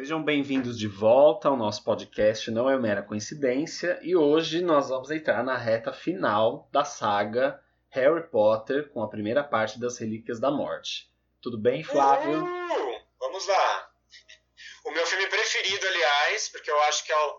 Sejam 0.00 0.24
bem-vindos 0.24 0.78
de 0.78 0.88
volta 0.88 1.48
ao 1.48 1.58
nosso 1.58 1.84
podcast 1.84 2.50
Não 2.50 2.70
é 2.70 2.78
Mera 2.78 3.02
Coincidência 3.02 4.00
e 4.00 4.16
hoje 4.16 4.62
nós 4.62 4.88
vamos 4.88 5.10
entrar 5.10 5.44
na 5.44 5.58
reta 5.58 5.92
final 5.92 6.66
da 6.72 6.86
saga 6.86 7.62
Harry 7.90 8.26
Potter 8.30 8.88
com 8.88 9.02
a 9.02 9.10
primeira 9.10 9.44
parte 9.44 9.78
das 9.78 9.98
Relíquias 9.98 10.40
da 10.40 10.50
Morte. 10.50 11.12
Tudo 11.42 11.58
bem, 11.58 11.84
Flávio? 11.84 12.40
Vamos 13.18 13.46
lá. 13.46 13.92
O 14.86 14.90
meu 14.90 15.06
filme 15.06 15.26
preferido, 15.26 15.86
aliás, 15.86 16.48
porque 16.48 16.70
eu 16.70 16.80
acho 16.84 17.04
que 17.04 17.12
é, 17.12 17.34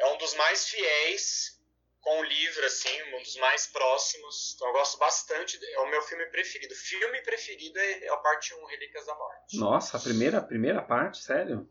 é 0.00 0.06
um 0.12 0.18
dos 0.18 0.34
mais 0.34 0.66
fiéis 0.66 1.56
com 2.00 2.18
o 2.18 2.24
livro, 2.24 2.66
assim, 2.66 3.14
um 3.14 3.22
dos 3.22 3.36
mais 3.36 3.68
próximos. 3.68 4.54
Então 4.56 4.66
eu 4.66 4.72
gosto 4.72 4.98
bastante, 4.98 5.56
é 5.72 5.78
o 5.78 5.88
meu 5.88 6.02
filme 6.02 6.26
preferido. 6.26 6.74
Filme 6.74 7.22
preferido 7.22 7.78
é, 7.78 8.06
é 8.06 8.08
a 8.08 8.16
parte 8.16 8.52
1, 8.52 8.64
Relíquias 8.66 9.06
da 9.06 9.14
Morte. 9.14 9.56
Nossa, 9.56 9.96
a 9.98 10.00
primeira, 10.00 10.38
a 10.38 10.42
primeira 10.42 10.82
parte, 10.82 11.22
sério? 11.22 11.70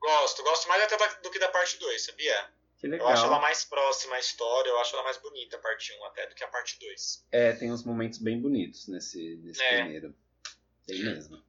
Gosto, 0.00 0.42
gosto 0.42 0.68
mais 0.68 0.82
até 0.82 0.96
da, 0.96 1.06
do 1.06 1.30
que 1.30 1.38
da 1.38 1.48
parte 1.48 1.76
2, 1.78 2.02
sabia? 2.02 2.52
Que 2.78 2.86
legal. 2.86 3.08
Eu 3.08 3.12
acho 3.12 3.24
ela 3.24 3.40
mais 3.40 3.64
próxima 3.64 4.14
à 4.16 4.20
história, 4.20 4.68
eu 4.70 4.78
acho 4.78 4.94
ela 4.94 5.02
mais 5.02 5.16
bonita 5.16 5.56
a 5.56 5.60
parte 5.60 5.92
1 5.92 6.04
até 6.04 6.26
do 6.28 6.34
que 6.34 6.44
a 6.44 6.48
parte 6.48 6.78
2. 6.78 7.24
É, 7.32 7.52
tem 7.54 7.72
uns 7.72 7.84
momentos 7.84 8.20
bem 8.20 8.40
bonitos 8.40 8.86
nesse, 8.86 9.36
nesse 9.42 9.62
É. 9.62 9.78
primeiro. 9.80 10.14
Tem 10.86 11.00
mesmo. 11.00 11.42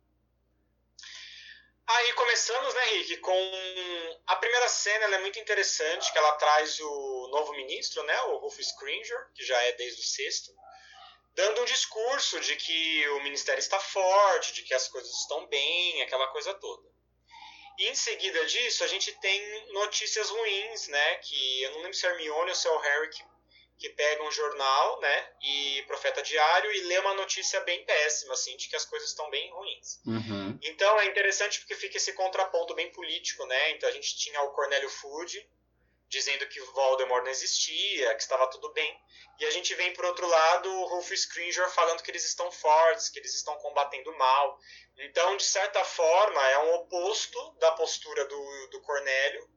Aí 1.86 2.14
começamos, 2.14 2.73
né, 2.73 2.83
Rick, 2.86 3.17
com 3.17 3.52
a 4.28 4.36
primeira 4.36 4.67
cena, 4.69 5.06
ela 5.06 5.16
é 5.16 5.22
muito 5.22 5.39
interessante, 5.39 6.11
que 6.11 6.17
ela 6.19 6.34
traz 6.34 6.80
o 6.80 7.28
novo 7.31 7.52
ministro, 7.53 8.03
né, 8.03 8.22
o 8.23 8.38
Rufus 8.38 8.72
Cringer, 8.73 9.28
que 9.34 9.44
já 9.44 9.59
é 9.63 9.72
desde 9.73 10.00
o 10.00 10.03
sexto, 10.03 10.52
dando 11.34 11.61
um 11.61 11.66
discurso 11.66 12.39
de 12.41 12.56
que 12.58 13.08
o 13.09 13.23
ministério 13.23 13.59
está 13.59 13.80
forte, 13.80 14.53
de 14.53 14.61
que 14.63 14.73
as 14.73 14.88
coisas 14.88 15.11
estão 15.11 15.47
bem, 15.47 16.02
aquela 16.03 16.28
coisa 16.28 16.53
toda. 16.53 16.88
E 17.80 17.88
em 17.88 17.95
seguida 17.95 18.45
disso, 18.45 18.83
a 18.83 18.88
gente 18.88 19.09
tem 19.19 19.72
notícias 19.72 20.29
ruins, 20.29 20.90
né, 20.90 21.16
que 21.16 21.63
eu 21.63 21.72
não 21.72 21.78
lembro 21.78 21.94
se 21.94 22.06
é 22.06 22.09
Hermione 22.09 22.50
ou 22.50 22.56
se 22.56 22.67
é 22.67 22.72
o 22.72 22.78
Harry 22.78 23.09
que, 23.09 23.23
que 23.78 23.90
pega 23.91 24.22
um 24.22 24.31
jornal, 24.31 25.00
né, 25.00 25.31
e 25.41 25.84
Profeta 25.88 26.22
Diário 26.22 26.69
e 26.73 26.81
lê 26.81 27.00
uma 27.00 27.13
notícia 27.13 27.62
bem 27.62 27.85
péssima, 27.85 28.34
assim, 28.34 28.57
de 28.57 28.68
que 28.68 28.75
as 28.75 28.84
coisas 28.84 29.07
estão 29.07 29.29
bem 29.29 29.50
ruins. 29.51 30.01
Uhum. 30.06 30.59
Então 30.62 31.00
é 31.00 31.06
interessante 31.06 31.59
porque 31.59 31.73
fica 31.73 31.95
esse 31.95 32.12
contraponto 32.12 32.75
bem 32.75 32.91
político, 32.91 33.45
né? 33.45 33.72
Então 33.72 33.88
a 33.88 33.94
gente 33.94 34.18
tinha 34.18 34.41
o 34.41 34.51
Cornélio 34.51 34.89
Food 34.89 35.50
dizendo 36.09 36.46
que 36.47 36.59
Voldemort 36.59 37.24
não 37.24 37.31
existia, 37.31 38.14
que 38.16 38.22
estava 38.22 38.47
tudo 38.50 38.72
bem. 38.74 39.00
E 39.40 39.46
a 39.46 39.52
gente 39.52 39.74
vem 39.75 39.94
por 39.94 40.03
outro 40.06 40.28
lado 40.28 40.70
o 40.70 40.86
Rufus 40.88 41.25
Cringer 41.25 41.70
falando 41.70 42.02
que 42.03 42.12
eles 42.12 42.25
estão 42.25 42.52
fortes, 42.52 43.09
que 43.09 43.20
eles 43.20 43.34
estão 43.36 43.56
combatendo 43.58 44.09
o 44.12 44.18
mal. 44.18 44.58
Então, 44.98 45.38
de 45.38 45.44
certa 45.44 45.84
forma, 45.86 46.42
é 46.50 46.58
um 46.66 46.74
oposto 46.75 47.53
da 47.59 47.72
postura 47.74 48.25
do, 48.25 48.68
do 48.72 48.81
Cornélio, 48.81 49.48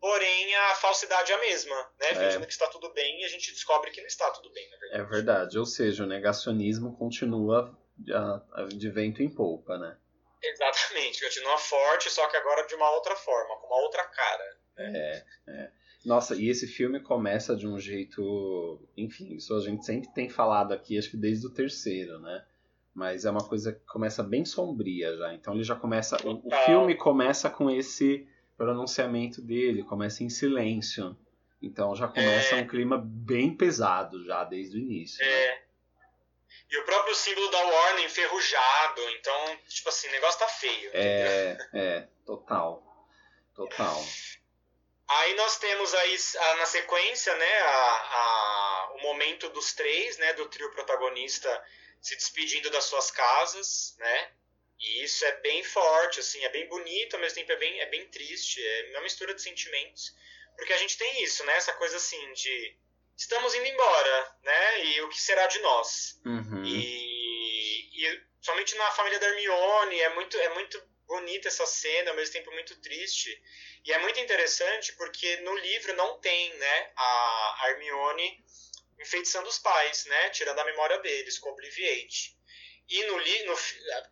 porém 0.00 0.54
a 0.56 0.74
falsidade 0.76 1.30
é 1.30 1.34
a 1.34 1.38
mesma, 1.40 1.76
né? 2.00 2.14
Fingindo 2.14 2.46
que 2.46 2.52
está 2.52 2.66
tudo 2.68 2.92
bem 2.92 3.20
e 3.20 3.24
a 3.24 3.28
gente 3.28 3.52
descobre 3.52 3.90
que 3.90 4.00
não 4.00 4.08
está 4.08 4.30
tudo 4.30 4.50
bem, 4.52 4.68
na 4.70 4.76
verdade. 4.78 5.02
É 5.02 5.04
verdade. 5.04 5.58
Ou 5.58 5.66
seja, 5.66 6.02
o 6.02 6.06
negacionismo 6.06 6.96
continua 6.96 7.78
a- 8.12 8.62
a- 8.62 8.64
de 8.64 8.90
vento 8.90 9.22
em 9.22 9.28
polpa, 9.32 9.76
né? 9.78 9.96
Exatamente, 10.42 11.20
continua 11.22 11.58
forte, 11.58 12.08
só 12.10 12.26
que 12.28 12.36
agora 12.36 12.64
de 12.66 12.74
uma 12.76 12.90
outra 12.92 13.14
forma, 13.16 13.56
com 13.60 13.66
uma 13.66 13.82
outra 13.82 14.04
cara. 14.04 14.58
É, 14.78 15.24
é. 15.48 15.72
Nossa, 16.08 16.34
e 16.34 16.48
esse 16.48 16.66
filme 16.66 17.00
começa 17.00 17.54
de 17.54 17.66
um 17.68 17.78
jeito. 17.78 18.80
Enfim, 18.96 19.34
isso 19.34 19.54
a 19.54 19.60
gente 19.60 19.84
sempre 19.84 20.08
tem 20.14 20.28
falado 20.28 20.72
aqui, 20.72 20.96
acho 20.98 21.10
que 21.10 21.16
desde 21.18 21.46
o 21.46 21.50
terceiro, 21.50 22.18
né? 22.18 22.44
Mas 22.94 23.24
é 23.26 23.30
uma 23.30 23.46
coisa 23.46 23.72
que 23.74 23.84
começa 23.86 24.22
bem 24.22 24.44
sombria 24.44 25.14
já. 25.16 25.34
Então 25.34 25.52
ele 25.54 25.62
já 25.62 25.76
começa. 25.76 26.16
O, 26.26 26.48
o 26.48 26.50
filme 26.64 26.94
começa 26.96 27.50
com 27.50 27.70
esse 27.70 28.26
pronunciamento 28.56 29.42
dele, 29.42 29.84
começa 29.84 30.24
em 30.24 30.30
silêncio. 30.30 31.16
Então 31.60 31.94
já 31.94 32.08
começa 32.08 32.56
É. 32.56 32.62
um 32.62 32.66
clima 32.66 32.96
bem 33.04 33.54
pesado 33.54 34.24
já 34.24 34.44
desde 34.44 34.76
o 34.76 34.80
início. 34.80 35.24
né? 35.24 35.30
É. 35.30 35.62
E 36.70 36.78
o 36.80 36.84
próprio 36.84 37.14
símbolo 37.14 37.50
da 37.50 37.58
Warner 37.64 38.04
enferrujado, 38.04 39.00
então, 39.18 39.56
tipo 39.68 39.88
assim, 39.88 40.08
o 40.08 40.12
negócio 40.12 40.38
tá 40.40 40.48
feio. 40.48 40.88
entendeu? 40.88 41.02
É, 41.02 41.58
é, 41.74 42.08
total. 42.26 42.82
Total. 43.54 44.02
Aí 45.08 45.34
nós 45.34 45.58
temos 45.58 45.94
aí 45.94 46.16
a- 46.38 46.56
na 46.56 46.66
sequência, 46.66 47.34
né, 47.36 47.58
a, 47.60 47.68
a- 47.70 48.90
o 48.94 48.98
momento 49.02 49.48
dos 49.50 49.72
três, 49.72 50.18
né, 50.18 50.32
do 50.34 50.46
trio 50.48 50.70
protagonista 50.72 51.64
se 52.00 52.14
despedindo 52.16 52.70
das 52.70 52.84
suas 52.84 53.10
casas, 53.10 53.94
né? 53.98 54.32
E 54.78 55.02
isso 55.02 55.24
é 55.24 55.32
bem 55.40 55.64
forte, 55.64 56.20
assim, 56.20 56.44
é 56.44 56.48
bem 56.50 56.68
bonito, 56.68 57.14
ao 57.14 57.20
mesmo 57.20 57.36
tempo 57.36 57.50
é 57.52 57.56
bem, 57.56 57.80
é 57.80 57.86
bem 57.86 58.06
triste, 58.08 58.64
é 58.64 58.90
uma 58.90 59.00
mistura 59.00 59.34
de 59.34 59.42
sentimentos. 59.42 60.14
Porque 60.56 60.72
a 60.72 60.76
gente 60.78 60.96
tem 60.96 61.22
isso, 61.22 61.44
né, 61.44 61.56
essa 61.56 61.72
coisa 61.72 61.96
assim 61.96 62.32
de 62.34 62.76
estamos 63.16 63.54
indo 63.54 63.66
embora, 63.66 64.36
né? 64.42 64.84
E 64.84 65.00
o 65.02 65.08
que 65.08 65.20
será 65.20 65.46
de 65.46 65.58
nós? 65.60 66.20
Uhum. 66.24 66.64
E, 66.64 68.04
e 68.06 68.22
somente 68.40 68.76
na 68.76 68.90
família 68.92 69.18
da 69.18 69.26
Hermione 69.28 70.00
é 70.00 70.08
muito, 70.10 70.36
é 70.38 70.48
muito 70.50 70.80
bonita 71.08 71.48
essa 71.48 71.66
cena, 71.66 72.10
ao 72.10 72.16
mesmo 72.16 72.34
tempo 72.34 72.52
muito 72.52 72.80
triste. 72.80 73.42
E 73.84 73.92
é 73.92 73.98
muito 73.98 74.20
interessante 74.20 74.92
porque 74.94 75.38
no 75.38 75.56
livro 75.56 75.94
não 75.94 76.20
tem 76.20 76.54
né, 76.54 76.92
a 76.96 77.64
Hermione 77.68 78.44
enfeitiçando 79.00 79.48
os 79.48 79.58
pais, 79.58 80.04
né, 80.04 80.30
tirando 80.30 80.58
a 80.58 80.64
memória 80.64 80.98
deles 80.98 81.38
com 81.38 81.50
Obliviate. 81.50 82.36
E 82.88 83.04
no, 83.04 83.18
li, 83.18 83.42
no 83.44 83.54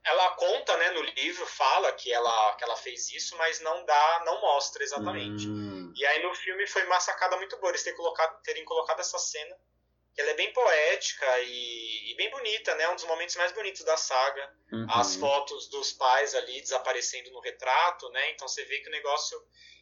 ela 0.04 0.30
conta, 0.36 0.76
né, 0.76 0.90
no 0.90 1.02
livro, 1.02 1.46
fala 1.46 1.92
que 1.92 2.12
ela, 2.12 2.54
que 2.56 2.64
ela 2.64 2.76
fez 2.76 3.10
isso, 3.10 3.36
mas 3.36 3.60
não 3.60 3.84
dá, 3.86 4.22
não 4.26 4.40
mostra 4.40 4.82
exatamente. 4.82 5.46
Hum, 5.48 5.92
E 5.96 6.04
aí 6.04 6.22
no 6.22 6.34
filme 6.34 6.66
foi 6.66 6.84
uma 6.84 7.00
sacada 7.00 7.36
muito 7.38 7.56
boa 7.58 7.70
eles 7.70 7.82
terem 7.82 7.96
colocado, 7.96 8.42
terem 8.42 8.64
colocado 8.64 9.00
essa 9.00 9.18
cena, 9.18 9.56
que 10.16 10.22
ela 10.22 10.30
é 10.30 10.34
bem 10.34 10.50
poética 10.52 11.26
e, 11.42 12.10
e 12.12 12.16
bem 12.16 12.30
bonita, 12.30 12.74
né? 12.74 12.88
Um 12.88 12.94
dos 12.94 13.04
momentos 13.04 13.36
mais 13.36 13.52
bonitos 13.52 13.84
da 13.84 13.98
saga. 13.98 14.50
uhum. 14.72 14.86
As 14.88 15.14
fotos 15.16 15.68
dos 15.68 15.92
pais 15.92 16.34
ali 16.34 16.58
desaparecendo 16.62 17.30
no 17.30 17.40
retrato, 17.40 18.08
né? 18.08 18.32
Então 18.32 18.48
você 18.48 18.64
vê 18.64 18.78
que 18.80 18.88
o 18.88 18.92
negócio 18.92 19.38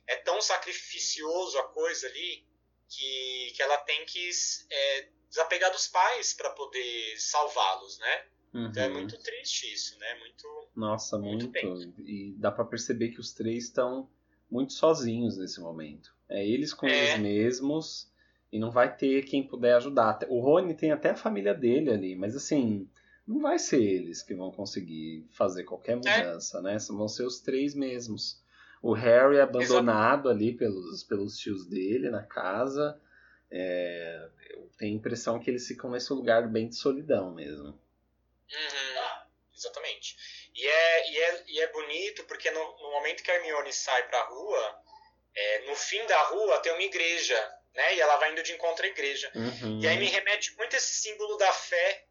é 0.09 0.17
tão 0.17 0.41
sacrificioso 0.43 1.57
a 1.59 1.69
coisa 1.69 2.09
ali 2.09 2.45
que, 2.89 3.53
que 3.55 3.63
ela 3.63 3.79
tem 3.79 4.05
que 4.07 4.29
é, 4.71 5.09
desapegar 5.29 5.71
dos 5.71 5.87
pais 5.87 6.35
para 6.35 6.51
poder 6.51 7.17
salvá-los, 7.19 7.99
né? 7.99 8.27
Então 8.53 8.83
é 8.83 8.89
Uhum. 8.89 8.95
muito 8.95 9.17
triste 9.23 9.73
isso, 9.73 9.97
né? 9.99 10.15
Muito 10.17 10.69
Nossa, 10.77 11.17
Muito 11.19 11.47
muito. 11.65 12.01
E 12.01 12.35
dá 12.39 12.51
pra 12.51 12.65
perceber 12.65 13.11
que 13.11 13.21
os 13.21 13.33
três 13.33 13.65
estão 13.65 14.11
muito 14.51 14.73
sozinhos 14.73 15.37
nesse 15.39 15.61
momento. 15.61 16.13
É 16.29 16.45
eles 16.45 16.75
com 16.75 16.87
É. 16.89 16.97
eles 16.97 17.21
mesmos 17.21 18.13
e 18.55 18.59
não 18.61 18.71
vai 18.71 18.97
ter 18.97 19.25
quem 19.25 19.43
puder 19.43 19.75
ajudar. 19.75 20.21
O 20.29 20.39
Rony 20.39 20.75
tem 20.75 20.93
até 20.93 21.11
a 21.11 21.17
família 21.17 21.53
dele 21.53 21.91
ali, 21.91 22.15
mas 22.15 22.37
assim, 22.37 22.89
não 23.27 23.41
vai 23.41 23.59
ser 23.59 23.83
eles 23.83 24.23
que 24.23 24.33
vão 24.33 24.53
conseguir 24.53 25.27
fazer 25.33 25.65
qualquer 25.65 25.97
mudança, 25.97 26.63
né? 26.63 26.79
São- 26.79 26.97
Vão 26.97 27.09
ser 27.09 27.25
os 27.25 27.41
três 27.41 27.75
mesmos. 27.75 28.41
O 28.81 28.93
Harry 28.93 29.41
abandonado 29.41 30.29
ali 30.29 30.53
pelos, 30.53 31.03
pelos 31.03 31.37
tios 31.37 31.67
dele 31.67 32.11
na 32.11 32.23
casa. 32.23 33.01
É, 33.51 34.29
eu 34.51 34.71
tenho 34.79 34.95
a 34.95 34.99
impressão 34.99 35.41
que 35.41 35.51
eles 35.51 35.67
ficam 35.67 35.91
nesse 35.91 36.13
lugar 36.13 36.49
bem 36.49 36.69
de 36.69 36.77
solidão 36.77 37.35
mesmo. 37.35 37.69
Uhum, 38.53 39.27
exatamente. 39.57 40.17
E 40.55 40.65
é, 40.67 41.11
e, 41.11 41.19
é, 41.19 41.45
e 41.49 41.61
é 41.61 41.73
bonito 41.73 42.25
porque 42.25 42.51
no, 42.53 42.61
no 42.61 42.91
momento 42.93 43.23
que 43.25 43.31
a 43.33 43.35
Hermione 43.35 43.73
sai 43.73 44.07
pra 44.07 44.23
rua, 44.27 44.79
é, 45.35 45.67
no 45.67 45.75
fim 45.75 46.07
da 46.07 46.23
rua 46.29 46.61
tem 46.61 46.73
uma 46.73 46.83
igreja, 46.83 47.35
né? 47.75 47.95
E 47.97 48.01
ela 48.01 48.17
vai 48.17 48.33
indo 48.33 48.43
de 48.43 48.53
encontro 48.53 48.85
à 48.85 48.89
igreja. 48.89 49.31
Uhum. 49.35 49.81
E 49.81 49.87
aí 49.89 49.99
me 49.99 50.07
remete 50.07 50.57
muito 50.57 50.75
esse 50.77 50.95
símbolo 51.01 51.37
da 51.37 51.53
fé, 51.53 52.05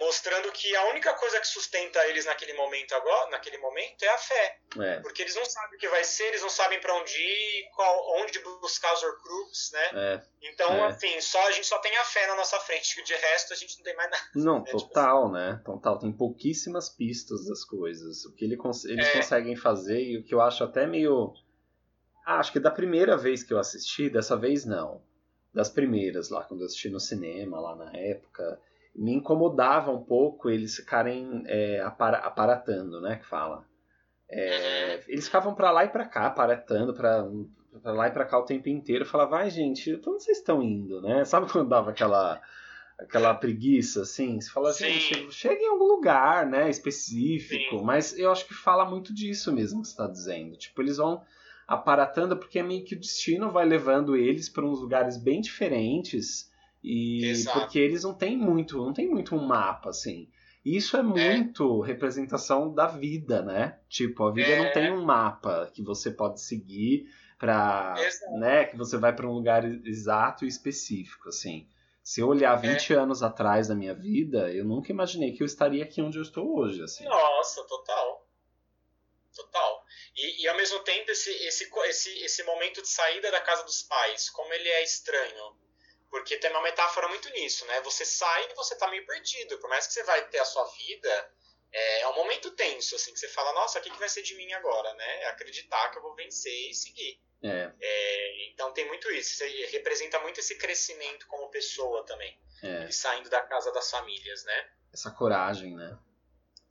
mostrando 0.00 0.50
que 0.52 0.74
a 0.74 0.84
única 0.90 1.12
coisa 1.14 1.38
que 1.40 1.46
sustenta 1.46 2.04
eles 2.08 2.24
naquele 2.26 2.54
momento 2.54 2.92
agora, 2.94 3.30
naquele 3.30 3.58
momento, 3.58 4.02
é 4.02 4.08
a 4.08 4.18
fé. 4.18 4.58
É. 4.80 5.00
Porque 5.00 5.22
eles 5.22 5.34
não 5.36 5.44
sabem 5.44 5.76
o 5.76 5.78
que 5.78 5.88
vai 5.88 6.02
ser, 6.02 6.24
eles 6.24 6.42
não 6.42 6.48
sabem 6.48 6.80
para 6.80 6.94
onde 6.96 7.16
ir, 7.16 7.70
qual, 7.74 8.20
onde 8.20 8.38
buscar 8.40 8.92
os 8.94 9.02
Horcruxes, 9.02 9.70
né? 9.70 9.90
É. 9.94 10.22
Então, 10.48 10.72
É. 10.72 10.86
assim, 10.88 11.20
só 11.20 11.46
a 11.46 11.52
gente 11.52 11.66
só 11.66 11.78
tem 11.78 11.96
a 11.98 12.04
fé 12.04 12.26
na 12.26 12.34
nossa 12.34 12.58
frente, 12.60 12.94
que 12.96 13.02
de 13.02 13.14
resto 13.14 13.52
a 13.52 13.56
gente 13.56 13.76
não 13.76 13.84
tem 13.84 13.94
mais 13.94 14.10
nada. 14.10 14.24
Não, 14.34 14.58
É, 14.58 14.64
tipo 14.64 14.78
total, 14.80 15.30
né? 15.30 15.60
Total. 15.64 15.98
Tem 15.98 16.10
pouquíssimas 16.12 16.88
pistas 16.88 17.46
das 17.46 17.64
coisas. 17.64 18.24
O 18.24 18.34
que 18.34 18.44
ele 18.44 18.56
eles 18.88 19.06
É. 19.08 19.12
conseguem 19.12 19.54
fazer 19.56 20.00
e 20.00 20.18
o 20.18 20.24
que 20.24 20.34
eu 20.34 20.40
acho 20.40 20.64
até 20.64 20.86
meio. 20.86 21.32
Ah, 22.24 22.38
acho 22.38 22.52
que 22.52 22.60
da 22.60 22.70
primeira 22.70 23.16
vez 23.16 23.42
que 23.42 23.52
eu 23.52 23.58
assisti, 23.58 24.08
dessa 24.08 24.36
vez 24.36 24.64
não. 24.64 25.02
Das 25.52 25.68
primeiras 25.68 26.30
lá, 26.30 26.42
quando 26.44 26.60
eu 26.60 26.66
assisti 26.66 26.88
no 26.88 27.00
cinema, 27.00 27.60
lá 27.60 27.76
na 27.76 27.92
época, 27.96 28.58
me 28.94 29.12
incomodava 29.12 29.90
um 29.90 30.02
pouco 30.02 30.48
eles 30.48 30.76
ficarem 30.76 31.42
é, 31.46 31.80
apara- 31.80 32.18
aparatando, 32.18 33.00
né? 33.00 33.16
Que 33.16 33.26
fala. 33.26 33.64
É, 34.30 34.96
Uhum. 34.96 35.02
eles 35.12 35.26
ficavam 35.26 35.54
pra 35.54 35.70
lá 35.70 35.84
e 35.84 35.88
pra 35.88 36.06
cá, 36.06 36.26
aparatando 36.26 36.94
pra, 36.94 37.26
pra 37.82 37.92
lá 37.92 38.08
e 38.08 38.10
pra 38.12 38.24
cá 38.24 38.38
o 38.38 38.44
tempo 38.46 38.68
inteiro. 38.68 39.04
Eu 39.04 39.08
falava, 39.08 39.30
vai, 39.32 39.50
gente, 39.50 39.94
pra 39.98 40.12
onde 40.12 40.22
vocês 40.22 40.38
estão 40.38 40.62
indo, 40.62 41.02
né? 41.02 41.22
Sabe 41.26 41.50
quando 41.50 41.68
dava 41.68 41.90
aquela 41.90 42.40
aquela 42.98 43.34
preguiça, 43.34 44.02
assim. 44.02 44.40
Você 44.40 44.48
fala, 44.50 44.72
Sim. 44.72 44.84
gente, 44.90 45.32
chega 45.32 45.60
em 45.60 45.66
algum 45.68 45.84
lugar, 45.86 46.46
né, 46.46 46.70
específico. 46.70 47.78
Sim. 47.78 47.84
Mas 47.84 48.16
eu 48.16 48.30
acho 48.30 48.46
que 48.46 48.54
fala 48.54 48.84
muito 48.88 49.12
disso 49.12 49.52
mesmo 49.52 49.82
que 49.82 49.88
você 49.88 49.96
tá 49.96 50.06
dizendo. 50.06 50.56
Tipo, 50.56 50.80
eles 50.80 50.98
vão 50.98 51.20
aparatando 51.66 52.36
porque 52.36 52.58
é 52.58 52.62
meio 52.62 52.84
que 52.84 52.94
o 52.94 53.00
destino 53.00 53.50
vai 53.50 53.64
levando 53.64 54.16
eles 54.16 54.48
para 54.48 54.64
uns 54.66 54.80
lugares 54.80 55.16
bem 55.16 55.40
diferentes. 55.40 56.50
E 56.82 57.24
Exato. 57.24 57.60
porque 57.60 57.78
eles 57.78 58.02
não 58.02 58.12
têm 58.12 58.36
muito, 58.36 58.76
não 58.78 58.92
tem 58.92 59.08
muito 59.08 59.36
um 59.36 59.46
mapa, 59.46 59.90
assim. 59.90 60.28
Isso 60.64 60.96
é 60.96 61.02
muito 61.02 61.80
representação 61.80 62.72
da 62.72 62.86
vida, 62.86 63.42
né? 63.42 63.78
Tipo, 63.88 64.24
a 64.24 64.32
vida 64.32 64.48
É. 64.48 64.64
não 64.64 64.72
tem 64.72 64.92
um 64.92 65.04
mapa 65.04 65.70
que 65.72 65.82
você 65.82 66.10
pode 66.10 66.40
seguir 66.40 67.08
para, 67.38 67.94
né, 68.38 68.64
que 68.66 68.76
você 68.76 68.96
vai 68.96 69.12
para 69.12 69.26
um 69.28 69.32
lugar 69.32 69.64
exato 69.64 70.44
e 70.44 70.48
específico, 70.48 71.28
assim. 71.28 71.66
Se 72.00 72.20
eu 72.20 72.28
olhar 72.28 72.54
20 72.56 72.92
anos 72.94 73.22
atrás 73.22 73.66
da 73.68 73.74
minha 73.74 73.94
vida, 73.94 74.52
eu 74.52 74.64
nunca 74.64 74.92
imaginei 74.92 75.32
que 75.32 75.42
eu 75.42 75.46
estaria 75.46 75.82
aqui 75.82 76.00
onde 76.00 76.18
eu 76.18 76.22
estou 76.22 76.56
hoje, 76.58 76.82
assim. 76.82 77.04
Nossa, 77.04 77.64
total. 77.66 78.28
Total. 79.34 79.71
E, 80.22 80.42
e 80.42 80.48
ao 80.48 80.56
mesmo 80.56 80.78
tempo, 80.80 81.10
esse, 81.10 81.30
esse, 81.46 81.68
esse, 81.86 82.18
esse 82.24 82.42
momento 82.44 82.80
de 82.80 82.88
saída 82.88 83.30
da 83.30 83.40
casa 83.40 83.64
dos 83.64 83.82
pais, 83.82 84.30
como 84.30 84.52
ele 84.54 84.68
é 84.68 84.82
estranho. 84.82 85.56
Porque 86.10 86.36
tem 86.36 86.50
uma 86.50 86.62
metáfora 86.62 87.08
muito 87.08 87.28
nisso, 87.30 87.64
né? 87.66 87.80
Você 87.80 88.04
sai 88.04 88.50
e 88.50 88.54
você 88.54 88.76
tá 88.76 88.86
meio 88.88 89.04
perdido. 89.06 89.58
Por 89.58 89.68
mais 89.68 89.86
que 89.86 89.94
você 89.94 90.04
vai 90.04 90.28
ter 90.28 90.38
a 90.38 90.44
sua 90.44 90.64
vida, 90.76 91.32
é, 91.72 92.00
é 92.02 92.08
um 92.08 92.14
momento 92.14 92.50
tenso, 92.52 92.94
assim, 92.94 93.12
que 93.12 93.18
você 93.18 93.28
fala, 93.28 93.52
nossa, 93.54 93.78
o 93.78 93.82
que, 93.82 93.90
que 93.90 93.98
vai 93.98 94.08
ser 94.08 94.22
de 94.22 94.34
mim 94.36 94.52
agora, 94.52 94.92
né? 94.94 95.22
É 95.22 95.26
acreditar 95.28 95.90
que 95.90 95.98
eu 95.98 96.02
vou 96.02 96.14
vencer 96.14 96.70
e 96.70 96.74
seguir. 96.74 97.18
É, 97.42 97.72
É, 97.80 98.46
então 98.50 98.72
tem 98.72 98.86
muito 98.86 99.10
isso. 99.10 99.42
Representa 99.70 100.20
muito 100.20 100.38
esse 100.38 100.56
crescimento 100.56 101.26
como 101.26 101.50
pessoa 101.50 102.04
também. 102.04 102.38
é, 102.62 102.84
E 102.88 102.92
saindo 102.92 103.28
da 103.28 103.40
casa 103.40 103.72
das 103.72 103.90
famílias, 103.90 104.44
né? 104.44 104.70
essa 104.92 105.10
coragem, 105.10 105.74
né? 105.74 105.98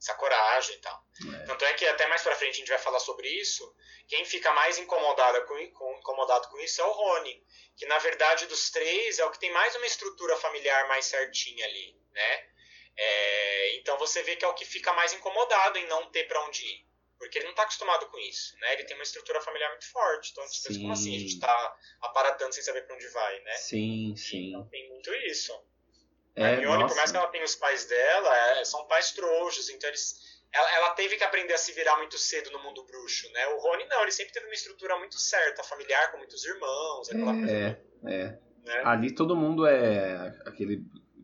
Essa 0.02 0.16
coragem 0.16 0.76
e 0.76 0.80
tal. 0.80 1.06
É. 1.36 1.46
Tanto 1.46 1.64
é 1.64 1.74
que 1.76 1.86
até 1.86 2.08
mais 2.08 2.24
pra 2.24 2.36
frente 2.36 2.56
a 2.56 2.58
gente 2.58 2.70
vai 2.70 2.80
falar 2.80 3.00
sobre 3.00 3.30
isso. 3.30 3.72
Quem 4.08 4.26
fica 4.26 4.52
mais 4.52 4.80
incomodado 4.80 5.46
com, 5.46 5.72
com- 5.74 5.98
incomodado 6.00 6.48
com 6.50 6.60
isso 6.60 6.82
é 6.82 6.84
o 6.86 6.92
Rony. 6.92 7.46
Que 7.78 7.86
na 7.86 8.00
verdade 8.00 8.48
dos 8.48 8.72
três 8.72 9.20
é 9.20 9.26
o 9.26 9.30
que 9.30 9.40
tem 9.40 9.52
mais 9.52 9.76
uma 9.76 9.86
estrutura 9.86 10.36
familiar 10.38 10.88
mais 10.88 11.06
certinha 11.06 11.64
ali, 11.66 11.96
né? 12.12 12.48
É, 12.98 13.76
então 13.76 13.96
você 14.00 14.24
vê 14.24 14.36
que 14.36 14.44
é 14.44 14.48
o 14.48 14.54
que 14.56 14.66
fica 14.66 14.92
mais 14.94 15.14
incomodado 15.14 15.78
em 15.78 15.86
não 15.88 16.10
ter 16.12 16.28
pra 16.28 16.44
onde 16.46 16.66
ir. 16.66 16.86
Porque 17.20 17.38
ele 17.38 17.48
não 17.48 17.54
tá 17.54 17.62
acostumado 17.64 18.08
com 18.08 18.18
isso, 18.18 18.58
né? 18.58 18.74
Ele 18.74 18.84
tem 18.86 18.96
uma 18.98 19.04
estrutura 19.04 19.40
familiar 19.42 19.70
muito 19.70 19.90
forte. 19.92 20.32
Então 20.32 20.44
pensa, 20.44 20.74
como 20.80 20.92
assim? 20.94 21.16
A 21.16 21.20
gente 21.20 21.34
Sim. 21.34 21.40
tá 21.40 21.78
aparatando 22.02 22.54
sem 22.56 22.64
saber 22.64 22.82
pra 22.88 22.96
onde 22.96 23.08
vai, 23.10 23.40
né? 23.42 23.54
Sim, 23.58 24.16
sim. 24.18 24.50
Então 24.50 24.68
tem 24.70 24.90
muito 24.90 25.14
isso. 25.14 25.54
A 26.38 26.42
É, 26.42 26.54
Hermione, 26.54 26.78
por 26.78 26.82
nossa. 26.84 26.96
mais 26.96 27.12
que 27.12 27.18
ela 27.18 27.28
tenha 27.28 27.44
os 27.46 27.56
pais 27.56 27.86
dela, 27.86 28.38
é, 28.60 28.64
são 28.66 28.86
pais 28.88 29.12
trouxas, 29.12 29.70
então 29.70 29.90
eles. 29.90 30.16
Ela, 30.54 30.76
ela 30.76 30.90
teve 30.96 31.16
que 31.16 31.24
aprender 31.24 31.54
a 31.54 31.58
se 31.58 31.72
virar 31.72 31.96
muito 31.98 32.18
cedo 32.18 32.52
no 32.52 32.62
mundo 32.62 32.86
bruxo, 32.86 33.32
né? 33.32 33.48
O 33.48 33.60
Rony 33.60 33.86
não, 33.88 34.02
ele 34.02 34.12
sempre 34.12 34.34
teve 34.34 34.46
uma 34.48 34.54
estrutura 34.54 34.98
muito 35.00 35.18
certa, 35.18 35.64
familiar, 35.64 36.12
com 36.12 36.18
muitos 36.18 36.44
irmãos, 36.44 37.10
aquela 37.10 37.34
coisa, 37.34 37.52
É, 37.52 37.82
é. 38.06 38.40
né? 38.66 38.82
Ali 38.84 39.16
todo 39.16 39.36
mundo 39.36 39.66
é 39.66 40.38
aquele. 40.46 40.84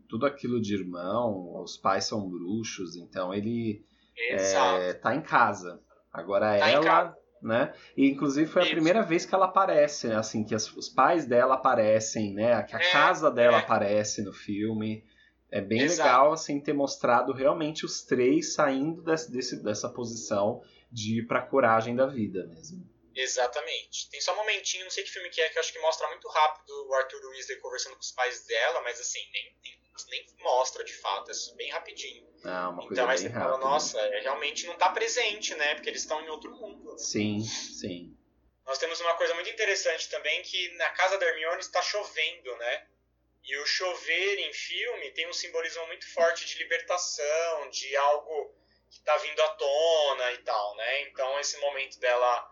Tudo 0.09 0.25
aquilo 0.25 0.61
de 0.61 0.73
irmão, 0.73 1.61
os 1.61 1.75
pais 1.75 2.05
são 2.05 2.21
bruxos, 2.29 2.95
então 2.95 3.33
ele 3.33 3.83
Exato. 4.17 4.81
é, 4.81 4.93
tá 4.93 5.13
em 5.13 5.21
casa. 5.21 5.81
Agora 6.13 6.57
Tá 6.57 6.69
ela. 6.69 7.17
Né? 7.47 7.73
E 7.95 8.05
inclusive 8.07 8.45
foi 8.51 8.63
a 8.63 8.69
primeira 8.69 9.01
vez 9.01 9.25
que 9.25 9.33
ela 9.33 9.45
aparece, 9.45 10.07
né? 10.07 10.15
Assim, 10.17 10.43
que 10.43 10.53
as- 10.53 10.71
os 10.75 10.89
pais 10.89 11.25
dela 11.25 11.55
aparecem, 11.55 12.33
né? 12.33 12.61
Que 12.63 12.75
a 12.75 12.79
É, 12.79 12.91
casa 12.91 13.31
dela 13.31 13.57
é. 13.57 13.61
aparece 13.61 14.21
no 14.21 14.33
filme. 14.33 15.03
É 15.49 15.61
bem 15.61 15.81
Exato. 15.81 16.01
legal, 16.09 16.33
assim, 16.33 16.59
ter 16.59 16.73
mostrado 16.73 17.31
realmente 17.31 17.85
os 17.85 18.03
três 18.03 18.53
saindo 18.53 19.01
desse, 19.01 19.31
desse- 19.31 19.63
dessa 19.63 19.87
posição 19.89 20.61
de 20.91 21.19
ir 21.19 21.27
pra 21.27 21.41
coragem 21.41 21.95
da 21.95 22.05
vida 22.05 22.45
mesmo. 22.47 22.85
Exatamente. 23.15 24.09
Tem 24.11 24.21
só 24.21 24.33
um 24.33 24.37
momentinho, 24.37 24.83
não 24.83 24.91
sei 24.91 25.03
que 25.03 25.09
filme 25.09 25.29
que 25.29 25.41
é, 25.41 25.49
que 25.49 25.57
eu 25.57 25.61
acho 25.61 25.73
que 25.73 25.79
mostra 25.79 26.07
muito 26.09 26.27
rápido 26.27 26.69
o 26.87 26.93
Arthur 26.93 27.19
Weasley 27.31 27.57
conversando 27.59 27.93
com 27.93 28.01
os 28.01 28.11
pais 28.11 28.45
dela, 28.45 28.81
mas 28.83 28.99
assim, 28.99 29.19
nem, 29.33 29.43
nem, 29.63 29.79
nem 30.09 30.25
mostra 30.39 30.83
de 30.83 30.93
fato, 30.93 31.31
é 31.31 31.55
bem 31.55 31.69
rapidinho. 31.71 32.27
Ah, 32.43 32.69
uma 32.69 32.77
coisa 32.85 32.93
Então 32.93 33.09
aí 33.09 33.17
bem 33.17 33.27
você 33.27 33.33
fala, 33.33 33.51
rápida. 33.51 33.65
nossa, 33.69 33.99
é, 33.99 34.19
realmente 34.21 34.67
não 34.67 34.77
tá 34.77 34.89
presente, 34.89 35.55
né? 35.55 35.75
Porque 35.75 35.89
eles 35.89 36.01
estão 36.01 36.21
em 36.21 36.29
outro 36.29 36.51
mundo. 36.51 36.91
né? 36.91 36.97
Sim, 36.97 37.41
sim. 37.41 38.17
Nós 38.65 38.77
temos 38.77 38.99
uma 38.99 39.15
coisa 39.15 39.33
muito 39.33 39.49
interessante 39.49 40.09
também, 40.09 40.41
que 40.43 40.69
na 40.75 40.89
casa 40.91 41.17
da 41.17 41.25
Hermione 41.25 41.59
está 41.61 41.81
chovendo, 41.81 42.55
né? 42.57 42.87
E 43.43 43.57
o 43.57 43.65
chover 43.65 44.39
em 44.39 44.53
filme 44.53 45.11
tem 45.11 45.27
um 45.27 45.33
simbolismo 45.33 45.87
muito 45.87 46.05
forte 46.13 46.45
de 46.45 46.57
libertação, 46.57 47.69
de 47.69 47.95
algo 47.95 48.53
que 48.89 48.97
está 48.99 49.15
vindo 49.17 49.41
à 49.41 49.47
tona 49.49 50.31
e 50.33 50.37
tal, 50.39 50.75
né? 50.75 51.01
Então 51.03 51.39
esse 51.39 51.57
momento 51.59 51.99
dela 51.99 52.51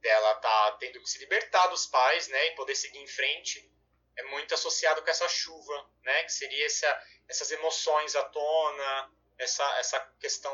dela 0.00 0.34
tá 0.34 0.72
tendo 0.78 1.00
que 1.00 1.08
se 1.08 1.18
libertar 1.18 1.66
dos 1.68 1.86
pais, 1.86 2.28
né, 2.28 2.48
e 2.48 2.50
poder 2.56 2.74
seguir 2.74 2.98
em 2.98 3.06
frente, 3.06 3.66
é 4.16 4.22
muito 4.30 4.54
associado 4.54 5.02
com 5.02 5.10
essa 5.10 5.28
chuva, 5.28 5.90
né, 6.04 6.22
que 6.24 6.32
seria 6.32 6.66
essa, 6.66 7.02
essas 7.28 7.50
emoções 7.50 8.14
à 8.14 8.22
tona, 8.24 9.10
essa, 9.38 9.64
essa 9.78 10.00
questão 10.20 10.52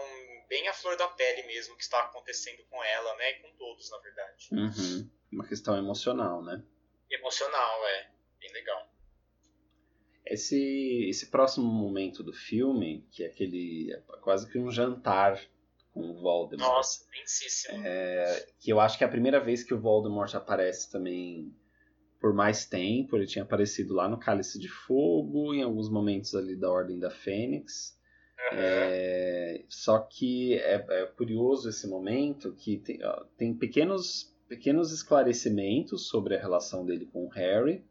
bem 0.48 0.66
à 0.68 0.72
flor 0.72 0.96
da 0.96 1.08
pele 1.08 1.46
mesmo 1.46 1.76
que 1.76 1.82
está 1.82 2.00
acontecendo 2.04 2.64
com 2.70 2.82
ela, 2.82 3.16
né, 3.16 3.30
e 3.32 3.34
com 3.40 3.52
todos, 3.56 3.90
na 3.90 3.98
verdade. 3.98 4.48
Uhum. 4.52 5.10
Uma 5.32 5.46
questão 5.46 5.76
emocional, 5.76 6.42
né? 6.42 6.62
Emocional, 7.10 7.88
é. 7.88 8.10
Bem 8.40 8.52
legal. 8.52 8.90
Esse, 10.24 11.08
esse 11.08 11.26
próximo 11.26 11.66
momento 11.66 12.22
do 12.22 12.32
filme, 12.32 13.06
que 13.10 13.24
é 13.24 13.26
aquele. 13.26 13.92
é 13.92 14.00
quase 14.20 14.50
que 14.50 14.58
um 14.58 14.70
jantar 14.70 15.40
com 15.92 16.10
o 16.10 16.20
Voldemort. 16.20 16.68
Nossa, 16.68 17.04
densíssimo. 17.10 17.84
É, 17.84 18.46
que 18.58 18.70
eu 18.70 18.80
acho 18.80 18.96
que 18.96 19.04
é 19.04 19.06
a 19.06 19.10
primeira 19.10 19.40
vez 19.40 19.62
que 19.62 19.74
o 19.74 19.80
Voldemort 19.80 20.32
aparece 20.34 20.90
também 20.90 21.54
por 22.20 22.34
mais 22.34 22.66
tempo. 22.66 23.16
Ele 23.16 23.26
tinha 23.26 23.42
aparecido 23.42 23.94
lá 23.94 24.08
no 24.08 24.18
Cálice 24.18 24.58
de 24.58 24.68
Fogo, 24.68 25.54
em 25.54 25.62
alguns 25.62 25.90
momentos 25.90 26.34
ali 26.34 26.54
da 26.54 26.70
Ordem 26.70 26.98
da 26.98 27.10
Fênix. 27.10 27.98
É, 28.52 29.64
só 29.68 29.98
que 29.98 30.54
é, 30.54 30.84
é 30.88 31.06
curioso 31.06 31.68
esse 31.68 31.86
momento 31.88 32.52
que 32.52 32.78
tem, 32.78 32.98
ó, 33.04 33.24
tem 33.36 33.54
pequenos, 33.54 34.34
pequenos 34.48 34.92
esclarecimentos 34.92 36.08
sobre 36.08 36.36
a 36.36 36.40
relação 36.40 36.84
dele 36.84 37.06
com 37.06 37.26
o 37.26 37.30
Harry. 37.30 37.84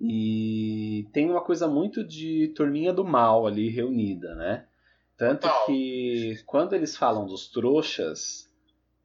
E 0.00 1.06
tem 1.12 1.30
uma 1.30 1.44
coisa 1.44 1.68
muito 1.68 2.02
de 2.02 2.48
turminha 2.56 2.92
do 2.92 3.04
mal 3.04 3.46
ali 3.46 3.68
reunida, 3.68 4.34
né? 4.34 4.66
Tanto 5.16 5.48
que 5.66 6.42
quando 6.46 6.74
eles 6.74 6.96
falam 6.96 7.26
dos 7.26 7.48
trouxas, 7.48 8.50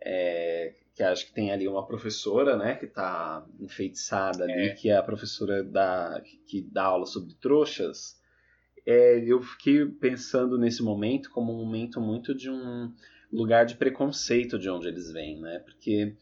é, 0.01 0.73
que 0.97 1.03
acho 1.03 1.27
que 1.27 1.31
tem 1.31 1.51
ali 1.51 1.67
uma 1.67 1.85
professora, 1.85 2.57
né, 2.57 2.73
que 2.73 2.87
tá 2.87 3.45
enfeitiçada 3.59 4.45
ali, 4.45 4.69
É. 4.69 4.73
que 4.73 4.89
é 4.89 4.97
a 4.97 5.03
professora 5.03 5.63
da, 5.63 6.19
que 6.47 6.59
dá 6.59 6.85
aula 6.85 7.05
sobre 7.05 7.35
trouxas, 7.35 8.19
é, 8.83 9.19
eu 9.19 9.39
fiquei 9.39 9.85
pensando 9.85 10.57
nesse 10.57 10.81
momento 10.81 11.29
como 11.29 11.53
um 11.53 11.63
momento 11.63 12.01
muito 12.01 12.33
de 12.33 12.49
um 12.49 12.91
lugar 13.31 13.63
de 13.67 13.75
preconceito 13.75 14.57
de 14.57 14.71
onde 14.71 14.87
eles 14.87 15.11
vêm, 15.11 15.39
né? 15.39 15.59
Porque 15.59 16.15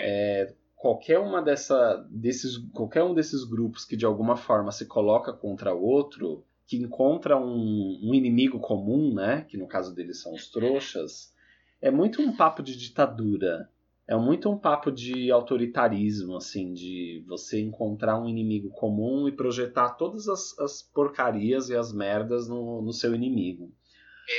é, 0.00 0.52
qualquer 0.76 1.18
uma 1.20 1.40
dessa, 1.40 2.06
desses, 2.10 2.58
qualquer 2.74 3.04
um 3.04 3.14
desses 3.14 3.44
grupos 3.44 3.86
que 3.86 3.96
de 3.96 4.04
alguma 4.04 4.36
forma 4.36 4.70
se 4.72 4.84
coloca 4.84 5.32
contra 5.32 5.72
outro, 5.72 6.44
que 6.66 6.76
encontra 6.76 7.38
um, 7.38 7.98
um 8.02 8.12
inimigo 8.12 8.60
comum, 8.60 9.14
né? 9.14 9.46
Que 9.48 9.56
no 9.56 9.66
caso 9.66 9.94
deles 9.94 10.20
são 10.20 10.34
os 10.34 10.50
trouxas, 10.50 11.32
é 11.80 11.90
muito 11.90 12.20
um 12.20 12.36
papo 12.36 12.62
de 12.62 12.76
ditadura. 12.76 13.70
É 14.08 14.16
muito 14.16 14.50
um 14.50 14.56
papo 14.56 14.90
de 14.90 15.30
autoritarismo, 15.30 16.36
assim, 16.36 16.72
de 16.72 17.22
você 17.28 17.60
encontrar 17.60 18.18
um 18.18 18.26
inimigo 18.26 18.70
comum 18.70 19.28
e 19.28 19.32
projetar 19.32 19.90
todas 19.90 20.26
as, 20.28 20.58
as 20.58 20.82
porcarias 20.82 21.68
e 21.68 21.76
as 21.76 21.92
merdas 21.92 22.48
no, 22.48 22.80
no 22.80 22.92
seu 22.92 23.14
inimigo. 23.14 23.70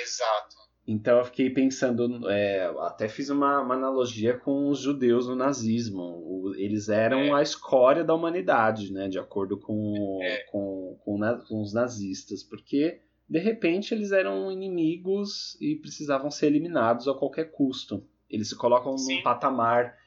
Exato. 0.01 0.55
Então 0.87 1.19
eu 1.19 1.25
fiquei 1.25 1.51
pensando, 1.51 2.27
é, 2.31 2.65
até 2.79 3.07
fiz 3.07 3.29
uma, 3.29 3.61
uma, 3.61 3.75
analogia 3.75 4.35
com 4.35 4.69
os 4.69 4.79
judeus 4.79 5.27
no 5.27 5.35
nazismo. 5.35 6.01
O, 6.01 6.55
eles 6.55 6.89
eram 6.89 7.19
é. 7.19 7.31
a 7.31 7.43
escória 7.43 8.03
da 8.03 8.15
humanidade, 8.15 8.91
né, 8.91 9.07
de 9.07 9.19
acordo 9.19 9.55
com, 9.55 10.19
é. 10.23 10.45
com, 10.51 10.97
com, 11.05 11.19
com 11.47 11.61
os 11.61 11.75
nazistas, 11.75 12.41
porque 12.41 13.01
de 13.29 13.37
repente 13.37 13.93
eles 13.93 14.11
eram 14.11 14.51
inimigos 14.51 15.55
e 15.61 15.75
precisavam 15.75 16.31
ser 16.31 16.47
eliminados 16.47 17.07
a 17.07 17.13
qualquer 17.13 17.51
custo. 17.51 18.03
Eles 18.29 18.49
se 18.49 18.55
colocam 18.55 18.97
Sim. 18.97 19.17
num 19.17 19.23
patamar, 19.23 19.97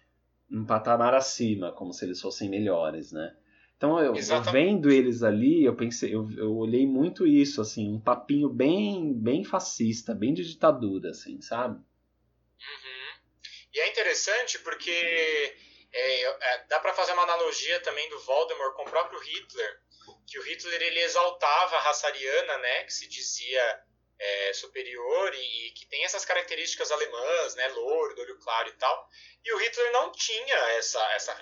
um 0.50 0.64
patamar 0.64 1.14
acima, 1.14 1.72
como 1.72 1.92
se 1.92 2.04
eles 2.04 2.20
fossem 2.20 2.48
melhores, 2.48 3.12
né? 3.12 3.34
Então, 3.76 3.98
eu, 3.98 4.14
eu 4.14 4.42
vendo 4.44 4.92
eles 4.92 5.24
ali, 5.24 5.64
eu 5.64 5.74
pensei, 5.74 6.14
eu, 6.14 6.30
eu 6.36 6.54
olhei 6.56 6.86
muito 6.86 7.26
isso, 7.26 7.60
assim, 7.60 7.92
um 7.92 8.00
papinho 8.00 8.48
bem, 8.48 9.12
bem 9.12 9.42
fascista, 9.42 10.14
bem 10.14 10.32
de 10.32 10.44
ditadura, 10.44 11.10
assim, 11.10 11.40
sabe? 11.40 11.78
Uhum. 11.78 13.42
E 13.74 13.80
é 13.80 13.90
interessante 13.90 14.60
porque 14.60 15.56
é, 15.92 16.22
é, 16.24 16.64
dá 16.68 16.78
para 16.78 16.94
fazer 16.94 17.12
uma 17.12 17.24
analogia 17.24 17.80
também 17.80 18.08
do 18.08 18.20
Voldemort 18.20 18.74
com 18.76 18.82
o 18.82 18.90
próprio 18.90 19.18
Hitler, 19.18 19.80
que 20.28 20.38
o 20.38 20.42
Hitler 20.42 20.80
ele 20.80 21.00
exaltava 21.00 21.76
a 21.76 21.80
raça 21.80 22.06
ariana, 22.06 22.58
né, 22.58 22.84
que 22.84 22.92
se 22.92 23.08
dizia 23.08 23.80
é, 24.22 24.52
superior 24.52 25.34
e, 25.34 25.66
e, 25.66 25.70
que 25.72 25.84
tem 25.86 26.04
essas 26.04 26.24
características 26.24 26.92
alemãs, 26.92 27.56
né, 27.56 27.66
louro, 27.68 28.20
olho 28.20 28.38
claro 28.38 28.68
e 28.68 28.72
tal. 28.74 29.10
E 29.44 29.52
o 29.52 29.58
Hitler 29.58 29.90
não 29.90 30.12
tinha 30.12 30.56
essa, 30.78 31.02
essa 31.14 31.34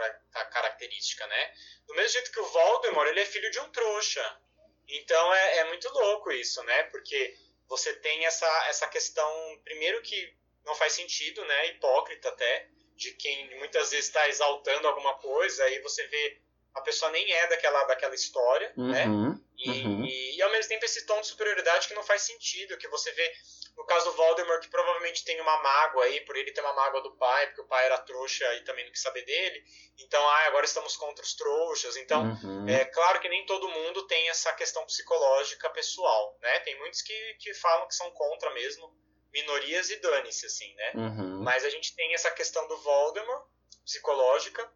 característica, 0.50 1.26
né? 1.26 1.54
Do 1.86 1.94
mesmo 1.94 2.12
jeito 2.12 2.32
que 2.32 2.40
o 2.40 2.46
Voldemort, 2.46 3.08
ele 3.08 3.20
é 3.20 3.26
filho 3.26 3.50
de 3.50 3.60
um 3.60 3.70
trouxa. 3.70 4.40
Então 4.88 5.34
é, 5.34 5.58
é 5.58 5.64
muito 5.64 5.90
louco 5.90 6.32
isso, 6.32 6.62
né? 6.62 6.84
Porque 6.84 7.36
você 7.68 7.92
tem 7.96 8.24
essa, 8.24 8.48
essa 8.68 8.88
questão, 8.88 9.60
primeiro 9.62 10.00
que 10.00 10.34
não 10.64 10.74
faz 10.74 10.94
sentido, 10.94 11.44
né? 11.44 11.66
Hipócrita 11.66 12.30
até, 12.30 12.68
de 12.96 13.12
quem 13.12 13.58
muitas 13.58 13.90
vezes 13.90 14.06
está 14.06 14.26
exaltando 14.28 14.88
alguma 14.88 15.18
coisa, 15.18 15.64
aí 15.64 15.80
você 15.80 16.06
vê 16.06 16.40
a 16.74 16.80
pessoa 16.82 17.10
nem 17.10 17.30
é 17.32 17.46
daquela, 17.48 17.84
daquela 17.84 18.14
história, 18.14 18.72
né? 18.76 19.06
uhum, 19.06 19.30
né? 19.30 19.40
E, 19.58 19.70
uhum. 19.70 20.04
e, 20.06 20.36
e, 20.36 20.42
ao 20.42 20.50
mesmo 20.50 20.70
tempo 20.70 20.84
esse 20.84 21.04
tom 21.04 21.20
de 21.20 21.26
superioridade 21.26 21.86
que 21.86 21.94
não 21.94 22.02
faz 22.02 22.22
sentido, 22.22 22.78
que 22.78 22.88
você 22.88 23.12
vê 23.12 23.32
no 23.76 23.84
caso 23.86 24.10
do 24.10 24.16
Voldemort, 24.16 24.60
que 24.60 24.68
provavelmente 24.68 25.24
tem 25.24 25.40
uma 25.40 25.62
mágoa 25.62 26.04
aí, 26.04 26.20
por 26.22 26.36
ele 26.36 26.52
ter 26.52 26.60
uma 26.60 26.72
mágoa 26.74 27.02
do 27.02 27.16
pai, 27.16 27.46
porque 27.46 27.62
o 27.62 27.66
pai 27.66 27.86
era 27.86 27.98
trouxa 27.98 28.44
e 28.54 28.64
também 28.64 28.84
não 28.84 28.92
quis 28.92 29.00
saber 29.00 29.22
dele. 29.22 29.64
Então, 29.98 30.22
ah, 30.28 30.46
agora 30.48 30.66
estamos 30.66 30.96
contra 30.96 31.24
os 31.24 31.34
trouxas. 31.34 31.96
Então, 31.96 32.38
uhum. 32.42 32.68
é 32.68 32.84
claro 32.84 33.20
que 33.20 33.28
nem 33.28 33.46
todo 33.46 33.68
mundo 33.68 34.06
tem 34.06 34.28
essa 34.28 34.52
questão 34.52 34.84
psicológica 34.84 35.70
pessoal, 35.70 36.38
né? 36.42 36.60
Tem 36.60 36.78
muitos 36.78 37.00
que, 37.00 37.34
que 37.38 37.54
falam 37.54 37.86
que 37.88 37.94
são 37.94 38.10
contra 38.10 38.50
mesmo, 38.50 38.94
minorias 39.32 39.88
e 39.90 39.96
dane-se, 39.96 40.44
assim, 40.44 40.74
né? 40.74 40.92
Uhum. 40.94 41.42
Mas 41.42 41.64
a 41.64 41.70
gente 41.70 41.94
tem 41.94 42.12
essa 42.12 42.30
questão 42.30 42.66
do 42.68 42.76
Voldemort, 42.78 43.46
psicológica, 43.84 44.70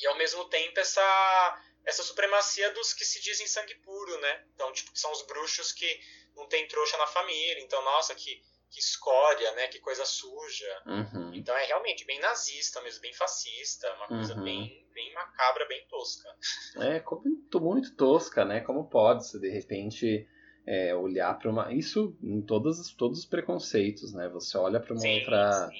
e 0.00 0.06
ao 0.06 0.16
mesmo 0.16 0.44
tempo 0.46 0.78
essa 0.80 1.60
essa 1.84 2.02
supremacia 2.02 2.72
dos 2.72 2.92
que 2.92 3.04
se 3.04 3.20
dizem 3.20 3.46
sangue 3.46 3.74
puro, 3.76 4.20
né? 4.20 4.44
Então, 4.54 4.72
tipo, 4.72 4.92
que 4.92 5.00
são 5.00 5.10
os 5.12 5.22
bruxos 5.22 5.72
que 5.72 6.00
não 6.36 6.46
tem 6.46 6.66
trouxa 6.68 6.96
na 6.98 7.06
família. 7.06 7.60
Então, 7.60 7.82
nossa, 7.84 8.14
que, 8.14 8.42
que 8.70 8.78
escória, 8.78 9.52
né? 9.52 9.66
Que 9.68 9.80
coisa 9.80 10.04
suja. 10.04 10.82
Uhum. 10.86 11.34
Então 11.34 11.56
é 11.56 11.64
realmente 11.64 12.04
bem 12.04 12.20
nazista 12.20 12.80
mesmo, 12.82 13.00
bem 13.00 13.14
fascista, 13.14 13.92
uma 13.94 14.08
coisa 14.08 14.34
uhum. 14.36 14.44
bem, 14.44 14.86
bem 14.92 15.12
macabra, 15.14 15.66
bem 15.66 15.84
tosca. 15.88 16.28
É, 16.76 17.02
muito, 17.24 17.60
muito 17.60 17.96
tosca, 17.96 18.44
né? 18.44 18.60
Como 18.60 18.88
pode 18.88 19.26
se 19.26 19.40
de 19.40 19.48
repente 19.48 20.28
é, 20.66 20.94
olhar 20.94 21.36
para 21.38 21.50
uma. 21.50 21.72
Isso 21.72 22.16
em 22.22 22.42
todos, 22.42 22.94
todos 22.94 23.20
os 23.20 23.26
preconceitos, 23.26 24.12
né? 24.12 24.28
Você 24.28 24.56
olha 24.58 24.78
para 24.78 24.92
uma 24.92 25.00
sim, 25.00 25.18
outra. 25.20 25.70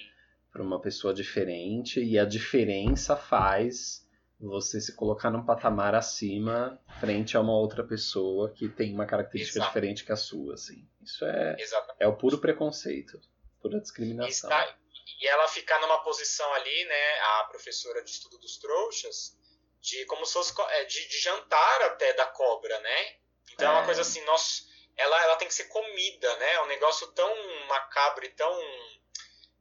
para 0.51 0.63
uma 0.63 0.81
pessoa 0.81 1.13
diferente 1.13 2.03
e 2.03 2.19
a 2.19 2.25
diferença 2.25 3.17
faz 3.17 4.09
você 4.47 4.81
se 4.81 4.95
colocar 4.97 5.31
num 5.31 5.45
patamar 5.45 5.95
acima 5.95 6.81
frente 6.99 7.37
a 7.37 7.41
uma 7.41 7.53
outra 7.53 7.85
pessoa 7.85 8.51
que 8.51 8.69
tem 8.69 8.95
uma 8.95 9.07
característica 9.07 9.59
Exato. 9.59 9.71
diferente 9.71 10.05
que 10.05 10.13
a 10.13 10.17
sua, 10.17 10.55
assim. 10.55 10.89
Isso 11.03 11.25
é, 11.25 11.57
é 11.99 12.09
o 12.09 12.17
puro 12.17 12.39
preconceito, 12.39 13.21
pura 13.61 13.81
discriminação. 13.81 14.51
Está, 14.51 14.77
e 15.21 15.27
ela 15.27 15.47
ficar 15.49 15.79
numa 15.81 16.03
posição 16.03 16.51
ali, 16.55 16.85
né, 16.87 17.21
a 17.21 17.45
professora 17.51 18.03
de 18.03 18.11
estudo 18.11 18.39
dos 18.39 18.57
trouxas, 18.57 19.39
de 19.81 20.05
como 20.07 20.25
se 20.25 20.33
fosse 20.33 20.55
é, 20.59 20.85
de, 20.85 21.09
de 21.09 21.19
jantar 21.19 21.83
até 21.83 22.15
da 22.15 22.27
cobra, 22.27 22.79
né? 22.81 23.17
Então 23.53 23.71
é, 23.71 23.75
é 23.75 23.79
uma 23.79 23.85
coisa 23.85 24.01
assim, 24.01 24.23
nós, 24.25 24.67
ela, 24.97 25.23
ela 25.25 25.37
tem 25.37 25.49
que 25.49 25.55
ser 25.55 25.65
comida, 25.65 26.37
né? 26.37 26.53
É 26.55 26.63
um 26.63 26.69
negócio 26.69 27.07
tão 27.13 27.31
macabro 27.67 28.25
e 28.25 28.31
tão 28.31 28.53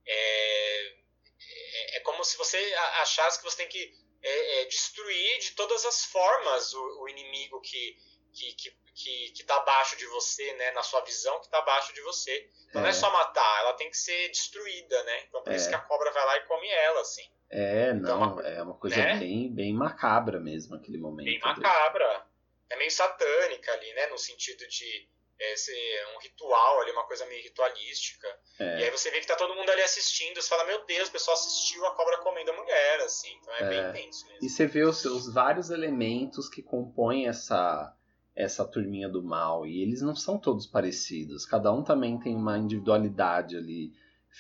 é, 0.06 0.88
é, 0.88 1.98
é 1.98 2.00
como 2.02 2.24
se 2.24 2.38
você 2.38 2.58
achasse 3.02 3.40
que 3.40 3.44
você 3.44 3.58
tem 3.58 3.68
que 3.68 4.09
é, 4.22 4.62
é 4.62 4.66
destruir 4.66 5.40
de 5.40 5.52
todas 5.52 5.86
as 5.86 6.06
formas 6.06 6.74
o, 6.74 7.04
o 7.04 7.10
inimigo 7.10 7.60
que 7.62 7.98
que, 8.32 8.54
que, 8.54 8.72
que, 8.94 9.32
que 9.32 9.44
tá 9.44 9.56
abaixo 9.58 9.98
de 9.98 10.06
você, 10.08 10.54
né? 10.54 10.72
Na 10.72 10.84
sua 10.84 11.02
visão, 11.02 11.40
que 11.42 11.50
tá 11.50 11.60
abaixo 11.60 11.94
de 11.94 12.02
você. 12.02 12.50
Então 12.70 12.82
é. 12.82 12.84
não 12.84 12.90
é 12.90 12.94
só 12.94 13.12
matar, 13.12 13.62
ela 13.62 13.74
tem 13.74 13.90
que 13.90 13.98
ser 13.98 14.30
destruída, 14.30 15.04
né? 15.04 15.24
Então 15.28 15.42
por 15.42 15.52
é. 15.52 15.56
isso 15.56 15.70
que 15.70 15.76
a 15.76 15.80
cobra 15.80 16.12
vai 16.12 16.26
lá 16.26 16.38
e 16.38 16.46
come 16.46 16.68
ela, 16.68 17.02
assim. 17.02 17.24
É, 17.50 17.92
então, 17.92 18.20
não, 18.20 18.42
é 18.42 18.62
uma 18.62 18.76
coisa 18.76 18.96
né? 18.96 19.18
bem, 19.18 19.54
bem 19.54 19.74
macabra 19.74 20.40
mesmo 20.40 20.76
aquele 20.76 21.00
momento. 21.00 21.26
Bem 21.26 21.40
macabra. 21.40 22.28
É 22.70 22.76
meio 22.78 22.92
satânica 22.92 23.74
ali, 23.74 23.92
né? 23.94 24.08
No 24.08 24.18
sentido 24.18 24.68
de 24.68 25.10
é, 25.40 25.56
ser 25.56 26.08
um 26.16 26.20
ritual 26.20 26.82
ali, 26.82 26.92
uma 26.92 27.06
coisa 27.06 27.26
meio 27.26 27.42
ritualística. 27.44 28.28
É. 28.60 28.80
E 28.80 28.84
aí 28.84 28.92
você 28.92 29.10
vê 29.10 29.20
que 29.22 29.28
tá 29.28 29.36
todo 29.36 29.56
mundo 29.56 29.70
ali 29.70 29.82
assistindo, 29.82 30.42
você 30.42 30.50
fala, 30.50 30.66
meu 30.66 30.86
Deus, 30.86 31.08
o 31.08 31.12
pessoal 31.12 31.36
assistiu 31.36 31.86
a 31.86 31.96
cobra 31.96 32.18
comendo 32.18 32.52
a 32.52 32.56
mulher, 32.56 33.00
assim. 33.02 33.30
Então 33.42 33.54
é, 33.56 33.64
é. 33.64 33.92
bem 33.92 34.04
tenso 34.04 34.28
mesmo. 34.28 34.46
E 34.46 34.50
você 34.50 34.68
vê 34.68 34.84
os, 34.84 35.06
os 35.06 35.34
vários 35.34 35.70
elementos 35.70 36.50
que 36.50 36.62
compõem 36.62 37.28
essa 37.28 37.96
essa 38.36 38.64
turminha 38.66 39.10
do 39.10 39.22
mal 39.22 39.68
e 39.68 39.82
eles 39.82 40.02
não 40.02 40.16
são 40.16 40.38
todos 40.38 40.66
parecidos. 40.66 41.46
Cada 41.46 41.74
um 41.74 41.84
também 41.84 42.18
tem 42.18 42.34
uma 42.34 42.58
individualidade 42.58 43.58
ali 43.58 43.92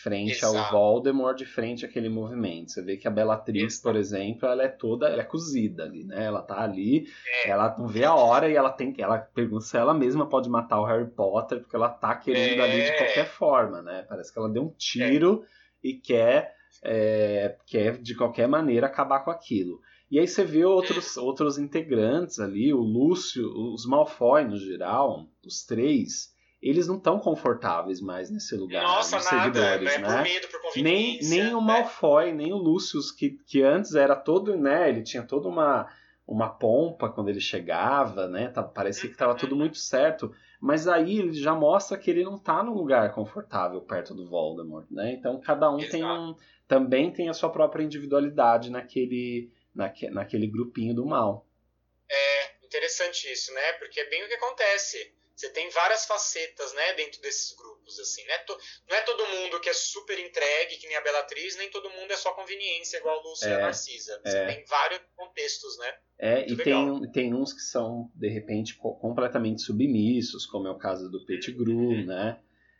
frente 0.01 0.37
Exato. 0.37 0.57
ao 0.57 0.71
Voldemort, 0.71 1.37
de 1.37 1.45
frente 1.45 1.85
àquele 1.85 2.09
movimento. 2.09 2.71
Você 2.71 2.81
vê 2.81 2.95
que 2.95 3.07
a 3.07 3.11
Bellatrix, 3.11 3.73
Exato. 3.73 3.83
por 3.83 3.95
exemplo, 3.95 4.47
ela 4.47 4.63
é 4.63 4.67
toda, 4.67 5.07
ela 5.07 5.21
é 5.21 5.25
cozida 5.25 5.83
ali, 5.83 6.03
né? 6.05 6.25
Ela 6.25 6.41
tá 6.41 6.61
ali, 6.61 7.07
é. 7.43 7.49
ela 7.49 7.75
não 7.77 7.87
vê 7.87 8.05
a 8.05 8.15
hora 8.15 8.49
e 8.49 8.55
ela 8.55 8.69
tem, 8.69 8.93
ela 8.97 9.17
pergunta 9.17 9.65
se 9.65 9.77
ela 9.77 9.93
mesma 9.93 10.27
pode 10.27 10.49
matar 10.49 10.79
o 10.79 10.85
Harry 10.85 11.09
Potter, 11.09 11.59
porque 11.59 11.75
ela 11.75 11.89
tá 11.89 12.15
querendo 12.15 12.61
é. 12.61 12.63
ali 12.63 12.83
de 12.83 12.97
qualquer 12.97 13.25
forma, 13.27 13.81
né? 13.81 14.05
Parece 14.07 14.31
que 14.31 14.39
ela 14.39 14.49
deu 14.49 14.63
um 14.63 14.73
tiro 14.77 15.43
é. 15.43 15.87
e 15.87 15.93
quer, 15.93 16.53
é, 16.83 17.57
quer 17.65 17.97
de 17.97 18.15
qualquer 18.15 18.47
maneira 18.47 18.87
acabar 18.87 19.19
com 19.19 19.31
aquilo. 19.31 19.81
E 20.09 20.17
aí 20.17 20.27
você 20.27 20.43
vê 20.43 20.65
outros, 20.65 21.17
outros 21.17 21.57
integrantes 21.59 22.39
ali, 22.39 22.73
o 22.73 22.79
Lúcio, 22.79 23.47
os 23.73 23.85
Malfoy 23.85 24.43
no 24.43 24.57
geral, 24.57 25.27
os 25.45 25.63
três, 25.63 26.33
eles 26.61 26.87
não 26.87 26.97
estão 26.97 27.19
confortáveis 27.19 28.01
mais 28.01 28.29
nesse 28.29 28.55
lugar. 28.55 28.83
Nossa, 28.83 29.17
os 29.17 29.25
nada, 29.31 29.43
seguidores, 29.43 29.93
é 29.93 29.97
né? 29.97 30.07
por 30.07 30.23
medo, 30.23 30.47
por 30.47 30.81
nem, 30.81 31.19
nem 31.21 31.53
o 31.55 31.61
né? 31.61 31.67
Malfoy, 31.67 32.33
nem 32.33 32.51
o 32.51 32.57
Lucius, 32.57 33.11
que, 33.11 33.39
que 33.45 33.61
antes 33.61 33.95
era 33.95 34.15
todo, 34.15 34.57
né? 34.57 34.89
Ele 34.89 35.01
tinha 35.01 35.23
toda 35.23 35.47
uma, 35.47 35.89
uma 36.27 36.49
pompa 36.49 37.09
quando 37.09 37.29
ele 37.29 37.39
chegava, 37.39 38.27
né? 38.27 38.49
Tá, 38.49 38.61
parecia 38.61 39.07
que 39.07 39.15
estava 39.15 39.35
tudo 39.35 39.55
muito 39.55 39.77
certo. 39.77 40.35
Mas 40.59 40.85
aí 40.85 41.19
ele 41.19 41.33
já 41.33 41.55
mostra 41.55 41.97
que 41.97 42.11
ele 42.11 42.25
não 42.25 42.35
está 42.35 42.61
num 42.61 42.73
lugar 42.73 43.13
confortável 43.13 43.79
perto 43.79 44.13
do 44.13 44.27
Voldemort, 44.29 44.85
né? 44.91 45.13
Então 45.13 45.39
cada 45.39 45.71
um 45.71 45.79
Exato. 45.79 45.91
tem 45.91 46.03
um, 46.03 46.35
também 46.67 47.09
tem 47.09 47.29
a 47.29 47.33
sua 47.33 47.49
própria 47.49 47.83
individualidade 47.83 48.69
naquele, 48.69 49.49
naque, 49.73 50.09
naquele 50.09 50.47
grupinho 50.47 50.93
do 50.93 51.05
mal. 51.05 51.47
É 52.11 52.65
interessante 52.65 53.31
isso, 53.31 53.53
né? 53.53 53.73
Porque 53.79 54.01
é 54.01 54.09
bem 54.09 54.25
o 54.25 54.27
que 54.27 54.33
acontece 54.33 55.18
você 55.39 55.49
tem 55.51 55.69
várias 55.69 56.05
facetas, 56.05 56.73
né, 56.73 56.93
dentro 56.95 57.21
desses 57.21 57.55
grupos, 57.55 57.97
assim, 57.97 58.21
né? 58.25 58.33
Não 58.89 58.97
é 58.97 59.01
todo 59.01 59.25
mundo 59.25 59.61
que 59.61 59.69
é 59.69 59.73
super 59.73 60.19
entregue, 60.19 60.75
que 60.75 60.85
nem 60.85 60.97
a 60.97 61.01
Bellatriz, 61.01 61.55
nem 61.55 61.69
todo 61.69 61.89
mundo 61.91 62.11
é 62.11 62.17
só 62.17 62.33
conveniência, 62.33 62.97
igual 62.97 63.19
a 63.19 63.23
Lúcia 63.23 63.47
é, 63.47 63.51
e 63.51 63.53
a 63.53 63.59
Narcisa. 63.59 64.21
Você 64.21 64.37
é. 64.37 64.45
tem 64.47 64.65
vários 64.65 64.99
contextos, 65.15 65.77
né? 65.77 65.93
É, 66.17 66.35
Muito 66.39 66.53
e 66.53 66.63
tem, 66.63 67.11
tem 67.13 67.33
uns 67.33 67.53
que 67.53 67.61
são, 67.61 68.11
de 68.13 68.27
repente, 68.27 68.75
completamente 68.75 69.61
submissos, 69.61 70.45
como 70.45 70.67
é 70.67 70.71
o 70.71 70.77
caso 70.77 71.09
do 71.09 71.25
Pettigrew, 71.25 71.77
uhum. 71.77 72.05
né? 72.05 72.37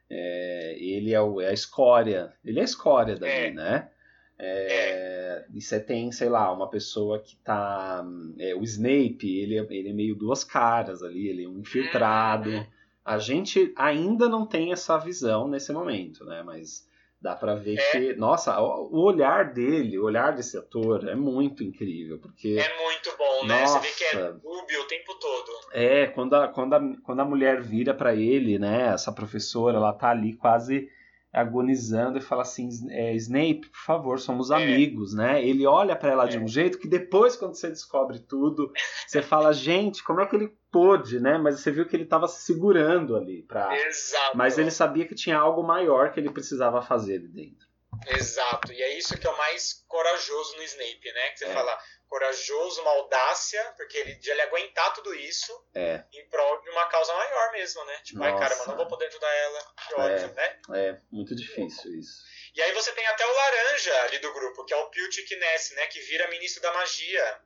É, 0.09 0.75
ele 0.77 1.13
é, 1.13 1.21
o, 1.21 1.39
é, 1.39 1.47
a 1.47 1.53
escória, 1.53 2.37
ele 2.43 2.59
é 2.59 2.63
a 2.63 2.65
escória 2.65 3.15
dali, 3.15 3.31
é. 3.31 3.51
né? 3.51 3.91
É, 4.39 5.43
é. 5.43 5.45
E 5.53 5.61
você 5.61 5.79
tem, 5.79 6.11
sei 6.11 6.29
lá, 6.29 6.51
uma 6.51 6.69
pessoa 6.69 7.19
que 7.19 7.35
tá. 7.37 8.03
É, 8.39 8.55
o 8.55 8.63
Snape, 8.63 9.27
ele, 9.27 9.57
é, 9.57 9.67
ele 9.69 9.89
é 9.89 9.93
meio 9.93 10.15
duas 10.15 10.43
caras 10.43 11.03
ali, 11.03 11.27
ele 11.27 11.43
é 11.43 11.47
um 11.47 11.59
infiltrado. 11.59 12.49
Uhum. 12.49 12.65
A 13.03 13.17
gente 13.17 13.73
ainda 13.75 14.29
não 14.29 14.45
tem 14.45 14.71
essa 14.71 14.97
visão 14.97 15.47
nesse 15.47 15.71
momento, 15.73 16.23
né? 16.25 16.43
Mas 16.43 16.87
Dá 17.21 17.35
pra 17.35 17.53
ver 17.53 17.77
é. 17.77 17.91
que, 17.91 18.13
nossa, 18.13 18.57
o 18.61 19.01
olhar 19.01 19.51
dele, 19.53 19.99
o 19.99 20.05
olhar 20.05 20.33
desse 20.33 20.57
ator 20.57 21.05
é 21.05 21.15
muito 21.15 21.65
incrível, 21.65 22.17
porque... 22.17 22.57
É 22.57 22.81
muito 22.81 23.13
bom, 23.17 23.45
né? 23.45 23.59
Nossa, 23.59 23.79
Você 23.79 23.87
vê 23.87 23.93
que 23.93 24.15
é 24.15 24.31
dúbio 24.31 24.81
o 24.81 24.85
tempo 24.85 25.13
todo. 25.15 25.51
É, 25.73 26.07
quando 26.07 26.35
a, 26.35 26.47
quando 26.47 26.73
a, 26.75 26.81
quando 27.03 27.19
a 27.19 27.25
mulher 27.25 27.61
vira 27.61 27.93
para 27.93 28.15
ele, 28.15 28.57
né, 28.57 28.93
essa 28.93 29.11
professora, 29.11 29.75
ela 29.75 29.91
tá 29.91 30.11
ali 30.11 30.33
quase 30.33 30.89
agonizando 31.31 32.17
e 32.17 32.21
fala 32.21 32.41
assim, 32.41 32.69
é, 32.89 33.13
Snape, 33.15 33.69
por 33.69 33.79
favor, 33.85 34.19
somos 34.19 34.49
é. 34.49 34.55
amigos, 34.55 35.13
né? 35.13 35.43
Ele 35.43 35.65
olha 35.65 35.95
para 35.95 36.11
ela 36.11 36.25
é. 36.25 36.27
de 36.27 36.39
um 36.39 36.47
jeito 36.47 36.79
que 36.79 36.87
depois, 36.87 37.35
quando 37.35 37.55
você 37.55 37.69
descobre 37.69 38.19
tudo, 38.19 38.71
você 39.07 39.21
fala, 39.21 39.53
gente, 39.53 40.03
como 40.03 40.21
é 40.21 40.25
que 40.25 40.35
ele 40.35 40.51
pôde, 40.71 41.19
né? 41.19 41.37
Mas 41.37 41.59
você 41.59 41.71
viu 41.71 41.85
que 41.87 41.95
ele 41.95 42.03
estava 42.03 42.27
se 42.27 42.43
segurando 42.43 43.15
ali 43.15 43.43
para. 43.43 43.75
Exato. 43.87 44.37
Mas 44.37 44.57
ele 44.57 44.71
sabia 44.71 45.07
que 45.07 45.15
tinha 45.15 45.37
algo 45.37 45.63
maior 45.63 46.11
que 46.11 46.19
ele 46.19 46.31
precisava 46.31 46.81
fazer 46.81 47.17
ali 47.17 47.27
dentro. 47.27 47.69
Exato. 48.07 48.71
E 48.71 48.81
é 48.81 48.97
isso 48.97 49.17
que 49.17 49.27
é 49.27 49.29
o 49.29 49.37
mais 49.37 49.83
corajoso 49.87 50.55
no 50.57 50.63
Snape, 50.63 51.13
né? 51.13 51.29
Que 51.31 51.39
você 51.39 51.45
é. 51.45 51.53
fala, 51.53 51.77
corajoso, 52.09 52.81
uma 52.81 52.91
audácia, 52.91 53.63
porque 53.77 53.97
ele 53.97 54.15
de 54.15 54.29
ele 54.31 54.41
aguentar 54.41 54.93
tudo 54.93 55.13
isso 55.13 55.53
é. 55.75 56.03
em 56.11 56.27
prol 56.27 56.59
de 56.61 56.69
uma 56.71 56.87
causa 56.87 57.13
maior 57.13 57.51
mesmo, 57.51 57.85
né? 57.85 57.99
Tipo, 58.03 58.19
Nossa. 58.19 58.31
ai 58.31 58.39
caramba, 58.39 58.65
não 58.65 58.77
vou 58.77 58.87
poder 58.87 59.05
ajudar 59.05 59.31
ela. 59.31 59.73
Que 59.87 59.93
ódio, 59.93 60.25
é. 60.25 60.33
né? 60.33 60.59
É, 60.73 60.97
muito 61.11 61.35
difícil 61.35 61.97
isso. 61.99 62.23
E 62.55 62.61
aí 62.61 62.73
você 62.73 62.91
tem 62.93 63.05
até 63.05 63.25
o 63.25 63.33
laranja 63.33 64.01
ali 64.03 64.19
do 64.19 64.33
grupo, 64.33 64.65
que 64.65 64.73
é 64.73 64.77
o 64.77 64.89
Pilch 64.89 65.23
Kness, 65.23 65.75
né? 65.75 65.85
Que 65.87 65.99
vira 66.01 66.27
ministro 66.29 66.61
da 66.63 66.73
magia. 66.73 67.41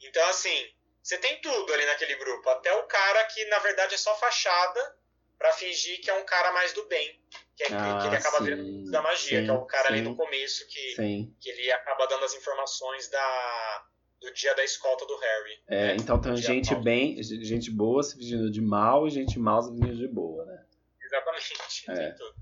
Então, 0.00 0.26
assim, 0.28 0.72
você 1.02 1.18
tem 1.18 1.40
tudo 1.40 1.74
ali 1.74 1.84
naquele 1.84 2.14
grupo. 2.14 2.48
Até 2.48 2.72
o 2.74 2.84
cara 2.84 3.24
que, 3.24 3.44
na 3.46 3.58
verdade, 3.58 3.94
é 3.94 3.98
só 3.98 4.16
fachada 4.16 4.96
para 5.36 5.52
fingir 5.52 6.00
que 6.00 6.08
é 6.08 6.14
um 6.14 6.24
cara 6.24 6.52
mais 6.52 6.72
do 6.72 6.86
bem. 6.86 7.20
Que, 7.56 7.64
é, 7.64 7.66
ah, 7.72 7.98
que 8.00 8.06
ele 8.06 8.16
acaba 8.16 8.38
sim, 8.38 8.44
virando 8.44 8.90
da 8.90 9.02
magia, 9.02 9.40
sim, 9.40 9.44
que 9.44 9.50
é 9.50 9.54
o 9.54 9.66
cara 9.66 9.88
sim, 9.88 9.94
ali 9.94 10.02
no 10.02 10.14
começo 10.14 10.66
que, 10.68 11.32
que 11.40 11.48
ele 11.48 11.72
acaba 11.72 12.06
dando 12.06 12.24
as 12.24 12.34
informações 12.34 13.08
da, 13.08 13.86
do 14.20 14.32
dia 14.32 14.54
da 14.54 14.64
escolta 14.64 15.06
do 15.06 15.16
Harry. 15.16 15.62
É, 15.68 15.86
né? 15.88 15.96
então 15.96 16.20
tem 16.20 16.36
gente 16.36 16.74
bem, 16.74 17.22
gente 17.22 17.70
boa 17.70 18.02
se 18.02 18.16
fingindo 18.16 18.50
de 18.50 18.60
mal 18.60 19.06
e 19.06 19.10
gente 19.10 19.38
mal 19.38 19.62
se 19.62 19.70
fingindo 19.70 19.96
de 19.96 20.08
boa, 20.08 20.44
né? 20.44 20.64
Exatamente, 21.02 21.54
é. 21.90 21.94
tem 21.94 22.14
tudo. 22.16 22.34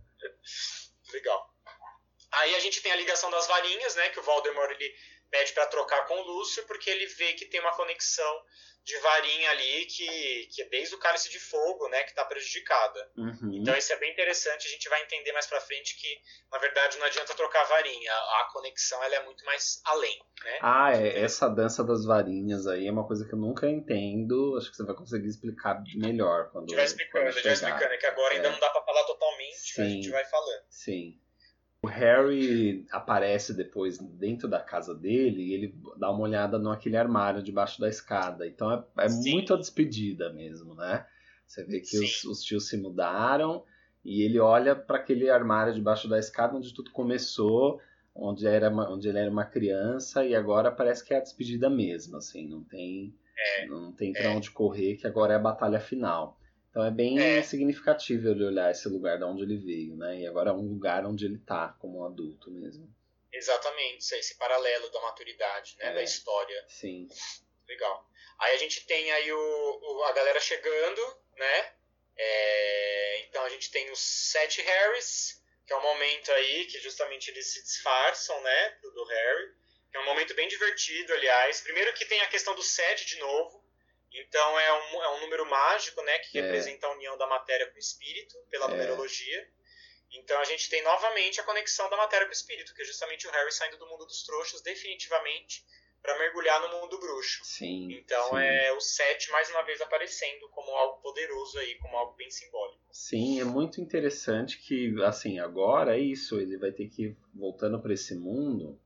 Legal. 1.12 1.54
Aí 2.32 2.54
a 2.56 2.60
gente 2.60 2.82
tem 2.82 2.90
a 2.90 2.96
ligação 2.96 3.30
das 3.30 3.46
varinhas, 3.46 3.94
né? 3.94 4.08
Que 4.08 4.18
o 4.18 4.22
Voldemort 4.22 4.70
ele 4.70 4.92
pede 5.34 5.52
para 5.52 5.66
trocar 5.66 6.06
com 6.06 6.14
o 6.14 6.22
Lúcio, 6.22 6.64
porque 6.68 6.88
ele 6.88 7.06
vê 7.06 7.32
que 7.32 7.46
tem 7.46 7.58
uma 7.58 7.74
conexão 7.74 8.40
de 8.84 8.96
varinha 8.98 9.50
ali 9.50 9.86
que, 9.86 10.46
que 10.52 10.62
é 10.62 10.68
desde 10.68 10.94
o 10.94 10.98
cálice 10.98 11.30
de 11.30 11.40
fogo, 11.40 11.88
né, 11.88 12.02
que 12.04 12.10
está 12.10 12.24
prejudicada. 12.24 13.10
Uhum. 13.16 13.50
Então 13.54 13.74
isso 13.74 13.92
é 13.92 13.96
bem 13.96 14.12
interessante, 14.12 14.68
a 14.68 14.70
gente 14.70 14.88
vai 14.88 15.02
entender 15.02 15.32
mais 15.32 15.46
para 15.46 15.60
frente 15.60 15.96
que, 15.98 16.20
na 16.52 16.58
verdade, 16.58 16.98
não 16.98 17.06
adianta 17.06 17.34
trocar 17.34 17.64
varinha, 17.64 18.12
a 18.12 18.48
conexão 18.52 19.02
ela 19.02 19.16
é 19.16 19.24
muito 19.24 19.44
mais 19.44 19.80
além, 19.86 20.16
né? 20.44 20.58
Ah, 20.62 20.92
é, 20.92 21.20
essa 21.20 21.48
dança 21.48 21.82
das 21.82 22.04
varinhas 22.04 22.66
aí 22.66 22.86
é 22.86 22.92
uma 22.92 23.06
coisa 23.06 23.26
que 23.26 23.34
eu 23.34 23.38
nunca 23.38 23.66
entendo, 23.66 24.56
acho 24.58 24.70
que 24.70 24.76
você 24.76 24.84
vai 24.84 24.94
conseguir 24.94 25.28
explicar 25.28 25.82
melhor 25.96 26.50
quando... 26.52 26.64
A 26.64 26.68
gente 26.68 26.76
vai 26.76 26.84
explicando, 26.84 27.26
a 27.26 27.30
gente 27.32 27.42
vai 27.42 27.52
explicando, 27.54 27.94
é 27.94 27.96
que 27.96 28.06
agora 28.06 28.34
é. 28.34 28.36
ainda 28.36 28.50
não 28.50 28.60
dá 28.60 28.70
para 28.70 28.82
falar 28.82 29.04
totalmente, 29.04 29.72
Sim. 29.72 29.82
a 29.82 29.88
gente 29.88 30.10
vai 30.10 30.24
falando. 30.26 30.62
Sim. 30.68 31.18
O 31.84 31.86
Harry 31.86 32.86
aparece 32.90 33.52
depois 33.52 33.98
dentro 33.98 34.48
da 34.48 34.58
casa 34.58 34.94
dele 34.94 35.42
e 35.42 35.52
ele 35.52 35.74
dá 35.98 36.10
uma 36.10 36.22
olhada 36.22 36.58
naquele 36.58 36.96
armário 36.96 37.42
debaixo 37.42 37.78
da 37.78 37.90
escada. 37.90 38.46
Então 38.46 38.72
é, 38.72 39.04
é 39.04 39.08
muito 39.10 39.52
a 39.52 39.58
despedida 39.58 40.32
mesmo, 40.32 40.74
né? 40.74 41.04
Você 41.46 41.62
vê 41.62 41.80
que 41.80 41.98
os, 41.98 42.24
os, 42.24 42.42
tios 42.42 42.70
se 42.70 42.78
mudaram 42.78 43.62
e 44.02 44.22
ele 44.22 44.38
olha 44.38 44.74
para 44.74 44.96
aquele 44.96 45.28
armário 45.28 45.74
debaixo 45.74 46.08
da 46.08 46.18
escada 46.18 46.56
onde 46.56 46.72
tudo 46.72 46.90
começou, 46.90 47.78
onde, 48.14 48.46
era 48.46 48.70
uma, 48.70 48.90
onde 48.90 49.06
ele 49.06 49.18
era 49.18 49.30
uma 49.30 49.44
criança 49.44 50.24
e 50.24 50.34
agora 50.34 50.72
parece 50.72 51.04
que 51.04 51.12
é 51.12 51.18
a 51.18 51.22
despedida 51.22 51.68
mesmo, 51.68 52.16
assim, 52.16 52.48
não 52.48 52.64
tem, 52.64 53.14
é, 53.36 53.66
não 53.66 53.92
tem 53.92 54.14
para 54.14 54.22
é. 54.22 54.28
onde 54.30 54.50
correr, 54.50 54.96
que 54.96 55.06
agora 55.06 55.34
é 55.34 55.36
a 55.36 55.38
batalha 55.38 55.80
final. 55.80 56.40
Então 56.74 56.84
é 56.84 56.90
bem 56.90 57.20
é. 57.20 57.40
significativo 57.40 58.30
ele 58.30 58.44
olhar 58.44 58.68
esse 58.72 58.88
lugar 58.88 59.16
de 59.16 59.22
onde 59.22 59.44
ele 59.44 59.58
veio, 59.58 59.96
né? 59.96 60.18
E 60.18 60.26
agora 60.26 60.50
é 60.50 60.52
um 60.52 60.72
lugar 60.72 61.06
onde 61.06 61.24
ele 61.24 61.38
tá 61.38 61.68
como 61.78 62.00
um 62.00 62.04
adulto 62.04 62.50
mesmo. 62.50 62.92
Exatamente, 63.32 64.12
esse 64.16 64.36
paralelo 64.36 64.90
da 64.90 65.00
maturidade, 65.02 65.76
né? 65.78 65.90
É. 65.90 65.94
Da 65.94 66.02
história. 66.02 66.64
Sim. 66.66 67.06
Legal. 67.68 68.10
Aí 68.40 68.56
a 68.56 68.58
gente 68.58 68.84
tem 68.86 69.08
aí 69.12 69.32
o, 69.32 69.38
o 69.38 70.02
a 70.02 70.12
galera 70.14 70.40
chegando, 70.40 71.00
né? 71.36 71.72
É, 72.16 73.20
então 73.28 73.44
a 73.44 73.48
gente 73.50 73.70
tem 73.70 73.88
os 73.92 74.00
sete 74.00 74.60
Harrys, 74.60 75.40
que 75.64 75.72
é 75.72 75.76
um 75.76 75.82
momento 75.82 76.32
aí 76.32 76.64
que 76.64 76.80
justamente 76.80 77.30
eles 77.30 77.52
se 77.52 77.62
disfarçam, 77.62 78.42
né? 78.42 78.70
Do 78.82 79.04
Harry. 79.04 79.54
É 79.92 80.00
um 80.00 80.06
momento 80.06 80.34
bem 80.34 80.48
divertido, 80.48 81.12
aliás. 81.12 81.60
Primeiro 81.60 81.94
que 81.94 82.04
tem 82.04 82.20
a 82.22 82.26
questão 82.26 82.52
do 82.56 82.62
sete 82.64 83.06
de 83.06 83.20
novo 83.20 83.63
então 84.14 84.60
é 84.60 84.72
um, 84.72 85.02
é 85.02 85.08
um 85.16 85.20
número 85.20 85.44
mágico, 85.46 86.02
né, 86.02 86.18
que 86.20 86.38
é. 86.38 86.42
representa 86.42 86.86
a 86.86 86.92
união 86.92 87.16
da 87.18 87.26
matéria 87.26 87.68
com 87.70 87.76
o 87.76 87.78
espírito, 87.78 88.36
pela 88.50 88.66
é. 88.66 88.68
numerologia. 88.68 89.48
Então 90.12 90.38
a 90.40 90.44
gente 90.44 90.70
tem 90.70 90.82
novamente 90.82 91.40
a 91.40 91.44
conexão 91.44 91.90
da 91.90 91.96
matéria 91.96 92.26
com 92.26 92.30
o 92.30 92.34
espírito, 92.34 92.72
que 92.74 92.82
é 92.82 92.84
justamente 92.84 93.26
o 93.26 93.30
Harry 93.30 93.52
saindo 93.52 93.78
do 93.78 93.86
mundo 93.86 94.06
dos 94.06 94.22
trouxas 94.22 94.62
definitivamente 94.62 95.64
para 96.00 96.18
mergulhar 96.18 96.60
no 96.60 96.80
mundo 96.80 97.00
bruxo. 97.00 97.40
Sim. 97.44 97.90
Então 97.92 98.28
sim. 98.30 98.36
é 98.36 98.72
o 98.72 98.80
Sete 98.80 99.30
mais 99.32 99.50
uma 99.50 99.62
vez 99.62 99.80
aparecendo 99.80 100.48
como 100.50 100.70
algo 100.72 101.00
poderoso 101.00 101.58
aí, 101.58 101.76
como 101.78 101.96
algo 101.96 102.14
bem 102.14 102.30
simbólico. 102.30 102.84
Sim, 102.92 103.40
é 103.40 103.44
muito 103.44 103.80
interessante 103.80 104.58
que 104.58 104.94
assim 105.02 105.40
agora 105.40 105.96
é 105.96 106.00
isso, 106.00 106.38
ele 106.38 106.58
vai 106.58 106.70
ter 106.70 106.88
que 106.88 107.16
voltando 107.34 107.80
para 107.80 107.94
esse 107.94 108.14
mundo. 108.14 108.78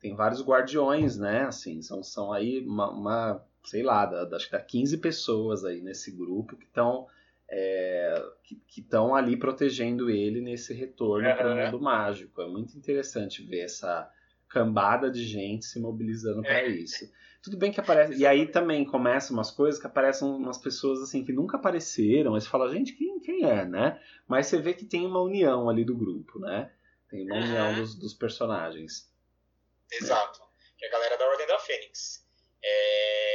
Tem 0.00 0.14
vários 0.14 0.40
guardiões, 0.40 1.16
né? 1.18 1.42
Assim, 1.42 1.82
são, 1.82 2.02
são 2.02 2.32
aí 2.32 2.60
uma, 2.60 2.90
uma 2.90 3.48
sei 3.64 3.82
lá, 3.82 4.06
da, 4.06 4.36
acho 4.36 4.46
que 4.46 4.52
dá 4.52 4.60
15 4.60 4.98
pessoas 4.98 5.64
aí 5.64 5.80
nesse 5.80 6.10
grupo 6.10 6.56
que 6.56 6.64
estão 6.64 7.06
é, 7.48 8.22
que 8.42 8.80
estão 8.80 9.14
ali 9.14 9.36
protegendo 9.36 10.08
ele 10.08 10.40
nesse 10.40 10.72
retorno 10.72 11.28
uhum. 11.28 11.36
para 11.36 11.52
o 11.52 11.56
mundo 11.56 11.80
mágico. 11.80 12.40
É 12.40 12.46
muito 12.46 12.76
interessante 12.76 13.42
ver 13.42 13.60
essa 13.60 14.10
cambada 14.48 15.10
de 15.10 15.24
gente 15.24 15.64
se 15.64 15.78
mobilizando 15.78 16.42
para 16.42 16.60
é. 16.60 16.68
isso. 16.68 17.10
Tudo 17.42 17.56
bem 17.56 17.72
que 17.72 17.80
aparece. 17.80 18.14
E 18.14 18.24
aí 18.24 18.46
também 18.46 18.84
começam 18.84 19.36
umas 19.36 19.50
coisas 19.50 19.80
que 19.80 19.86
aparecem 19.86 20.28
umas 20.28 20.58
pessoas 20.58 21.02
assim 21.02 21.24
que 21.24 21.32
nunca 21.32 21.56
apareceram. 21.56 22.34
Aí 22.34 22.40
você 22.40 22.48
fala, 22.48 22.70
gente, 22.70 22.92
quem, 22.92 23.18
quem 23.20 23.44
é, 23.44 23.64
né? 23.64 24.00
Mas 24.28 24.46
você 24.46 24.58
vê 24.58 24.72
que 24.72 24.84
tem 24.84 25.04
uma 25.04 25.20
união 25.20 25.68
ali 25.68 25.84
do 25.84 25.96
grupo, 25.96 26.38
né? 26.38 26.70
Tem 27.10 27.24
uma 27.24 27.34
uhum. 27.34 27.42
união 27.42 27.74
dos, 27.74 27.94
dos 27.96 28.14
personagens. 28.14 29.10
Exato. 29.90 30.40
Que 30.78 30.84
é 30.84 30.88
a 30.88 30.92
galera 30.92 31.18
da 31.18 31.26
Ordem 31.26 31.46
da 31.46 31.58
Fênix. 31.58 32.26
É... 32.62 33.31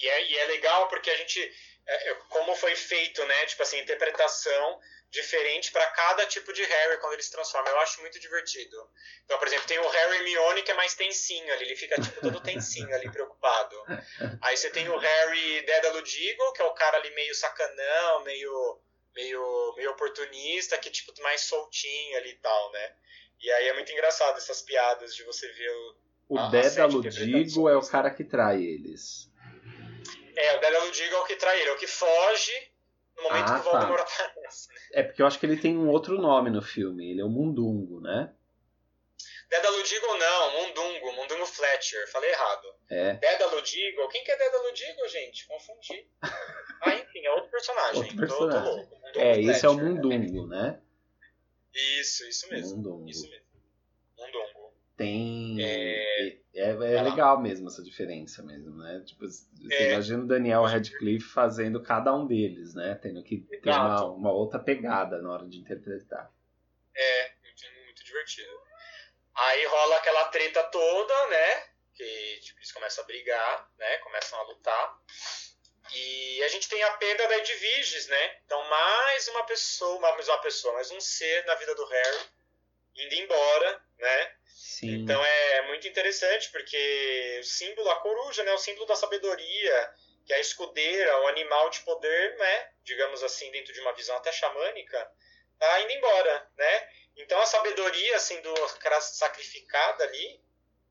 E, 0.00 0.08
é, 0.08 0.30
e 0.30 0.36
é 0.38 0.44
legal 0.46 0.88
porque 0.88 1.10
a 1.10 1.16
gente, 1.16 1.40
é, 1.86 2.10
é, 2.10 2.14
como 2.28 2.54
foi 2.56 2.74
feito, 2.74 3.24
né? 3.24 3.46
Tipo 3.46 3.62
assim, 3.62 3.78
interpretação 3.78 4.80
diferente 5.10 5.72
para 5.72 5.84
cada 5.90 6.24
tipo 6.26 6.52
de 6.52 6.62
Harry 6.62 6.98
quando 7.00 7.14
ele 7.14 7.22
se 7.22 7.32
transforma. 7.32 7.68
Eu 7.68 7.80
acho 7.80 8.00
muito 8.00 8.18
divertido. 8.20 8.76
Então, 9.24 9.38
por 9.38 9.48
exemplo, 9.48 9.66
tem 9.66 9.78
o 9.78 9.88
Harry 9.88 10.22
Mione 10.22 10.62
que 10.62 10.70
é 10.70 10.74
mais 10.74 10.94
tensinho 10.94 11.52
ali, 11.52 11.64
ele 11.64 11.76
fica 11.76 12.00
tipo 12.00 12.20
todo 12.20 12.40
tensinho 12.42 12.94
ali, 12.94 13.10
preocupado. 13.10 13.76
Aí 14.40 14.56
você 14.56 14.70
tem 14.70 14.88
o 14.88 14.96
Harry 14.96 15.62
Dédalo 15.66 16.02
Digo, 16.02 16.52
que 16.52 16.62
é 16.62 16.64
o 16.64 16.74
cara 16.74 16.96
ali 16.98 17.10
meio 17.14 17.34
sacanão, 17.34 18.22
meio 18.22 18.80
meio 19.12 19.74
meio 19.76 19.90
oportunista, 19.90 20.78
que 20.78 20.88
tipo 20.90 21.12
mais 21.22 21.40
soltinho 21.40 22.16
ali 22.16 22.30
e 22.30 22.36
tal, 22.36 22.70
né? 22.72 22.94
E 23.40 23.50
aí 23.50 23.68
é 23.68 23.72
muito 23.74 23.90
engraçado 23.90 24.36
essas 24.36 24.62
piadas 24.62 25.14
de 25.14 25.24
você 25.24 25.48
ver 25.48 25.70
o 25.70 26.10
o 26.30 26.48
Dédalo 26.48 27.02
Digo 27.02 27.68
é 27.68 27.76
o 27.76 27.82
cara 27.82 28.08
que 28.08 28.22
trai 28.22 28.62
eles. 28.62 29.28
É, 30.40 30.56
o 30.56 30.60
Dédalo 30.60 30.90
Digo 30.90 31.14
é 31.14 31.18
o 31.18 31.24
que 31.24 31.36
trai 31.36 31.60
ele, 31.60 31.70
é 31.70 31.72
o 31.72 31.78
que 31.78 31.86
foge 31.86 32.72
no 33.16 33.24
momento 33.24 33.50
ah, 33.50 33.60
que 33.60 33.68
o 33.68 33.70
Voldemort 33.70 34.06
tá. 34.06 34.24
aparece. 34.24 34.68
É 34.92 35.02
porque 35.02 35.20
eu 35.20 35.26
acho 35.26 35.38
que 35.38 35.44
ele 35.44 35.60
tem 35.60 35.76
um 35.76 35.88
outro 35.90 36.18
nome 36.18 36.48
no 36.50 36.62
filme, 36.62 37.10
ele 37.10 37.20
é 37.20 37.24
o 37.24 37.28
Mundungo, 37.28 38.00
né? 38.00 38.32
Dédalo 39.50 39.82
Digo 39.82 40.06
não, 40.16 40.52
Mundungo, 40.52 41.12
Mundungo 41.12 41.44
Fletcher, 41.44 42.10
falei 42.10 42.30
errado. 42.30 42.74
É. 42.88 43.14
Dédalo 43.14 43.60
Digo, 43.62 44.08
quem 44.08 44.24
que 44.24 44.30
é 44.30 44.38
Dédalo 44.38 44.72
Digo, 44.72 45.08
gente? 45.08 45.46
Confundi. 45.46 46.08
ah, 46.22 46.94
enfim, 46.94 47.26
é 47.26 47.32
outro 47.32 47.50
personagem. 47.50 48.02
Outro 48.02 48.16
personagem. 48.16 48.62
Tô, 48.62 48.64
tô 48.64 48.76
louco. 48.76 49.06
é, 49.18 49.34
Fletcher, 49.34 49.50
esse 49.50 49.66
é 49.66 49.68
o 49.68 49.74
Mundungo, 49.74 50.46
né? 50.46 50.80
Isso, 51.74 52.26
isso 52.26 52.48
mesmo. 52.48 52.76
Mundungo. 52.76 53.08
Isso 53.08 53.28
mesmo. 53.28 53.46
Mundungo. 54.16 54.59
Tem. 55.00 55.56
É, 55.62 56.36
é, 56.54 56.70
é 56.72 57.02
legal 57.02 57.40
mesmo 57.40 57.68
essa 57.68 57.82
diferença 57.82 58.42
mesmo, 58.42 58.76
né? 58.76 59.02
Tipo, 59.06 59.26
você 59.26 59.46
é. 59.72 59.92
imagina 59.92 60.22
o 60.22 60.26
Daniel 60.26 60.64
Radcliffe 60.64 61.26
fazendo 61.26 61.82
cada 61.82 62.14
um 62.14 62.26
deles, 62.26 62.74
né? 62.74 62.98
Tendo 63.00 63.22
que 63.22 63.38
ter 63.38 63.70
uma, 63.70 64.04
uma, 64.04 64.30
outra 64.30 64.58
pegada 64.58 65.22
na 65.22 65.32
hora 65.32 65.48
de 65.48 65.56
interpretar. 65.56 66.30
É, 66.94 67.32
muito, 67.42 67.62
muito 67.86 68.04
divertido. 68.04 68.52
Aí 69.34 69.64
rola 69.64 69.96
aquela 69.96 70.24
treta 70.26 70.62
toda, 70.64 71.28
né? 71.28 71.62
Que 71.94 72.40
tipo, 72.42 72.58
eles 72.58 72.72
começam 72.72 73.02
a 73.02 73.06
brigar, 73.06 73.70
né? 73.78 73.96
Começam 73.98 74.38
a 74.38 74.42
lutar. 74.42 74.98
E 75.94 76.42
a 76.42 76.48
gente 76.48 76.68
tem 76.68 76.82
a 76.82 76.90
perda 76.90 77.26
da 77.26 77.38
Edviges, 77.38 78.06
né? 78.06 78.36
Então, 78.44 78.62
mais 78.68 79.28
uma 79.28 79.44
pessoa, 79.44 79.98
mais 79.98 80.28
uma 80.28 80.38
pessoa, 80.42 80.74
mais 80.74 80.90
um 80.90 81.00
ser 81.00 81.46
na 81.46 81.54
vida 81.54 81.74
do 81.74 81.86
Harry 81.86 82.18
indo 82.96 83.14
embora, 83.14 83.82
né? 84.00 84.34
Sim. 84.46 85.02
Então 85.02 85.22
é 85.24 85.62
muito 85.68 85.86
interessante 85.86 86.50
porque 86.50 87.38
o 87.40 87.44
símbolo, 87.44 87.90
a 87.90 88.00
coruja, 88.00 88.42
né, 88.42 88.52
o 88.52 88.58
símbolo 88.58 88.86
da 88.86 88.96
sabedoria, 88.96 89.94
que 90.26 90.32
é 90.32 90.36
a 90.36 90.40
escudeira, 90.40 91.20
o 91.22 91.28
animal 91.28 91.70
de 91.70 91.80
poder, 91.80 92.36
né, 92.36 92.70
digamos 92.82 93.22
assim, 93.22 93.50
dentro 93.50 93.72
de 93.72 93.80
uma 93.80 93.92
visão 93.92 94.16
até 94.16 94.32
xamânica, 94.32 95.10
tá 95.58 95.80
indo 95.82 95.92
embora, 95.92 96.50
né? 96.56 96.88
Então 97.16 97.40
a 97.40 97.46
sabedoria 97.46 98.18
sendo 98.18 98.52
sacrificada 99.00 100.04
ali, 100.04 100.40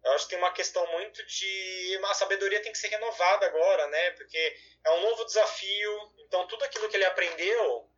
eu 0.03 0.11
acho 0.13 0.25
que 0.25 0.29
tem 0.31 0.39
uma 0.39 0.53
questão 0.53 0.85
muito 0.91 1.25
de 1.25 1.99
a 2.03 2.13
sabedoria 2.13 2.61
tem 2.61 2.71
que 2.71 2.77
ser 2.77 2.87
renovada 2.89 3.45
agora, 3.47 3.87
né? 3.87 4.11
Porque 4.11 4.55
é 4.85 4.91
um 4.91 5.01
novo 5.01 5.25
desafio, 5.25 6.13
então 6.19 6.47
tudo 6.47 6.63
aquilo 6.63 6.87
que 6.87 6.95
ele 6.95 7.05
aprendeu 7.05 7.88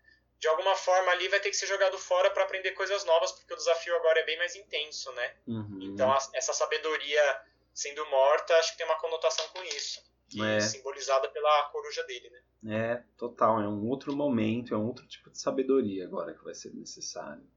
de 0.42 0.48
alguma 0.48 0.76
forma 0.76 1.12
ali 1.12 1.28
vai 1.28 1.40
ter 1.40 1.52
que 1.52 1.56
ser 1.56 1.68
jogado 1.68 2.00
fora 2.00 2.32
para 2.32 2.44
aprender 2.44 2.72
coisas 2.72 3.06
novas, 3.06 3.32
porque 3.32 3.54
o 3.54 3.56
desafio 3.58 3.96
agora 3.96 4.20
é 4.20 4.26
bem 4.26 4.40
mais 4.40 4.56
intenso, 4.56 5.12
né? 5.12 5.36
Uhum. 5.46 5.80
Então, 5.84 6.12
a, 6.12 6.18
essa 6.34 6.52
sabedoria 6.52 7.42
sendo 7.72 8.04
morta, 8.08 8.56
acho 8.56 8.72
que 8.72 8.80
tem 8.80 8.88
uma 8.88 8.98
conotação 9.00 9.48
com 9.50 9.64
isso, 9.64 10.04
é. 10.44 10.60
simbolizada 10.60 11.30
pela 11.30 11.70
coruja 11.70 12.04
dele, 12.06 12.32
né? 12.32 12.42
É, 12.76 13.04
total, 13.18 13.62
é 13.62 13.68
um 13.68 13.88
outro 13.88 14.16
momento, 14.16 14.74
é 14.74 14.78
um 14.78 14.88
outro 14.88 15.08
tipo 15.08 15.30
de 15.30 15.40
sabedoria 15.40 16.06
agora 16.06 16.34
que 16.34 16.44
vai 16.44 16.56
ser 16.56 16.74
necessário. 16.74 17.48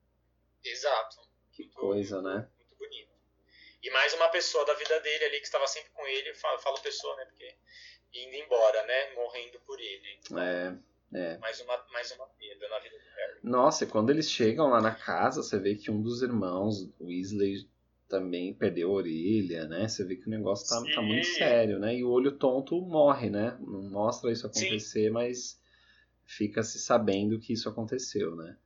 Exato. 0.62 1.16
Que 1.52 1.62
muito, 1.62 1.80
coisa, 1.80 2.20
né? 2.20 2.46
Muito 2.58 2.76
bonito. 2.76 3.14
E 3.82 3.90
mais 3.92 4.12
uma 4.12 4.28
pessoa 4.28 4.64
da 4.66 4.74
vida 4.74 5.00
dele 5.00 5.24
ali 5.24 5.38
que 5.38 5.46
estava 5.46 5.66
sempre 5.66 5.90
com 5.92 6.06
ele, 6.06 6.34
falo, 6.34 6.58
falo 6.58 6.78
pessoa, 6.80 7.16
né? 7.16 7.24
Porque 7.24 7.56
indo 8.12 8.34
embora, 8.34 8.84
né? 8.84 9.14
Morrendo 9.14 9.58
por 9.60 9.80
ele. 9.80 10.20
É. 10.38 10.93
É. 11.14 11.38
Mais 11.38 11.60
uma, 11.60 11.86
mais 11.92 12.10
uma 12.10 12.26
perda 12.26 12.68
na 12.68 12.78
vida 12.80 12.98
do 12.98 13.04
Harry. 13.16 13.38
Nossa, 13.44 13.84
e 13.84 13.86
quando 13.86 14.10
eles 14.10 14.28
chegam 14.28 14.68
lá 14.68 14.80
na 14.80 14.92
casa, 14.92 15.42
você 15.42 15.58
vê 15.60 15.76
que 15.76 15.88
um 15.88 16.02
dos 16.02 16.22
irmãos, 16.22 16.92
o 16.98 17.06
Weasley, 17.06 17.68
também 18.08 18.52
perdeu 18.52 18.90
a 18.90 18.94
orelha, 18.94 19.66
né? 19.66 19.86
Você 19.86 20.04
vê 20.04 20.16
que 20.16 20.26
o 20.26 20.30
negócio 20.30 20.68
tá, 20.68 20.94
tá 20.94 21.00
muito 21.00 21.26
sério, 21.26 21.78
né? 21.78 21.94
E 21.94 22.04
o 22.04 22.10
olho 22.10 22.32
tonto 22.32 22.80
morre, 22.80 23.30
né? 23.30 23.56
Não 23.60 23.82
mostra 23.82 24.32
isso 24.32 24.46
acontecer, 24.46 25.04
Sim. 25.04 25.10
mas 25.10 25.60
fica 26.26 26.62
se 26.64 26.80
sabendo 26.80 27.38
que 27.38 27.52
isso 27.52 27.68
aconteceu, 27.68 28.34
né? 28.34 28.56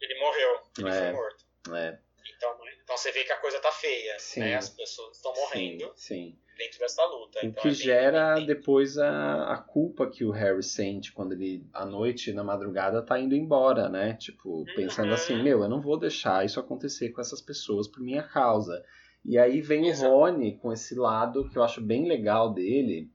Ele 0.00 0.18
morreu, 0.18 0.60
ele 0.78 0.88
é, 0.88 1.00
foi 1.00 1.12
morto. 1.12 1.44
É. 1.74 1.98
Então, 2.36 2.58
então 2.82 2.96
você 2.96 3.12
vê 3.12 3.22
que 3.24 3.32
a 3.32 3.38
coisa 3.38 3.60
tá 3.60 3.70
feia, 3.70 4.18
sim. 4.18 4.40
né? 4.40 4.56
As 4.56 4.68
pessoas 4.68 5.16
estão 5.16 5.32
morrendo. 5.34 5.92
Sim, 5.94 6.32
sim 6.32 6.41
dentro 6.56 6.78
dessa 6.78 7.04
luta. 7.06 7.40
O 7.42 7.46
então, 7.46 7.62
que 7.62 7.70
gera 7.70 8.38
depois 8.40 8.98
a, 8.98 9.52
a 9.52 9.58
culpa 9.58 10.08
que 10.08 10.24
o 10.24 10.30
Harry 10.30 10.62
sente 10.62 11.12
quando 11.12 11.32
ele, 11.32 11.66
à 11.72 11.84
noite, 11.84 12.32
na 12.32 12.44
madrugada, 12.44 13.02
tá 13.02 13.18
indo 13.18 13.34
embora, 13.34 13.88
né? 13.88 14.14
Tipo, 14.14 14.64
pensando 14.76 15.08
uhum. 15.08 15.14
assim, 15.14 15.42
meu, 15.42 15.62
eu 15.62 15.68
não 15.68 15.80
vou 15.80 15.98
deixar 15.98 16.44
isso 16.44 16.60
acontecer 16.60 17.10
com 17.10 17.20
essas 17.20 17.40
pessoas 17.40 17.88
por 17.88 18.00
minha 18.00 18.22
causa. 18.22 18.82
E 19.24 19.38
aí 19.38 19.60
vem 19.60 19.88
Exato. 19.88 20.12
o 20.12 20.18
Rony 20.18 20.56
com 20.56 20.72
esse 20.72 20.94
lado 20.94 21.48
que 21.48 21.56
eu 21.56 21.62
acho 21.62 21.80
bem 21.80 22.08
legal 22.08 22.52
dele, 22.52 23.10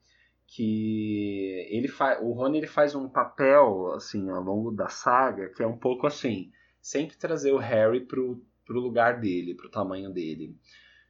que 0.47 1.67
ele 1.69 1.87
faz, 1.87 2.21
o 2.21 2.31
Rony 2.31 2.59
ele 2.59 2.67
faz 2.67 2.95
um 2.95 3.09
papel 3.09 3.91
assim 3.93 4.29
ao 4.29 4.41
longo 4.41 4.71
da 4.71 4.87
saga 4.87 5.49
que 5.49 5.61
é 5.61 5.67
um 5.67 5.77
pouco 5.77 6.07
assim, 6.07 6.49
sempre 6.81 7.17
trazer 7.17 7.51
o 7.51 7.57
Harry 7.57 8.05
pro, 8.05 8.41
pro 8.65 8.79
lugar 8.79 9.19
dele, 9.19 9.53
pro 9.53 9.69
tamanho 9.69 10.09
dele 10.09 10.55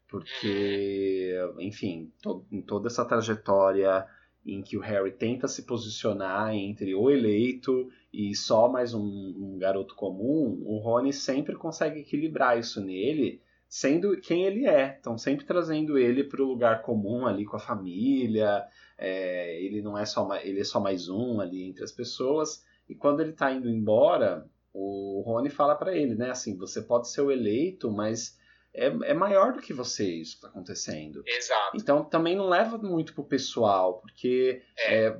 porque, 0.07 1.35
enfim, 1.59 2.11
to, 2.21 2.45
em 2.51 2.61
toda 2.61 2.87
essa 2.87 3.05
trajetória 3.05 4.05
em 4.45 4.61
que 4.61 4.77
o 4.77 4.81
Harry 4.81 5.11
tenta 5.11 5.47
se 5.47 5.63
posicionar 5.63 6.53
entre 6.55 6.95
o 6.95 7.09
eleito 7.09 7.89
e 8.13 8.33
só 8.33 8.69
mais 8.69 8.93
um, 8.93 9.01
um 9.01 9.57
garoto 9.57 9.93
comum, 9.95 10.61
o 10.65 10.77
Rony 10.77 11.11
sempre 11.11 11.55
consegue 11.55 11.99
equilibrar 11.99 12.57
isso 12.57 12.79
nele, 12.79 13.41
sendo 13.67 14.17
quem 14.21 14.45
ele 14.45 14.65
é. 14.65 14.97
Então, 14.99 15.17
sempre 15.17 15.45
trazendo 15.45 15.97
ele 15.97 16.23
para 16.23 16.41
o 16.41 16.47
lugar 16.47 16.81
comum 16.81 17.25
ali 17.25 17.43
com 17.43 17.57
a 17.57 17.59
família. 17.59 18.63
É, 18.97 19.61
ele 19.61 19.81
não 19.81 19.97
é 19.97 20.05
só 20.05 20.27
ele 20.37 20.61
é 20.61 20.63
só 20.63 20.79
mais 20.79 21.09
um 21.09 21.41
ali 21.41 21.63
entre 21.63 21.83
as 21.83 21.91
pessoas. 21.91 22.63
E 22.87 22.95
quando 22.95 23.19
ele 23.19 23.31
está 23.31 23.51
indo 23.51 23.69
embora, 23.69 24.49
o 24.73 25.21
Rony 25.25 25.49
fala 25.49 25.75
para 25.75 25.95
ele, 25.95 26.15
né? 26.15 26.29
Assim, 26.29 26.57
você 26.57 26.81
pode 26.81 27.09
ser 27.09 27.21
o 27.21 27.31
eleito, 27.31 27.91
mas 27.91 28.37
é, 28.73 28.87
é 28.87 29.13
maior 29.13 29.53
do 29.53 29.61
que 29.61 29.73
você 29.73 30.05
isso 30.05 30.31
que 30.31 30.37
está 30.37 30.47
acontecendo. 30.47 31.23
Exato. 31.25 31.75
Então 31.75 32.03
também 32.03 32.35
não 32.35 32.47
leva 32.47 32.77
muito 32.77 33.13
pro 33.13 33.23
pessoal, 33.23 33.99
porque 33.99 34.61
é. 34.77 35.05
É, 35.07 35.19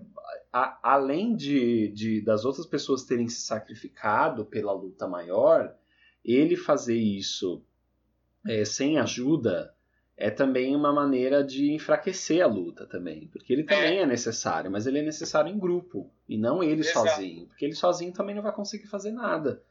a, 0.52 0.80
além 0.84 1.36
de, 1.36 1.90
de 1.90 2.22
das 2.22 2.46
outras 2.46 2.66
pessoas 2.66 3.04
terem 3.04 3.28
se 3.28 3.42
sacrificado 3.42 4.46
pela 4.46 4.72
luta 4.72 5.08
maior, 5.08 5.76
ele 6.24 6.56
fazer 6.56 6.98
isso 6.98 7.64
é, 8.46 8.64
sem 8.66 8.98
ajuda 8.98 9.74
é 10.16 10.32
também 10.32 10.76
uma 10.76 10.92
maneira 10.92 11.44
de 11.44 11.72
enfraquecer 11.72 12.44
a 12.44 12.48
luta 12.48 12.88
também, 12.88 13.28
porque 13.28 13.54
ele 13.54 13.64
também 13.64 14.00
é, 14.00 14.02
é 14.02 14.06
necessário, 14.06 14.72
mas 14.72 14.88
ele 14.88 14.98
é 14.98 15.04
necessário 15.04 15.54
em 15.54 15.60
grupo 15.60 16.12
e 16.28 16.38
não 16.38 16.64
ele 16.64 16.82
Exato. 16.82 17.08
sozinho, 17.08 17.46
porque 17.46 17.64
ele 17.64 17.76
sozinho 17.76 18.12
também 18.12 18.34
não 18.34 18.42
vai 18.42 18.52
conseguir 18.52 18.88
fazer 18.88 19.12
nada. 19.12 19.62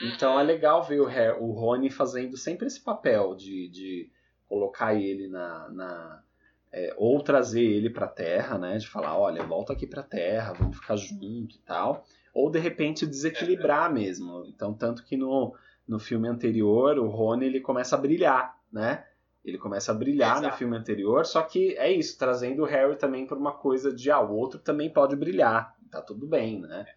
Então 0.00 0.38
é 0.38 0.42
legal 0.42 0.82
ver 0.82 1.00
o, 1.00 1.06
Harry, 1.06 1.38
o 1.40 1.50
Rony 1.52 1.90
fazendo 1.90 2.36
sempre 2.36 2.66
esse 2.66 2.80
papel 2.80 3.34
de, 3.34 3.68
de 3.68 4.10
colocar 4.48 4.94
ele 4.94 5.28
na. 5.28 5.68
na 5.70 6.22
é, 6.70 6.94
ou 6.98 7.20
trazer 7.22 7.62
ele 7.62 7.88
pra 7.88 8.06
Terra, 8.06 8.58
né? 8.58 8.76
De 8.76 8.86
falar, 8.86 9.18
olha, 9.18 9.42
volta 9.42 9.72
aqui 9.72 9.86
pra 9.86 10.02
Terra, 10.02 10.52
vamos 10.52 10.76
ficar 10.76 10.96
junto 10.96 11.56
e 11.56 11.60
tal. 11.60 12.04
Ou 12.34 12.50
de 12.50 12.58
repente 12.58 13.06
desequilibrar 13.06 13.92
mesmo. 13.92 14.44
Então, 14.46 14.74
tanto 14.74 15.02
que 15.04 15.16
no, 15.16 15.54
no 15.86 15.98
filme 15.98 16.28
anterior, 16.28 16.98
o 16.98 17.08
Rony 17.08 17.46
ele 17.46 17.60
começa 17.60 17.96
a 17.96 17.98
brilhar, 17.98 18.54
né? 18.70 19.04
Ele 19.44 19.56
começa 19.56 19.92
a 19.92 19.94
brilhar 19.94 20.38
Exato. 20.38 20.48
no 20.48 20.52
filme 20.52 20.76
anterior, 20.76 21.24
só 21.24 21.40
que 21.42 21.74
é 21.78 21.90
isso, 21.90 22.18
trazendo 22.18 22.62
o 22.62 22.66
Harry 22.66 22.96
também 22.96 23.26
para 23.26 23.38
uma 23.38 23.52
coisa 23.52 23.90
de, 23.90 24.10
ah, 24.10 24.20
o 24.20 24.36
outro 24.36 24.58
também 24.58 24.92
pode 24.92 25.16
brilhar, 25.16 25.74
tá 25.90 26.02
tudo 26.02 26.26
bem, 26.26 26.60
né? 26.60 26.84
É, 26.86 26.94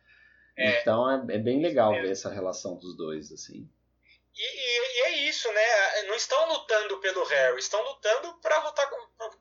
então 0.58 1.10
é, 1.10 1.36
é, 1.36 1.40
bem 1.40 1.62
legal 1.62 1.92
ver 1.94 2.12
essa 2.12 2.30
relação 2.30 2.76
dos 2.76 2.96
dois, 2.96 3.32
assim. 3.32 3.70
E, 4.34 4.44
e, 4.44 4.98
e, 4.98 5.02
é 5.04 5.30
isso, 5.30 5.52
né? 5.52 6.08
Não 6.08 6.16
estão 6.16 6.48
lutando 6.48 6.98
pelo 7.00 7.24
Harry, 7.26 7.60
estão 7.60 7.84
lutando 7.84 8.34
para 8.42 8.64
lutar 8.64 8.90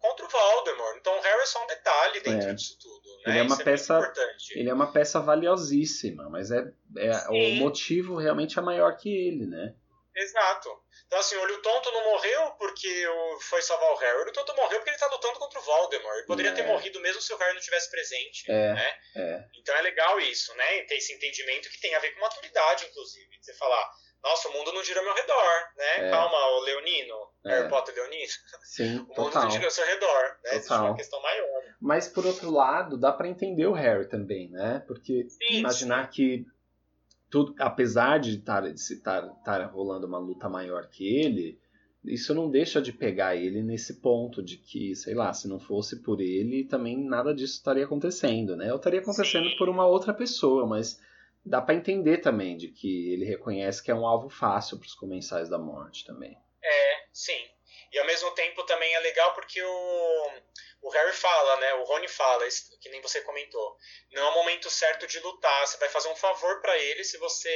contra 0.01 0.27
o 0.27 0.29
Voldemort. 0.29 0.97
Então 0.99 1.17
o 1.17 1.21
Harry 1.21 1.41
é 1.41 1.47
só 1.47 1.63
um 1.63 1.67
detalhe 1.67 2.21
dentro 2.21 2.49
é. 2.49 2.55
disso 2.55 2.77
tudo. 2.81 3.09
Né? 3.19 3.23
Ele 3.27 3.39
é 3.39 3.43
uma 3.43 3.53
isso 3.55 3.63
é 3.63 3.65
peça, 3.65 4.13
é 4.17 4.59
ele 4.59 4.69
é 4.69 4.75
uma 4.75 4.93
peça 4.93 5.21
valiosíssima, 5.21 6.29
mas 6.29 6.51
é, 6.51 6.73
é 6.97 7.29
o 7.29 7.57
motivo 7.57 8.17
realmente 8.17 8.59
é 8.59 8.63
maior 8.63 8.97
que 8.97 9.09
ele, 9.09 9.47
né? 9.47 9.75
Exato. 10.21 10.69
Então, 11.07 11.19
assim, 11.19 11.37
o 11.37 11.41
Olho 11.41 11.61
Tonto 11.63 11.91
não 11.91 12.05
morreu 12.05 12.51
porque 12.53 13.05
foi 13.49 13.63
salvar 13.63 13.91
o 13.91 13.97
Harry. 13.97 14.19
O 14.19 14.21
Olho 14.23 14.33
Tonto 14.33 14.55
morreu 14.55 14.79
porque 14.79 14.91
ele 14.91 14.99
tá 14.99 15.09
lutando 15.09 15.39
contra 15.39 15.59
o 15.59 15.63
Voldemort. 15.63 16.17
Ele 16.17 16.27
poderia 16.27 16.51
é. 16.53 16.55
ter 16.55 16.67
morrido 16.67 17.01
mesmo 17.01 17.21
se 17.21 17.33
o 17.33 17.37
Harry 17.37 17.55
não 17.55 17.61
tivesse 17.61 17.91
presente. 17.91 18.51
É. 18.51 18.75
Né? 18.75 18.95
É. 19.17 19.45
Então 19.59 19.75
é 19.75 19.83
legal 19.83 20.21
isso, 20.21 20.55
né? 20.55 20.83
Ter 20.85 20.97
esse 20.97 21.13
entendimento 21.13 21.69
que 21.71 21.81
tem 21.81 21.95
a 21.95 21.99
ver 21.99 22.13
com 22.13 22.21
maturidade, 22.21 22.87
inclusive. 22.87 23.29
Você 23.41 23.55
falar, 23.55 23.91
nossa, 24.23 24.49
o 24.49 24.53
mundo 24.53 24.73
não 24.73 24.85
gira 24.85 25.01
ao 25.01 25.05
meu 25.05 25.15
redor, 25.15 25.53
né? 25.77 26.09
É. 26.09 26.11
Calma, 26.11 26.37
o 26.37 26.61
Leonino, 26.61 27.17
é. 27.47 27.51
Harry 27.51 27.69
Potter 27.69 27.95
Leonino. 27.95 28.33
Sim, 28.63 28.99
o 29.11 29.23
mundo 29.23 29.35
não 29.35 29.51
gira 29.51 29.65
ao 29.65 29.71
seu 29.71 29.87
redor, 29.87 30.23
né? 30.45 30.51
Total. 30.51 30.57
Existe 30.57 30.73
uma 30.73 30.97
questão 30.97 31.23
maior. 31.23 31.63
Mas, 31.81 32.09
por 32.09 32.27
outro 32.27 32.51
lado, 32.51 33.01
dá 33.01 33.13
para 33.13 33.29
entender 33.29 33.67
o 33.67 33.73
Harry 33.73 34.09
também, 34.09 34.51
né? 34.51 34.85
Porque 34.87 35.27
sim, 35.29 35.59
imaginar 35.59 36.07
sim. 36.07 36.11
que 36.13 36.47
tudo, 37.31 37.55
apesar 37.59 38.19
de 38.19 38.37
estar 38.37 39.65
rolando 39.73 40.07
uma 40.07 40.19
luta 40.19 40.49
maior 40.49 40.89
que 40.89 41.07
ele, 41.07 41.59
isso 42.05 42.35
não 42.35 42.51
deixa 42.51 42.81
de 42.81 42.93
pegar 42.93 43.37
ele 43.37 43.63
nesse 43.63 44.01
ponto 44.01 44.43
de 44.43 44.57
que, 44.57 44.95
sei 44.97 45.15
lá, 45.15 45.33
se 45.33 45.47
não 45.47 45.61
fosse 45.61 46.03
por 46.03 46.21
ele, 46.21 46.65
também 46.65 46.97
nada 46.97 47.35
disso 47.35 47.55
estaria 47.55 47.85
acontecendo, 47.85 48.57
né? 48.57 48.71
Ou 48.73 48.79
estaria 48.79 49.01
acontecendo 49.01 49.49
sim. 49.51 49.57
por 49.57 49.69
uma 49.69 49.87
outra 49.87 50.15
pessoa, 50.15 50.67
mas 50.67 51.01
dá 51.45 51.61
para 51.61 51.75
entender 51.75 52.19
também 52.19 52.57
de 52.57 52.69
que 52.69 53.13
ele 53.13 53.25
reconhece 53.25 53.83
que 53.83 53.91
é 53.91 53.95
um 53.95 54.07
alvo 54.07 54.29
fácil 54.29 54.79
para 54.79 54.87
os 54.87 54.95
comensais 54.95 55.49
da 55.49 55.59
morte 55.59 56.07
também. 56.07 56.37
É, 56.63 57.07
sim. 57.13 57.39
E 57.91 57.99
ao 57.99 58.07
mesmo 58.07 58.31
tempo 58.33 58.63
também 58.65 58.95
é 58.95 59.01
legal 59.01 59.35
porque 59.35 59.61
o, 59.63 60.33
o 60.83 60.91
Harry 60.91 61.13
fala, 61.13 61.57
né? 61.59 61.75
O 61.75 61.85
Rony 61.85 62.07
fala, 62.07 62.47
que 62.81 62.89
nem 62.89 63.01
você 63.01 63.21
comentou. 63.23 63.77
Não 64.13 64.23
é 64.23 64.31
o 64.31 64.35
momento 64.35 64.71
certo 64.71 65.07
de 65.07 65.19
lutar. 65.21 65.67
Você 65.67 65.77
vai 65.77 65.89
fazer 65.89 66.09
um 66.09 66.17
favor 66.17 66.61
para 66.61 66.79
ele 66.79 67.03
se 67.03 67.19
você 67.19 67.51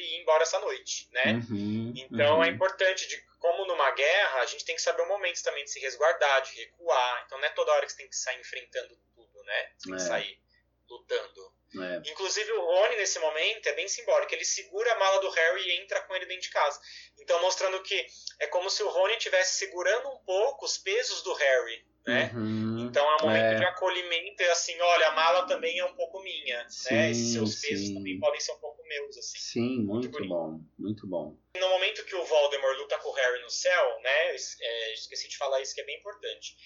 ir 0.00 0.20
embora 0.20 0.42
essa 0.42 0.58
noite, 0.58 1.08
né? 1.12 1.40
Uhum, 1.48 1.94
então 1.96 2.26
é 2.26 2.32
uhum. 2.32 2.44
é 2.44 2.48
importante, 2.48 3.06
de, 3.06 3.16
como 3.38 3.64
numa 3.66 3.90
guerra, 3.92 4.40
a 4.40 4.46
gente 4.46 4.64
tem 4.64 4.74
que 4.74 4.82
saber 4.82 5.02
o 5.02 5.08
momento 5.08 5.42
também 5.42 5.64
de 5.64 5.70
se 5.70 5.78
resguardar, 5.78 6.42
de 6.42 6.54
recuar. 6.56 7.22
Então 7.24 7.38
não 7.38 7.46
é 7.46 7.50
toda 7.50 7.72
hora 7.72 7.86
que 7.86 7.92
você 7.92 7.98
tem 7.98 8.08
que 8.08 8.16
sair 8.16 8.40
enfrentando 8.40 8.96
tudo, 9.14 9.44
né? 9.44 9.72
Você 9.76 9.88
tem 9.88 9.94
é. 9.94 9.96
que 9.96 10.02
sair 10.02 10.40
lutando. 10.88 11.55
É. 11.82 12.10
Inclusive 12.10 12.52
o 12.52 12.60
Rony 12.60 12.96
nesse 12.96 13.18
momento 13.18 13.66
é 13.68 13.74
bem 13.74 13.88
simbólico. 13.88 14.34
Ele 14.34 14.44
segura 14.44 14.92
a 14.92 14.98
mala 14.98 15.20
do 15.20 15.30
Harry 15.30 15.68
e 15.68 15.72
entra 15.82 16.00
com 16.02 16.14
ele 16.14 16.26
dentro 16.26 16.42
de 16.42 16.50
casa. 16.50 16.80
Então 17.18 17.40
mostrando 17.40 17.82
que 17.82 18.06
é 18.40 18.46
como 18.46 18.70
se 18.70 18.82
o 18.82 18.88
Rony 18.88 19.14
estivesse 19.14 19.58
segurando 19.58 20.08
um 20.08 20.18
pouco 20.24 20.64
os 20.64 20.78
pesos 20.78 21.22
do 21.22 21.32
Harry, 21.34 21.84
né? 22.06 22.30
Uhum, 22.34 22.86
então 22.86 23.04
é 23.04 23.16
um 23.16 23.26
momento 23.26 23.54
é. 23.54 23.54
de 23.56 23.64
acolhimento 23.64 24.40
e 24.40 24.46
assim, 24.46 24.80
olha, 24.80 25.08
a 25.08 25.12
mala 25.12 25.46
também 25.46 25.78
é 25.78 25.84
um 25.84 25.94
pouco 25.94 26.22
minha, 26.22 26.62
né? 26.62 26.66
sim, 26.68 26.94
né? 26.94 27.10
Esses 27.10 27.32
seus 27.32 27.60
pesos 27.60 27.90
também 27.90 28.20
podem 28.20 28.40
ser 28.40 28.52
um 28.52 28.60
pouco 28.60 28.82
meus, 28.86 29.18
assim. 29.18 29.38
Sim, 29.38 29.82
muito, 29.82 30.10
muito 30.10 30.28
bom, 30.28 30.60
muito 30.78 31.06
bom. 31.06 31.36
No 31.58 31.68
momento 31.68 32.04
que 32.04 32.14
o 32.14 32.24
Voldemort 32.24 32.78
luta 32.78 32.96
no 33.42 33.50
céu, 33.50 34.00
né? 34.02 34.36
É, 34.60 34.94
esqueci 34.94 35.28
de 35.28 35.36
falar 35.36 35.60
isso 35.60 35.74
que 35.74 35.80
é 35.80 35.84
bem 35.84 35.98
importante. 35.98 36.56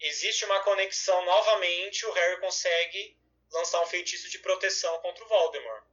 Existe 0.00 0.44
uma 0.44 0.60
conexão 0.60 1.24
novamente, 1.24 2.04
o 2.06 2.12
Harry 2.12 2.40
consegue 2.40 3.16
lançar 3.52 3.80
um 3.82 3.86
feitiço 3.86 4.28
de 4.30 4.38
proteção 4.38 4.98
contra 5.00 5.24
o 5.24 5.28
Voldemort. 5.28 5.84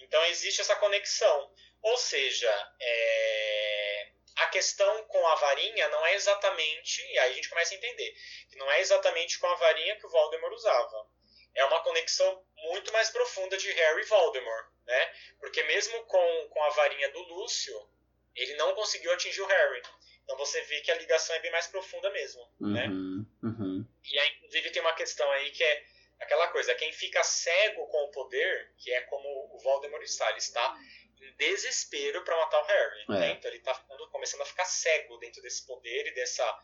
Então 0.00 0.24
existe 0.26 0.60
essa 0.60 0.76
conexão. 0.76 1.52
Ou 1.82 1.96
seja, 1.96 2.50
é... 2.80 4.08
a 4.36 4.46
questão 4.46 5.04
com 5.04 5.26
a 5.26 5.34
varinha 5.34 5.88
não 5.88 6.06
é 6.06 6.14
exatamente, 6.14 7.02
e 7.02 7.18
aí 7.18 7.32
a 7.32 7.34
gente 7.34 7.48
começa 7.48 7.74
a 7.74 7.76
entender, 7.76 8.14
que 8.48 8.56
não 8.56 8.70
é 8.70 8.80
exatamente 8.80 9.38
com 9.38 9.46
a 9.46 9.54
varinha 9.56 9.96
que 9.96 10.06
o 10.06 10.10
Voldemort 10.10 10.54
usava. 10.54 11.08
É 11.54 11.64
uma 11.66 11.82
conexão 11.82 12.44
muito 12.56 12.92
mais 12.92 13.10
profunda 13.10 13.56
de 13.56 13.70
Harry 13.70 14.02
e 14.02 14.06
Voldemort, 14.06 14.66
né? 14.86 15.14
Porque 15.38 15.62
mesmo 15.64 16.04
com, 16.06 16.48
com 16.48 16.62
a 16.64 16.70
varinha 16.70 17.10
do 17.10 17.20
Lúcio, 17.20 17.88
ele 18.34 18.54
não 18.54 18.74
conseguiu 18.74 19.12
atingir 19.12 19.40
o 19.40 19.46
Harry. 19.46 19.82
Então 20.24 20.36
você 20.36 20.60
vê 20.62 20.80
que 20.80 20.90
a 20.90 20.96
ligação 20.96 21.36
é 21.36 21.40
bem 21.40 21.52
mais 21.52 21.66
profunda 21.66 22.10
mesmo, 22.10 22.42
né? 22.60 22.86
uhum, 22.86 23.18
né? 23.42 23.48
Uhum. 23.48 23.86
E 24.04 24.18
aí, 24.18 24.30
inclusive, 24.36 24.70
tem 24.70 24.82
uma 24.82 24.94
questão 24.94 25.30
aí 25.30 25.50
que 25.50 25.62
é 25.62 25.84
aquela 26.24 26.48
coisa, 26.48 26.74
quem 26.74 26.92
fica 26.92 27.22
cego 27.22 27.86
com 27.86 28.04
o 28.04 28.10
poder, 28.10 28.72
que 28.76 28.92
é 28.92 29.02
como 29.02 29.28
o 29.54 29.58
Voldemort 29.58 30.02
está, 30.02 30.28
ele 30.30 30.38
está 30.38 30.76
em 31.20 31.32
desespero 31.36 32.22
para 32.24 32.36
matar 32.36 32.62
o 32.62 32.66
Harry. 32.66 33.00
É. 33.02 33.12
Né? 33.12 33.30
Então 33.32 33.50
ele 33.50 33.58
está 33.58 33.74
começando 34.10 34.42
a 34.42 34.46
ficar 34.46 34.64
cego 34.64 35.16
dentro 35.18 35.40
desse 35.42 35.66
poder 35.66 36.06
e 36.08 36.14
dessa 36.14 36.60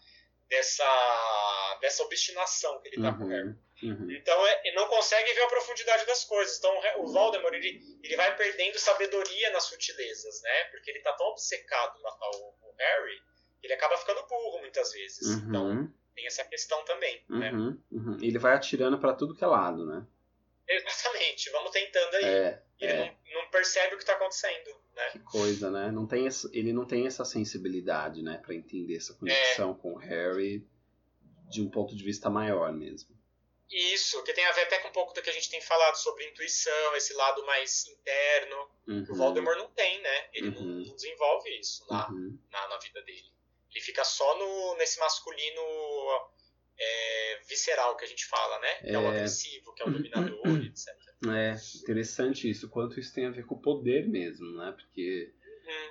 dessa 0.49 1.79
dessa 1.81 2.03
obstinação 2.03 2.81
que 2.81 2.89
ele 2.89 2.97
está 2.97 3.11
uhum, 3.11 3.19
com 3.19 3.25
o 3.25 3.27
uhum. 3.27 3.33
Harry. 3.33 3.57
Uhum. 3.83 4.11
Então 4.11 4.47
é, 4.47 4.63
ele 4.65 4.77
não 4.77 4.89
consegue 4.89 5.33
ver 5.33 5.43
a 5.43 5.49
profundidade 5.49 6.05
das 6.07 6.25
coisas. 6.25 6.59
Então 6.59 6.81
o 6.97 7.07
Voldemort 7.07 7.55
ele, 7.55 7.81
ele 8.03 8.17
vai 8.17 8.37
perdendo 8.37 8.79
sabedoria 8.79 9.51
nas 9.51 9.65
sutilezas, 9.65 10.43
né? 10.43 10.65
Porque 10.65 10.91
ele 10.91 10.99
está 10.99 11.13
tão 11.13 11.27
obcecado 11.29 11.99
em 11.99 12.03
matar 12.03 12.29
o, 12.31 12.55
o 12.63 12.75
Harry, 12.77 13.23
que 13.61 13.67
ele 13.67 13.75
acaba 13.75 13.97
ficando 13.97 14.27
burro 14.27 14.59
muitas 14.59 14.93
vezes. 14.93 15.27
Uhum. 15.27 15.49
Então 15.49 16.00
tem 16.21 16.27
essa 16.27 16.45
questão 16.45 16.85
também, 16.85 17.23
né? 17.29 17.51
Uhum, 17.53 17.83
uhum. 17.91 18.19
Ele 18.21 18.39
vai 18.39 18.55
atirando 18.55 18.99
para 18.99 19.15
tudo 19.15 19.35
que 19.35 19.43
é 19.43 19.47
lado, 19.47 19.87
né? 19.87 20.07
Exatamente, 20.69 21.51
vamos 21.51 21.71
tentando 21.73 22.15
aí. 22.17 22.25
É, 22.25 22.63
ele 22.79 22.93
é. 22.93 23.17
Não, 23.33 23.43
não, 23.43 23.51
percebe 23.51 23.95
o 23.95 23.97
que 23.97 24.05
está 24.05 24.15
acontecendo, 24.15 24.71
né? 24.95 25.11
Que 25.11 25.19
coisa, 25.21 25.71
né? 25.71 25.91
Não 25.91 26.07
tem 26.07 26.27
esse, 26.27 26.49
ele 26.57 26.73
não 26.73 26.87
tem 26.87 27.07
essa 27.07 27.25
sensibilidade, 27.25 28.23
né, 28.23 28.39
para 28.45 28.55
entender 28.55 28.97
essa 28.97 29.15
conexão 29.15 29.73
é. 29.73 29.83
com 29.83 29.95
o 29.95 29.99
Harry 29.99 30.65
de 31.49 31.63
um 31.63 31.71
ponto 31.71 31.97
de 31.97 32.05
vista 32.05 32.31
maior 32.31 32.73
mesmo. 32.73 33.19
Isso, 33.69 34.23
que 34.25 34.33
tem 34.33 34.45
a 34.45 34.53
ver 34.53 34.63
até 34.63 34.79
com 34.79 34.89
um 34.89 34.93
pouco 34.93 35.15
do 35.15 35.23
que 35.23 35.31
a 35.31 35.33
gente 35.33 35.49
tem 35.49 35.61
falado 35.61 35.95
sobre 35.95 36.29
intuição, 36.29 36.97
esse 36.97 37.15
lado 37.15 37.45
mais 37.47 37.87
interno. 37.87 38.69
Uhum. 38.87 39.07
O 39.09 39.15
Voldemort 39.15 39.57
não 39.59 39.71
tem, 39.71 40.01
né? 40.03 40.29
Ele 40.33 40.49
uhum. 40.49 40.85
não, 40.87 40.95
desenvolve 40.95 41.49
isso 41.59 41.87
na, 41.89 42.09
uhum. 42.09 42.37
na, 42.51 42.69
na 42.69 42.79
vida 42.79 43.01
dele. 43.03 43.31
Ele 43.75 43.85
fica 43.85 44.05
só 44.05 44.39
no, 44.39 44.77
nesse 44.77 44.99
masculino 44.99 45.61
é, 46.79 47.41
visceral 47.49 47.97
que 47.97 48.05
a 48.05 48.09
gente 48.09 48.27
fala, 48.27 48.59
né? 48.61 48.75
Que 48.81 48.89
é, 48.89 48.93
é 48.95 48.99
o 48.99 49.09
agressivo, 49.09 49.75
que 49.75 49.83
é 49.83 49.87
o 49.87 49.91
dominador, 49.91 50.41
etc. 50.65 50.89
É, 51.29 51.55
interessante 51.83 52.49
isso. 52.51 52.69
Quanto 52.69 52.99
isso 52.99 53.15
tem 53.15 53.27
a 53.27 53.31
ver 53.31 53.45
com 53.45 53.55
o 53.55 53.61
poder 53.61 54.09
mesmo, 54.09 54.47
né? 54.57 54.73
Porque 54.73 55.33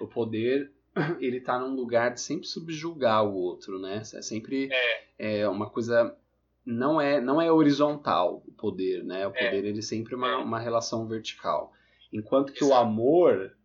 hum. 0.01 0.03
o 0.03 0.07
poder, 0.07 0.71
ele 1.21 1.39
tá 1.39 1.59
num 1.59 1.75
lugar 1.75 2.13
de 2.13 2.21
sempre 2.21 2.47
subjugar 2.47 3.23
o 3.23 3.35
outro, 3.35 3.79
né? 3.79 4.01
É 4.13 4.21
sempre 4.21 4.69
é. 4.71 5.41
é 5.41 5.47
uma 5.47 5.69
coisa... 5.69 6.17
Não 6.65 7.01
é, 7.01 7.19
não 7.19 7.41
é 7.41 7.51
horizontal 7.51 8.43
o 8.45 8.51
poder, 8.51 9.03
né? 9.03 9.25
O 9.25 9.31
é. 9.33 9.45
poder, 9.45 9.65
ele 9.65 9.81
sempre 9.81 10.13
é 10.13 10.17
uma, 10.17 10.37
uma 10.37 10.59
relação 10.59 11.07
vertical. 11.07 11.73
Enquanto 12.11 12.51
que 12.51 12.63
Exato. 12.63 12.73
o 12.73 12.83
amor, 12.83 13.57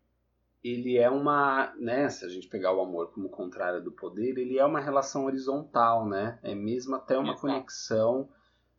ele 0.64 0.96
é 0.96 1.10
uma, 1.10 1.74
né, 1.76 2.08
se 2.08 2.24
a 2.24 2.28
gente 2.28 2.48
pegar 2.48 2.72
o 2.72 2.80
amor 2.80 3.12
como 3.12 3.28
contrário 3.28 3.82
do 3.82 3.92
poder, 3.92 4.38
ele 4.38 4.58
é 4.58 4.64
uma 4.64 4.80
relação 4.80 5.26
horizontal, 5.26 6.08
né? 6.08 6.38
É 6.42 6.54
mesmo 6.54 6.96
até 6.96 7.18
uma 7.18 7.34
Exato. 7.34 7.40
conexão, 7.42 8.32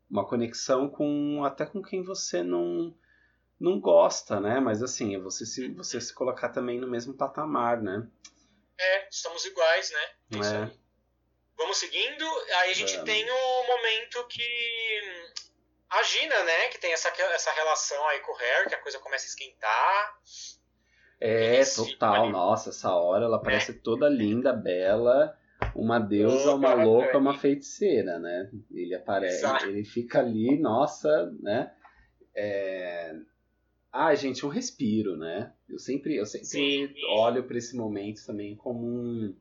uma 0.10 0.28
conexão 0.28 0.90
com 0.90 1.44
até 1.46 1.64
com 1.64 1.84
quem 1.84 2.02
você 2.02 2.42
não 2.42 2.98
não 3.60 3.80
gosta, 3.80 4.40
né? 4.40 4.60
Mas 4.60 4.82
assim, 4.82 5.16
é 5.16 5.20
você 5.20 5.46
se 5.46 5.68
você 5.74 6.02
se 6.02 6.12
colocar 6.12 6.50
também 6.50 6.80
no 6.80 6.88
mesmo 6.88 7.14
patamar, 7.14 7.80
né? 7.80 8.08
É, 8.80 9.08
estamos 9.08 9.46
iguais, 9.46 9.92
né? 9.92 10.10
É 10.32 10.38
isso 10.40 10.54
é. 10.54 10.64
aí. 10.64 10.80
Vamos 11.56 11.78
seguindo, 11.78 12.26
aí 12.58 12.72
a 12.72 12.74
gente 12.74 12.94
Vamos. 12.94 13.06
tem 13.06 13.30
o 13.30 13.68
momento 13.68 14.28
que 14.28 15.34
a 15.90 16.04
Gina, 16.04 16.44
né, 16.44 16.68
que 16.68 16.80
tem 16.80 16.92
essa, 16.92 17.10
essa 17.10 17.52
relação 17.52 18.06
aí 18.08 18.20
com 18.20 18.32
o 18.32 18.36
Harry, 18.36 18.70
que 18.70 18.76
a 18.76 18.82
coisa 18.82 19.00
começa 19.00 19.26
a 19.26 19.30
esquentar. 19.30 20.20
É, 21.20 21.64
total. 21.64 22.30
Nossa, 22.30 22.70
essa 22.70 22.94
hora 22.94 23.26
ela 23.26 23.40
parece 23.40 23.72
é. 23.72 23.76
toda 23.76 24.10
linda, 24.10 24.52
bela, 24.52 25.36
uma 25.74 26.00
deusa, 26.00 26.54
uma 26.54 26.74
louca, 26.74 27.18
uma 27.18 27.38
feiticeira, 27.38 28.20
né? 28.20 28.50
Ele 28.72 28.94
aparece, 28.94 29.38
Exato. 29.38 29.66
ele 29.66 29.84
fica 29.84 30.20
ali, 30.20 30.58
nossa, 30.58 31.32
né? 31.42 31.72
É... 32.36 33.16
Ah, 33.92 34.14
gente, 34.14 34.46
um 34.46 34.50
respiro, 34.50 35.16
né? 35.16 35.54
Eu 35.70 35.80
sempre, 35.80 36.18
eu 36.18 36.26
sempre 36.26 36.48
Sim. 36.48 36.94
olho 37.12 37.44
para 37.44 37.58
esse 37.58 37.76
momento 37.78 38.26
também 38.26 38.56
como 38.56 38.86
um, 38.86 39.34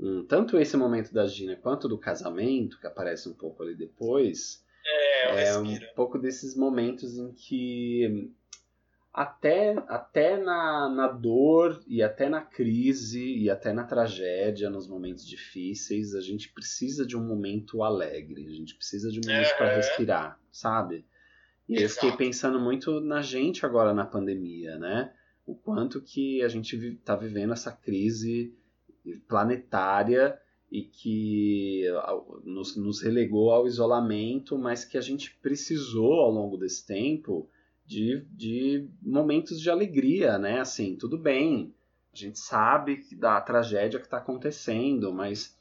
um, 0.00 0.24
tanto 0.24 0.58
esse 0.58 0.76
momento 0.78 1.12
da 1.12 1.26
Gina 1.26 1.56
quanto 1.56 1.88
do 1.88 1.98
casamento, 1.98 2.80
que 2.80 2.86
aparece 2.86 3.28
um 3.28 3.34
pouco 3.34 3.62
ali 3.62 3.74
depois, 3.74 4.64
é, 4.84 5.48
é 5.48 5.58
um 5.58 5.78
pouco 5.94 6.18
desses 6.18 6.56
momentos 6.56 7.18
em 7.18 7.32
que 7.32 8.32
até, 9.12 9.74
até 9.88 10.38
na, 10.38 10.88
na 10.88 11.08
dor 11.08 11.82
e 11.86 12.02
até 12.02 12.30
na 12.30 12.40
crise 12.40 13.22
e 13.22 13.50
até 13.50 13.72
na 13.72 13.84
tragédia, 13.84 14.70
nos 14.70 14.88
momentos 14.88 15.26
difíceis, 15.26 16.14
a 16.14 16.20
gente 16.20 16.50
precisa 16.50 17.04
de 17.04 17.16
um 17.16 17.22
momento 17.22 17.82
alegre, 17.82 18.46
a 18.46 18.50
gente 18.50 18.74
precisa 18.74 19.10
de 19.10 19.18
um 19.18 19.30
momento 19.30 19.54
para 19.58 19.74
respirar, 19.74 20.40
sabe? 20.50 21.04
E 21.68 21.82
eu 21.82 21.88
fiquei 21.90 22.12
pensando 22.12 22.58
muito 22.58 23.00
na 23.00 23.20
gente 23.20 23.66
agora 23.66 23.92
na 23.92 24.06
pandemia, 24.06 24.78
né? 24.78 25.12
O 25.44 25.54
quanto 25.54 26.00
que 26.00 26.42
a 26.42 26.48
gente 26.48 26.74
está 26.76 27.14
vivendo 27.14 27.52
essa 27.52 27.70
crise 27.70 28.54
planetária 29.28 30.38
e 30.70 30.82
que 30.82 31.84
nos, 32.44 32.76
nos 32.76 33.02
relegou 33.02 33.50
ao 33.50 33.66
isolamento, 33.66 34.56
mas 34.56 34.86
que 34.86 34.96
a 34.96 35.02
gente 35.02 35.36
precisou 35.42 36.14
ao 36.14 36.30
longo 36.30 36.56
desse 36.56 36.86
tempo 36.86 37.50
de, 37.84 38.24
de 38.30 38.88
momentos 39.02 39.60
de 39.60 39.70
alegria, 39.70 40.38
né? 40.38 40.60
Assim, 40.60 40.96
tudo 40.96 41.18
bem, 41.18 41.74
a 42.12 42.16
gente 42.16 42.38
sabe 42.38 43.04
da 43.16 43.40
tragédia 43.40 43.98
que 43.98 44.06
está 44.06 44.18
acontecendo, 44.18 45.12
mas 45.12 45.56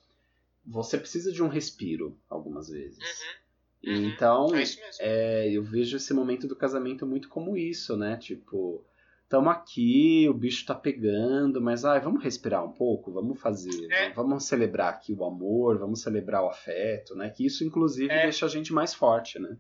você 0.66 0.98
precisa 0.98 1.32
de 1.32 1.42
um 1.42 1.48
respiro 1.48 2.18
algumas 2.30 2.70
vezes. 2.70 3.00
Uhum. 3.00 3.42
Uhum. 3.84 4.06
Então, 4.06 4.48
é 4.56 4.64
é, 5.00 5.52
eu 5.52 5.64
vejo 5.64 5.98
esse 5.98 6.14
momento 6.14 6.48
do 6.48 6.56
casamento 6.56 7.06
muito 7.06 7.28
como 7.28 7.58
isso, 7.58 7.98
né? 7.98 8.16
Tipo, 8.16 8.86
estamos 9.24 9.52
aqui, 9.52 10.28
o 10.30 10.34
bicho 10.34 10.66
tá 10.66 10.76
pegando, 10.76 11.60
mas 11.60 11.84
ai, 11.84 12.00
vamos 12.00 12.24
respirar 12.24 12.64
um 12.64 12.72
pouco, 12.72 13.12
vamos 13.12 13.40
fazer, 13.40 13.92
é. 13.92 14.12
vamos 14.12 14.44
celebrar 14.44 14.90
aqui 14.90 15.14
o 15.14 15.26
amor, 15.26 15.80
vamos 15.80 16.02
celebrar 16.02 16.44
o 16.44 16.50
afeto, 16.50 17.16
né? 17.16 17.30
Que 17.30 17.46
isso, 17.46 17.64
inclusive, 17.64 18.12
é. 18.12 18.24
deixa 18.24 18.46
a 18.46 18.50
gente 18.50 18.72
mais 18.72 18.94
forte, 18.94 19.40
né? 19.40 19.58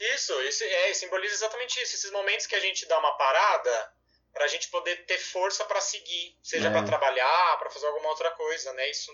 Isso, 0.00 0.32
isso 0.42 0.64
é, 0.64 0.94
simboliza 0.94 1.34
exatamente 1.34 1.80
isso. 1.80 1.94
Esses 1.94 2.10
momentos 2.10 2.46
que 2.46 2.54
a 2.54 2.60
gente 2.60 2.86
dá 2.86 2.98
uma 2.98 3.16
parada 3.16 3.92
para 4.32 4.44
a 4.44 4.48
gente 4.48 4.68
poder 4.68 5.06
ter 5.06 5.18
força 5.18 5.64
para 5.64 5.80
seguir, 5.80 6.36
seja 6.42 6.68
é. 6.68 6.70
para 6.70 6.82
trabalhar, 6.82 7.56
para 7.58 7.70
fazer 7.70 7.86
alguma 7.86 8.08
outra 8.08 8.30
coisa, 8.32 8.72
né? 8.72 8.90
Isso, 8.90 9.12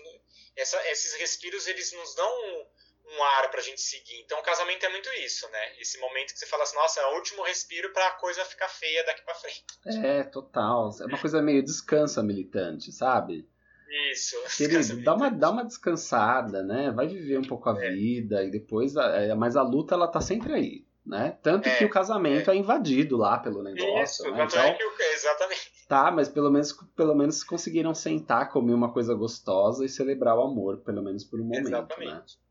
essa, 0.55 0.89
esses 0.89 1.13
respiros 1.13 1.67
eles 1.67 1.93
nos 1.93 2.15
dão 2.15 2.27
um, 2.27 2.65
um 3.15 3.23
ar 3.23 3.51
para 3.51 3.59
a 3.59 3.63
gente 3.63 3.79
seguir. 3.79 4.19
Então, 4.21 4.39
o 4.39 4.43
casamento 4.43 4.83
é 4.83 4.89
muito 4.89 5.09
isso, 5.19 5.47
né? 5.49 5.79
Esse 5.79 5.99
momento 5.99 6.33
que 6.33 6.39
você 6.39 6.47
fala 6.47 6.63
assim, 6.63 6.75
nossa, 6.75 7.01
é 7.01 7.05
o 7.05 7.15
último 7.15 7.43
respiro 7.43 7.93
para 7.93 8.07
a 8.07 8.11
coisa 8.13 8.43
ficar 8.45 8.67
feia 8.67 9.03
daqui 9.05 9.21
para 9.21 9.35
frente. 9.35 9.63
É, 10.03 10.23
total. 10.23 10.89
É 10.99 11.05
uma 11.05 11.19
coisa 11.19 11.39
meio 11.39 11.63
descansa 11.63 12.23
militante, 12.23 12.91
sabe? 12.91 13.47
Isso. 14.11 14.37
Querido, 14.55 15.01
dá 15.03 15.13
uma, 15.13 15.29
dá 15.29 15.49
uma 15.49 15.65
descansada, 15.65 16.63
né? 16.63 16.91
Vai 16.91 17.07
viver 17.07 17.37
um 17.37 17.43
pouco 17.43 17.69
a 17.69 17.83
é. 17.83 17.91
vida 17.91 18.43
e 18.43 18.49
depois. 18.49 18.95
É, 18.95 19.35
mas 19.35 19.57
a 19.57 19.61
luta, 19.61 19.95
ela 19.95 20.07
tá 20.07 20.21
sempre 20.21 20.53
aí, 20.53 20.85
né? 21.05 21.37
Tanto 21.43 21.67
é, 21.67 21.75
que 21.75 21.85
o 21.85 21.89
casamento 21.89 22.49
é. 22.49 22.53
é. 22.53 22.57
invadido 22.57 23.17
lá 23.17 23.37
pelo 23.37 23.61
negócio. 23.61 24.03
Isso, 24.03 24.31
né? 24.31 24.45
então, 24.45 24.63
é 24.63 24.77
o, 24.77 25.13
exatamente. 25.13 25.71
Tá, 25.89 26.09
mas 26.09 26.29
pelo 26.29 26.49
menos, 26.49 26.71
pelo 26.95 27.13
menos 27.13 27.43
conseguiram 27.43 27.93
sentar, 27.93 28.49
comer 28.49 28.73
uma 28.73 28.93
coisa 28.93 29.13
gostosa 29.13 29.83
e 29.83 29.89
celebrar 29.89 30.37
o 30.37 30.41
amor, 30.41 30.77
pelo 30.85 31.03
menos 31.03 31.25
por 31.25 31.41
um 31.41 31.43
momento. 31.43 31.69
Né? 31.69 31.77
Exatamente. 31.77 32.11
Né? 32.11 32.41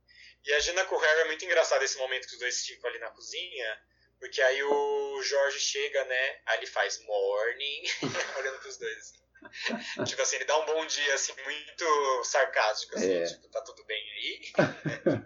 E 0.44 0.52
a 0.52 0.60
Gina 0.60 0.84
com 0.84 0.94
o 0.94 0.98
Harry 0.98 1.20
é 1.20 1.26
muito 1.26 1.44
engraçado 1.44 1.82
esse 1.82 1.98
momento 1.98 2.26
que 2.26 2.34
os 2.34 2.40
dois 2.40 2.60
ficam 2.64 2.90
ali 2.90 2.98
na 2.98 3.10
cozinha. 3.10 3.78
Porque 4.18 4.42
aí 4.42 4.62
o 4.62 5.22
Jorge 5.22 5.58
chega, 5.58 6.04
né? 6.04 6.36
Aí 6.46 6.58
ele 6.58 6.66
faz 6.66 7.02
morning, 7.02 7.82
olhando 8.38 8.58
pros 8.60 8.76
dois 8.76 8.98
assim. 8.98 9.29
tipo 10.06 10.22
assim, 10.22 10.36
ele 10.36 10.44
dá 10.44 10.58
um 10.58 10.66
bom 10.66 10.86
dia, 10.86 11.14
assim, 11.14 11.32
muito 11.44 12.24
sarcástico, 12.24 12.96
assim, 12.96 13.12
é. 13.12 13.24
tipo, 13.24 13.48
tá 13.48 13.62
tudo 13.62 13.84
bem 13.84 14.02
aí? 14.12 15.22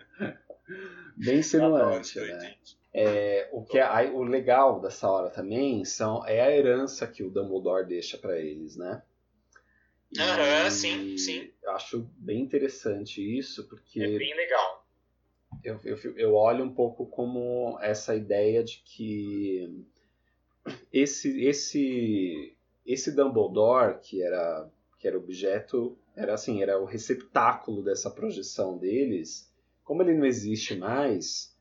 bem 1.16 1.42
simulante, 1.42 2.18
né? 2.20 2.57
É, 2.92 3.48
o 3.53 3.64
que 3.64 3.79
é, 3.79 4.11
o 4.11 4.22
legal 4.22 4.81
dessa 4.81 5.11
hora 5.11 5.29
também 5.29 5.85
são, 5.85 6.24
é 6.27 6.40
a 6.40 6.50
herança 6.50 7.07
que 7.07 7.24
o 7.24 7.31
Dumbledore 7.31 7.87
deixa 7.87 8.16
para 8.16 8.38
eles, 8.38 8.77
né? 8.77 9.03
Aham, 10.16 10.64
uhum, 10.64 10.70
sim, 10.70 11.18
sim. 11.18 11.50
Acho 11.66 12.09
bem 12.16 12.40
interessante 12.40 13.20
isso, 13.20 13.68
porque. 13.68 14.00
É 14.00 14.07
bem 14.07 14.35
legal. 14.37 14.87
Eu, 15.64 15.81
eu, 15.83 16.16
eu 16.16 16.35
olho 16.35 16.64
um 16.64 16.72
pouco 16.72 17.07
como 17.07 17.79
essa 17.81 18.14
ideia 18.14 18.62
de 18.62 18.79
que 18.85 19.87
esse, 20.92 21.44
esse, 21.44 22.57
esse 22.86 23.12
Dumbledore, 23.12 23.98
que 24.00 24.22
era, 24.22 24.70
que 24.98 25.08
era 25.08 25.16
objeto, 25.16 25.96
era 26.16 26.34
assim, 26.34 26.62
era 26.62 26.80
o 26.80 26.84
receptáculo 26.84 27.82
dessa 27.82 28.10
projeção 28.10 28.76
deles, 28.78 29.50
como 29.82 30.02
ele 30.02 30.14
não 30.14 30.26
existe 30.26 30.76
mais, 30.76 31.54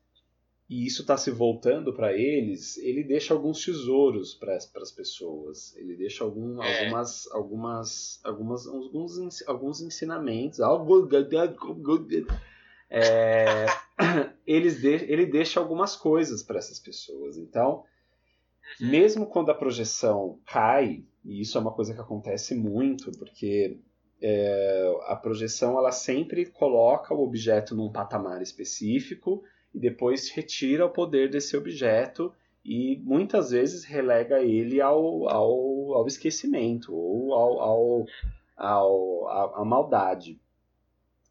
e 0.68 0.86
isso 0.86 1.02
está 1.02 1.16
se 1.16 1.30
voltando 1.30 1.92
para 1.92 2.14
eles, 2.14 2.78
ele 2.78 3.04
deixa 3.04 3.34
alguns 3.34 3.62
tesouros 3.62 4.34
para 4.34 4.56
as 4.56 4.90
pessoas. 4.90 5.76
Ele 5.76 5.94
deixa 5.94 6.24
algum, 6.24 6.62
é. 6.62 6.84
algumas, 6.84 7.30
algumas, 7.32 8.20
algumas, 8.24 8.66
alguns, 8.66 9.42
alguns 9.46 9.80
ensinamentos. 9.82 10.60
É, 12.88 13.66
eles 14.46 14.80
de, 14.80 14.94
ele 14.94 15.26
deixa 15.26 15.60
algumas 15.60 15.96
coisas 15.96 16.42
para 16.42 16.58
essas 16.58 16.80
pessoas. 16.80 17.36
Então, 17.36 17.84
uhum. 18.80 18.88
mesmo 18.88 19.26
quando 19.26 19.50
a 19.50 19.54
projeção 19.54 20.40
cai, 20.46 21.04
e 21.24 21.40
isso 21.40 21.56
é 21.56 21.60
uma 21.60 21.72
coisa 21.72 21.94
que 21.94 22.00
acontece 22.00 22.54
muito, 22.54 23.10
porque 23.12 23.78
é, 24.20 25.00
a 25.06 25.16
projeção 25.16 25.78
ela 25.78 25.90
sempre 25.90 26.46
coloca 26.46 27.14
o 27.14 27.22
objeto 27.22 27.74
num 27.74 27.90
patamar 27.90 28.42
específico 28.42 29.42
e 29.74 29.78
depois 29.78 30.30
retira 30.30 30.86
o 30.86 30.90
poder 30.90 31.30
desse 31.30 31.56
objeto 31.56 32.32
e 32.64 33.00
muitas 33.04 33.50
vezes 33.50 33.84
relega 33.84 34.40
ele 34.40 34.80
ao, 34.80 35.28
ao, 35.28 35.94
ao 35.94 36.06
esquecimento 36.06 36.94
ou 36.94 37.34
ao, 37.34 37.60
ao, 37.60 38.06
ao, 38.56 39.56
à 39.56 39.64
maldade. 39.64 40.40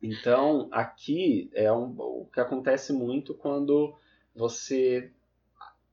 Então, 0.02 0.68
aqui 0.72 1.50
é 1.54 1.72
um, 1.72 1.96
o 1.98 2.28
que 2.32 2.40
acontece 2.40 2.92
muito 2.92 3.34
quando 3.34 3.96
você 4.36 5.10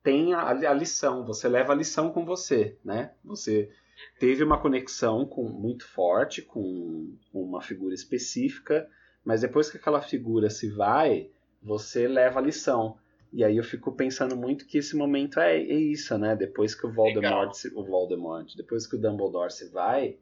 tem 0.03 0.35
a, 0.35 0.49
a, 0.49 0.75
lição, 0.75 1.25
você 1.25 1.49
leva 1.49 1.73
a 1.73 1.77
lição 1.77 2.11
com 2.11 2.25
você, 2.25 2.77
né? 2.85 3.13
Você 3.25 3.71
teve 4.19 4.45
uma 4.45 4.61
conexão 4.61 5.25
com, 5.27 5.49
muito 5.49 5.87
forte 5.87 6.43
com, 6.43 7.17
uma 7.33 7.61
figura 7.61 7.95
específica, 7.95 8.89
mas 9.25 9.41
depois 9.41 9.71
que 9.71 9.77
aquela 9.77 10.01
figura 10.01 10.51
se 10.51 10.69
vai, 10.71 11.31
você 11.63 12.09
leva 12.09 12.39
a 12.39 12.43
lição. 12.43 12.99
E 13.33 13.45
aí 13.45 13.57
eu 13.57 13.65
fico 13.65 13.93
pensando 13.93 14.37
muito 14.37 14.67
que 14.67 14.79
esse 14.79 14.97
momento 14.97 15.39
é, 15.39 15.57
é 15.57 15.75
isso, 15.75 16.19
né? 16.19 16.35
Depois 16.35 16.75
que 16.75 16.87
o 16.87 16.93
Voldemort, 16.93 17.53
se, 17.55 17.69
o 17.75 17.85
Voldemort, 17.85 18.55
depois 18.57 18.87
que 18.87 18.97
o 18.97 19.01
Dumbledore 19.01 19.53
se 19.53 19.69
vai, 19.71 20.17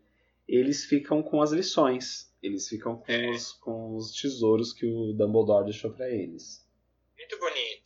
eles 0.46 0.84
ficam 0.84 1.22
com 1.22 1.40
as 1.40 1.52
lições. 1.52 2.32
Eles 2.42 2.68
ficam 2.68 2.96
com, 2.96 3.10
é. 3.12 3.30
os, 3.30 3.52
com 3.52 3.96
os 3.96 4.12
tesouros 4.12 4.72
que 4.72 4.86
o 4.86 5.12
Dumbledore 5.12 5.64
deixou 5.64 5.90
para 5.90 6.08
eles. 6.10 6.66
Muito 7.16 7.38
bonito. 7.38 7.77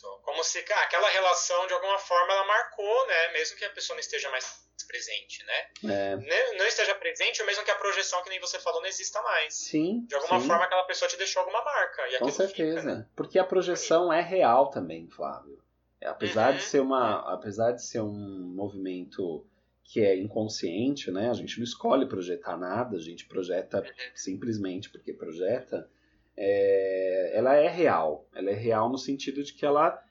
Como 0.43 0.51
se 0.51 0.59
ah, 0.59 0.83
aquela 0.83 1.09
relação, 1.09 1.69
de 1.69 1.73
alguma 1.73 1.99
forma, 2.01 2.33
ela 2.33 2.45
marcou, 2.45 3.07
né? 3.07 3.33
Mesmo 3.33 3.57
que 3.57 3.65
a 3.65 3.71
pessoa 3.71 3.95
não 3.95 4.01
esteja 4.01 4.29
mais 4.31 4.45
presente, 4.89 5.45
né? 5.45 5.95
É. 5.95 6.57
Não 6.57 6.67
esteja 6.67 6.97
presente, 6.97 7.41
ou 7.41 7.47
mesmo 7.47 7.65
que 7.65 7.71
a 7.71 7.77
projeção, 7.77 8.21
que 8.25 8.29
nem 8.29 8.41
você 8.41 8.59
falou, 8.59 8.81
não 8.81 8.89
exista 8.89 9.23
mais. 9.23 9.55
Sim. 9.55 10.05
De 10.09 10.17
alguma 10.17 10.41
sim. 10.41 10.49
forma, 10.49 10.65
aquela 10.65 10.83
pessoa 10.83 11.09
te 11.09 11.17
deixou 11.17 11.41
alguma 11.41 11.63
marca. 11.63 12.19
Com 12.19 12.29
certeza. 12.29 12.81
Fica, 12.81 12.93
né? 12.93 13.07
Porque 13.15 13.39
a 13.39 13.45
projeção 13.45 14.13
é 14.13 14.21
real 14.21 14.69
também, 14.69 15.09
Flávio. 15.09 15.63
É, 16.01 16.09
apesar 16.09 16.51
uhum. 16.51 16.57
de 16.59 16.65
ser 16.65 16.81
uma, 16.81 17.33
apesar 17.33 17.71
de 17.71 17.87
ser 17.87 18.01
um 18.01 18.53
movimento 18.57 19.47
que 19.85 20.05
é 20.05 20.17
inconsciente, 20.17 21.13
né? 21.13 21.31
A 21.31 21.35
gente 21.35 21.57
não 21.59 21.65
escolhe 21.65 22.09
projetar 22.09 22.57
nada, 22.57 22.97
a 22.97 23.01
gente 23.01 23.29
projeta 23.29 23.79
uhum. 23.79 24.11
simplesmente 24.13 24.91
porque 24.91 25.13
projeta. 25.13 25.89
É, 26.37 27.31
ela 27.33 27.55
é 27.55 27.69
real. 27.69 28.27
Ela 28.35 28.51
é 28.51 28.55
real 28.55 28.89
no 28.89 28.99
sentido 28.99 29.45
de 29.45 29.53
que 29.53 29.65
ela 29.65 30.03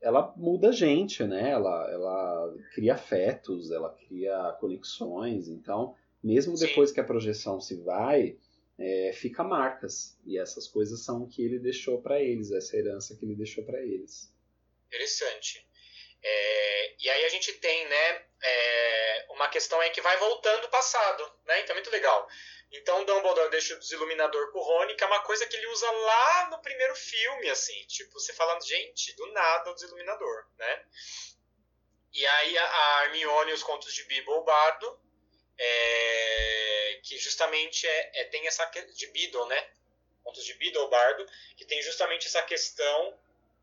ela 0.00 0.32
muda 0.36 0.70
a 0.70 0.72
gente, 0.72 1.22
né? 1.24 1.50
Ela, 1.50 1.90
ela 1.90 2.54
cria 2.74 2.94
afetos, 2.94 3.70
ela 3.70 3.90
cria 3.90 4.56
conexões. 4.58 5.48
Então, 5.48 5.96
mesmo 6.22 6.56
Sim. 6.56 6.66
depois 6.66 6.90
que 6.90 7.00
a 7.00 7.04
projeção 7.04 7.60
se 7.60 7.76
vai, 7.76 8.36
é, 8.78 9.12
fica 9.12 9.44
marcas. 9.44 10.18
E 10.24 10.38
essas 10.38 10.66
coisas 10.66 11.04
são 11.04 11.22
o 11.22 11.28
que 11.28 11.44
ele 11.44 11.58
deixou 11.58 12.00
para 12.00 12.20
eles, 12.20 12.50
essa 12.50 12.76
herança 12.76 13.14
que 13.16 13.24
ele 13.24 13.34
deixou 13.34 13.64
para 13.64 13.80
eles. 13.80 14.32
Interessante. 14.88 15.66
É, 16.22 16.94
e 17.02 17.08
aí 17.08 17.24
a 17.24 17.28
gente 17.28 17.52
tem, 17.54 17.88
né, 17.88 18.22
é, 18.42 19.26
uma 19.30 19.48
questão 19.48 19.80
aí 19.80 19.90
que 19.90 20.00
vai 20.00 20.16
voltando 20.18 20.64
o 20.64 20.70
passado, 20.70 21.22
né? 21.46 21.60
Então 21.60 21.74
é 21.74 21.78
muito 21.78 21.90
legal. 21.90 22.28
Então 22.72 23.04
Dumbledore 23.04 23.50
deixa 23.50 23.74
o 23.74 23.78
desiluminador 23.78 24.52
com 24.52 24.58
o 24.58 24.62
Rony, 24.62 24.94
que 24.94 25.02
é 25.02 25.06
uma 25.06 25.22
coisa 25.22 25.46
que 25.46 25.56
ele 25.56 25.66
usa 25.66 25.90
lá 25.90 26.50
no 26.50 26.62
primeiro 26.62 26.94
filme, 26.94 27.50
assim, 27.50 27.84
tipo, 27.86 28.12
você 28.12 28.32
falando, 28.32 28.64
gente, 28.64 29.12
do 29.14 29.26
nada 29.32 29.70
o 29.70 29.74
desiluminador, 29.74 30.46
né? 30.56 30.84
E 32.12 32.26
aí 32.26 32.58
a 32.58 33.04
Hermione 33.04 33.50
e 33.50 33.54
os 33.54 33.62
contos 33.62 33.92
de 33.92 34.04
Bibble 34.04 34.44
Bardo, 34.44 35.00
é, 35.58 37.00
que 37.02 37.18
justamente 37.18 37.86
é, 37.86 38.20
é, 38.20 38.24
tem 38.24 38.46
essa 38.46 38.64
de 38.66 39.06
Biddle, 39.08 39.46
né? 39.46 39.70
Contos 40.22 40.44
de 40.44 40.54
Biddle 40.54 40.88
Bardo, 40.88 41.26
que 41.56 41.64
tem 41.64 41.82
justamente 41.82 42.26
essa 42.26 42.42
questão 42.42 43.18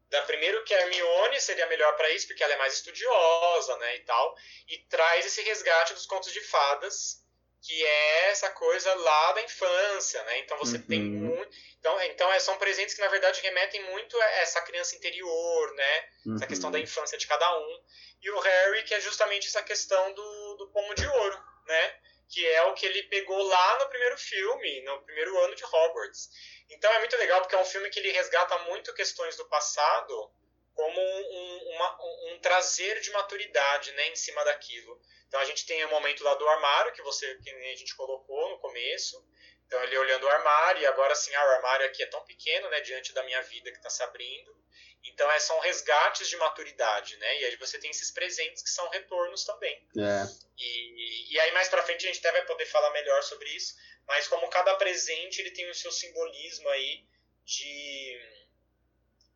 da 0.09 0.21
primeiro 0.23 0.63
que 0.63 0.73
a 0.73 0.81
Hermione 0.81 1.39
seria 1.39 1.65
melhor 1.67 1.95
para 1.95 2.09
isso, 2.11 2.27
porque 2.27 2.43
ela 2.43 2.53
é 2.53 2.57
mais 2.57 2.73
estudiosa, 2.73 3.75
né, 3.77 3.97
e 3.97 3.99
tal, 4.01 4.37
e 4.69 4.77
traz 4.89 5.25
esse 5.25 5.41
resgate 5.41 5.93
dos 5.93 6.05
contos 6.05 6.31
de 6.31 6.39
fadas 6.41 7.25
que 7.61 7.85
é 7.85 8.29
essa 8.29 8.49
coisa 8.51 8.93
lá 8.93 9.31
da 9.33 9.41
infância, 9.41 10.23
né? 10.23 10.39
Então 10.39 10.57
você 10.57 10.77
uhum. 10.77 10.83
tem 10.83 11.01
muito, 11.01 11.57
então, 11.79 12.01
então 12.03 12.31
é, 12.31 12.39
são 12.39 12.57
presentes 12.57 12.93
que 12.93 13.01
na 13.01 13.07
verdade 13.07 13.41
remetem 13.41 13.83
muito 13.91 14.19
a 14.19 14.25
essa 14.41 14.61
criança 14.61 14.95
interior, 14.95 15.73
né? 15.73 16.09
Uhum. 16.25 16.35
Essa 16.35 16.47
questão 16.47 16.71
da 16.71 16.79
infância 16.79 17.17
de 17.17 17.27
cada 17.27 17.57
um. 17.59 17.83
E 18.21 18.29
o 18.29 18.39
Harry 18.39 18.83
que 18.83 18.93
é 18.93 19.01
justamente 19.01 19.47
essa 19.47 19.63
questão 19.63 20.13
do, 20.13 20.55
do 20.57 20.71
pomo 20.71 20.93
de 20.95 21.07
ouro, 21.07 21.43
né? 21.65 21.95
Que 22.29 22.45
é 22.47 22.63
o 22.63 22.73
que 22.73 22.85
ele 22.85 23.03
pegou 23.03 23.41
lá 23.41 23.79
no 23.79 23.89
primeiro 23.89 24.17
filme, 24.17 24.81
no 24.83 25.01
primeiro 25.03 25.37
ano 25.43 25.55
de 25.55 25.63
Hogwarts. 25.63 26.29
Então 26.69 26.91
é 26.91 26.99
muito 26.99 27.17
legal 27.17 27.41
porque 27.41 27.55
é 27.55 27.59
um 27.61 27.65
filme 27.65 27.89
que 27.89 27.99
ele 27.99 28.11
resgata 28.11 28.57
muito 28.59 28.93
questões 28.93 29.35
do 29.37 29.45
passado 29.45 30.31
como 30.77 31.01
um, 31.01 31.71
uma, 31.71 31.97
um, 32.27 32.39
trazer 32.39 33.01
de 33.01 33.09
maturidade, 33.09 33.91
né, 33.93 34.09
em 34.09 34.15
cima 34.15 34.45
daquilo. 34.45 35.01
Então 35.27 35.39
a 35.39 35.45
gente 35.45 35.65
tem 35.65 35.83
o 35.83 35.89
momento 35.89 36.23
lá 36.23 36.35
do 36.35 36.47
armário, 36.47 36.93
que 36.93 37.01
você 37.01 37.35
que 37.39 37.49
a 37.49 37.75
gente 37.75 37.95
colocou 37.95 38.51
no 38.51 38.59
começo. 38.59 39.27
Então 39.65 39.83
ele 39.83 39.97
olhando 39.97 40.23
o 40.23 40.29
armário, 40.29 40.83
e 40.83 40.85
agora 40.85 41.15
sim, 41.15 41.33
ah, 41.33 41.45
o 41.45 41.49
armário 41.55 41.85
aqui 41.87 42.03
é 42.03 42.05
tão 42.05 42.23
pequeno, 42.23 42.69
né, 42.69 42.79
diante 42.81 43.11
da 43.11 43.23
minha 43.23 43.41
vida 43.41 43.71
que 43.71 43.77
está 43.77 43.89
se 43.89 44.03
abrindo. 44.03 44.55
Então 45.03 45.29
é, 45.31 45.39
são 45.39 45.59
resgates 45.59 46.29
de 46.29 46.37
maturidade, 46.37 47.17
né? 47.17 47.41
E 47.41 47.45
aí 47.45 47.55
você 47.55 47.79
tem 47.79 47.89
esses 47.89 48.11
presentes 48.11 48.61
que 48.61 48.69
são 48.69 48.87
retornos 48.89 49.43
também. 49.45 49.75
É. 49.97 50.25
E, 50.59 51.33
e 51.33 51.39
aí 51.39 51.51
mais 51.53 51.69
para 51.69 51.83
frente 51.83 52.05
a 52.05 52.13
gente 52.13 52.19
até 52.19 52.31
vai 52.31 52.45
poder 52.45 52.67
falar 52.67 52.91
melhor 52.91 53.23
sobre 53.23 53.49
isso. 53.49 53.75
Mas 54.05 54.27
como 54.27 54.47
cada 54.49 54.75
presente 54.75 55.41
ele 55.41 55.51
tem 55.51 55.67
o 55.69 55.75
seu 55.75 55.91
simbolismo 55.91 56.69
aí 56.69 57.03
de 57.43 58.46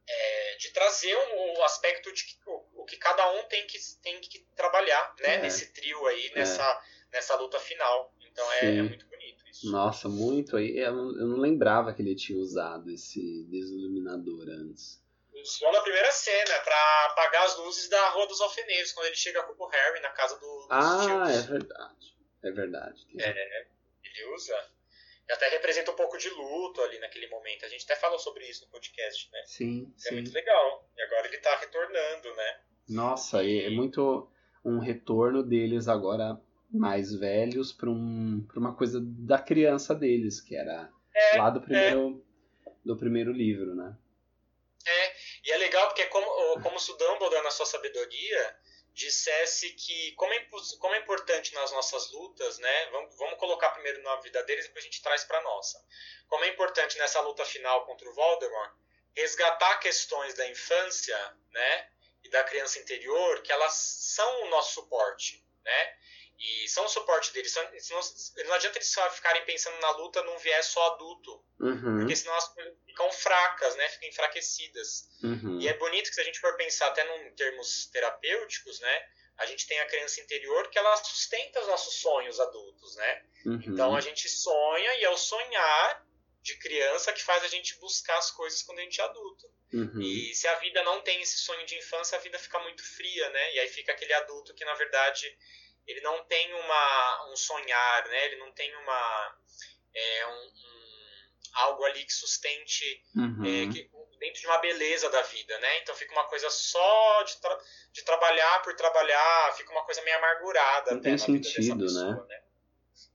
é, 0.07 0.55
de 0.57 0.71
trazer 0.71 1.15
um, 1.15 1.59
um 1.59 1.63
aspecto 1.63 2.11
de 2.13 2.23
que, 2.23 2.37
o, 2.45 2.81
o, 2.81 2.85
que 2.85 2.97
cada 2.97 3.31
um 3.33 3.43
tem 3.43 3.65
que, 3.67 3.77
tem 4.01 4.19
que 4.19 4.39
trabalhar, 4.55 5.15
né? 5.19 5.35
É. 5.35 5.41
Nesse 5.41 5.71
trio 5.73 6.05
aí, 6.07 6.27
é. 6.27 6.35
nessa, 6.35 6.83
nessa 7.11 7.35
luta 7.35 7.59
final. 7.59 8.13
Então 8.31 8.51
é, 8.53 8.77
é, 8.77 8.81
muito 8.81 9.05
bonito 9.07 9.47
isso. 9.49 9.71
Nossa, 9.71 10.07
muito. 10.07 10.57
aí 10.57 10.77
Eu 10.77 10.93
não, 10.93 11.19
eu 11.19 11.27
não 11.27 11.37
lembrava 11.37 11.93
que 11.93 12.01
ele 12.01 12.15
tinha 12.15 12.39
usado 12.39 12.89
esse 12.89 13.43
desiluminador 13.49 14.47
antes. 14.49 15.01
Usou 15.33 15.71
na 15.71 15.81
primeira 15.81 16.11
cena, 16.11 16.59
para 16.59 17.05
apagar 17.05 17.45
as 17.45 17.57
luzes 17.57 17.89
da 17.89 18.09
Rua 18.09 18.27
dos 18.27 18.39
Alfeneiros, 18.41 18.91
quando 18.91 19.07
ele 19.07 19.15
chega 19.15 19.41
com 19.43 19.63
o 19.63 19.67
Harry 19.67 19.99
na 20.01 20.09
casa 20.09 20.35
do, 20.35 20.41
dos 20.41 20.67
Ah, 20.69 21.25
tios. 21.25 21.45
é 21.45 21.47
verdade. 21.47 22.15
É 22.43 22.51
verdade. 22.51 23.07
É, 23.19 23.67
ele 24.03 24.25
usa 24.35 24.71
até 25.31 25.49
representa 25.49 25.91
um 25.91 25.95
pouco 25.95 26.17
de 26.17 26.29
luto 26.29 26.81
ali 26.81 26.99
naquele 26.99 27.27
momento. 27.27 27.65
A 27.65 27.69
gente 27.69 27.83
até 27.83 27.95
falou 27.95 28.19
sobre 28.19 28.45
isso 28.45 28.65
no 28.65 28.71
podcast, 28.71 29.29
né? 29.31 29.41
Sim, 29.45 29.93
é 29.97 30.09
sim. 30.09 30.15
muito 30.15 30.33
legal. 30.33 30.89
E 30.97 31.01
agora 31.01 31.27
ele 31.27 31.37
tá 31.37 31.55
retornando, 31.57 32.35
né? 32.35 32.59
Nossa, 32.89 33.43
e... 33.43 33.65
é 33.65 33.69
muito 33.69 34.29
um 34.63 34.79
retorno 34.79 35.43
deles 35.43 35.87
agora 35.87 36.39
mais 36.71 37.13
velhos 37.13 37.73
para 37.73 37.89
um, 37.89 38.45
pra 38.47 38.59
uma 38.59 38.75
coisa 38.75 38.99
da 39.01 39.39
criança 39.39 39.93
deles, 39.93 40.39
que 40.39 40.55
era 40.55 40.89
é, 41.13 41.37
lá 41.37 41.49
do 41.49 41.61
primeiro, 41.61 42.23
é. 42.65 42.71
do 42.85 42.97
primeiro 42.97 43.31
livro, 43.31 43.75
né? 43.75 43.97
É, 44.87 45.13
e 45.45 45.51
é 45.51 45.57
legal 45.57 45.87
porque 45.87 46.05
como, 46.05 46.25
como 46.61 46.77
o 46.77 46.97
Dumbledore, 46.97 47.43
na 47.43 47.51
sua 47.51 47.65
sabedoria, 47.65 48.55
dissesse 48.93 49.71
que, 49.71 50.11
como 50.13 50.33
é, 50.33 50.47
como 50.79 50.95
é 50.95 50.97
importante 50.99 51.53
nas 51.53 51.71
nossas 51.71 52.11
lutas, 52.11 52.59
né? 52.59 52.85
Vamos, 52.91 53.15
vamos 53.17 53.39
colocar 53.39 53.71
primeiro 53.71 54.01
na 54.03 54.15
vida 54.17 54.43
deles 54.43 54.65
e 54.65 54.67
depois 54.67 54.83
a 54.83 54.87
gente 54.87 55.01
traz 55.01 55.23
para 55.23 55.41
nossa. 55.41 55.83
Como 56.27 56.43
é 56.43 56.49
importante 56.49 56.97
nessa 56.97 57.21
luta 57.21 57.45
final 57.45 57.85
contra 57.85 58.09
o 58.09 58.13
Voldemort 58.13 58.73
resgatar 59.15 59.77
questões 59.79 60.33
da 60.33 60.47
infância, 60.47 61.17
né? 61.51 61.89
E 62.23 62.29
da 62.29 62.43
criança 62.43 62.79
interior, 62.79 63.41
que 63.41 63.51
elas 63.51 63.73
são 63.73 64.43
o 64.43 64.49
nosso 64.49 64.73
suporte, 64.75 65.43
né? 65.63 65.97
E 66.41 66.67
são 66.67 66.85
o 66.85 66.89
suporte 66.89 67.31
deles. 67.33 67.51
São, 67.51 67.63
não, 67.63 68.45
não 68.45 68.53
adianta 68.55 68.79
eles 68.79 68.87
só 68.87 69.07
ficarem 69.11 69.45
pensando 69.45 69.79
na 69.79 69.91
luta 69.91 70.23
num 70.23 70.37
viés 70.39 70.65
só 70.65 70.93
adulto. 70.93 71.43
Uhum. 71.59 71.99
Porque 71.99 72.15
senão 72.15 72.35
as 72.35 72.47
coisas 72.49 72.73
ficam 72.83 73.11
fracas, 73.11 73.75
né? 73.75 73.87
Ficam 73.89 74.09
enfraquecidas. 74.09 75.07
Uhum. 75.23 75.59
E 75.61 75.67
é 75.67 75.73
bonito 75.77 76.09
que 76.09 76.15
se 76.15 76.21
a 76.21 76.23
gente 76.23 76.39
for 76.39 76.55
pensar 76.57 76.87
até 76.87 77.03
em 77.27 77.35
termos 77.35 77.85
terapêuticos, 77.93 78.79
né? 78.79 79.09
A 79.37 79.45
gente 79.45 79.67
tem 79.67 79.79
a 79.79 79.85
criança 79.85 80.19
interior 80.19 80.67
que 80.69 80.79
ela 80.79 80.95
sustenta 80.97 81.61
os 81.61 81.67
nossos 81.67 81.95
sonhos 81.95 82.39
adultos, 82.39 82.95
né? 82.95 83.25
Uhum. 83.45 83.61
Então 83.67 83.95
a 83.95 84.01
gente 84.01 84.27
sonha 84.27 84.95
e 84.95 85.03
é 85.03 85.09
o 85.11 85.17
sonhar 85.17 86.07
de 86.41 86.57
criança 86.57 87.13
que 87.13 87.23
faz 87.23 87.43
a 87.43 87.47
gente 87.47 87.77
buscar 87.79 88.17
as 88.17 88.31
coisas 88.31 88.63
quando 88.63 88.79
a 88.79 88.81
gente 88.81 88.99
é 88.99 89.03
adulto. 89.03 89.47
Uhum. 89.71 90.01
E 90.01 90.33
se 90.33 90.47
a 90.47 90.55
vida 90.55 90.81
não 90.81 91.01
tem 91.01 91.21
esse 91.21 91.37
sonho 91.37 91.65
de 91.67 91.77
infância, 91.77 92.17
a 92.17 92.21
vida 92.21 92.39
fica 92.39 92.57
muito 92.59 92.83
fria, 92.83 93.29
né? 93.29 93.55
E 93.55 93.59
aí 93.59 93.69
fica 93.69 93.91
aquele 93.91 94.13
adulto 94.13 94.55
que 94.55 94.65
na 94.65 94.73
verdade 94.73 95.37
ele 95.91 96.01
não 96.01 96.23
tem 96.25 96.53
uma, 96.53 97.31
um 97.31 97.35
sonhar, 97.35 98.07
né? 98.07 98.25
Ele 98.25 98.37
não 98.37 98.51
tem 98.53 98.73
uma 98.77 99.37
é, 99.93 100.27
um, 100.27 100.47
um, 100.47 101.11
algo 101.53 101.83
ali 101.83 102.05
que 102.05 102.13
sustente 102.13 103.03
Uhum. 103.15 103.43
é, 103.43 103.73
que, 103.73 103.89
dentro 104.19 104.39
de 104.39 104.47
uma 104.47 104.59
beleza 104.59 105.09
da 105.09 105.21
vida, 105.23 105.57
né? 105.59 105.79
Então 105.79 105.95
fica 105.95 106.11
uma 106.13 106.27
coisa 106.27 106.49
só 106.49 107.23
de, 107.23 107.37
tra 107.41 107.59
de 107.91 108.03
trabalhar 108.03 108.61
por 108.61 108.75
trabalhar, 108.75 109.53
fica 109.57 109.71
uma 109.71 109.83
coisa 109.83 110.01
meio 110.03 110.17
amargurada. 110.17 110.93
Não 110.93 111.01
tem 111.01 111.15
na 111.15 111.25
vida 111.25 111.43
sentido, 111.49 111.75
né? 111.75 111.83
pessoa, 111.83 112.25
né? 112.27 112.43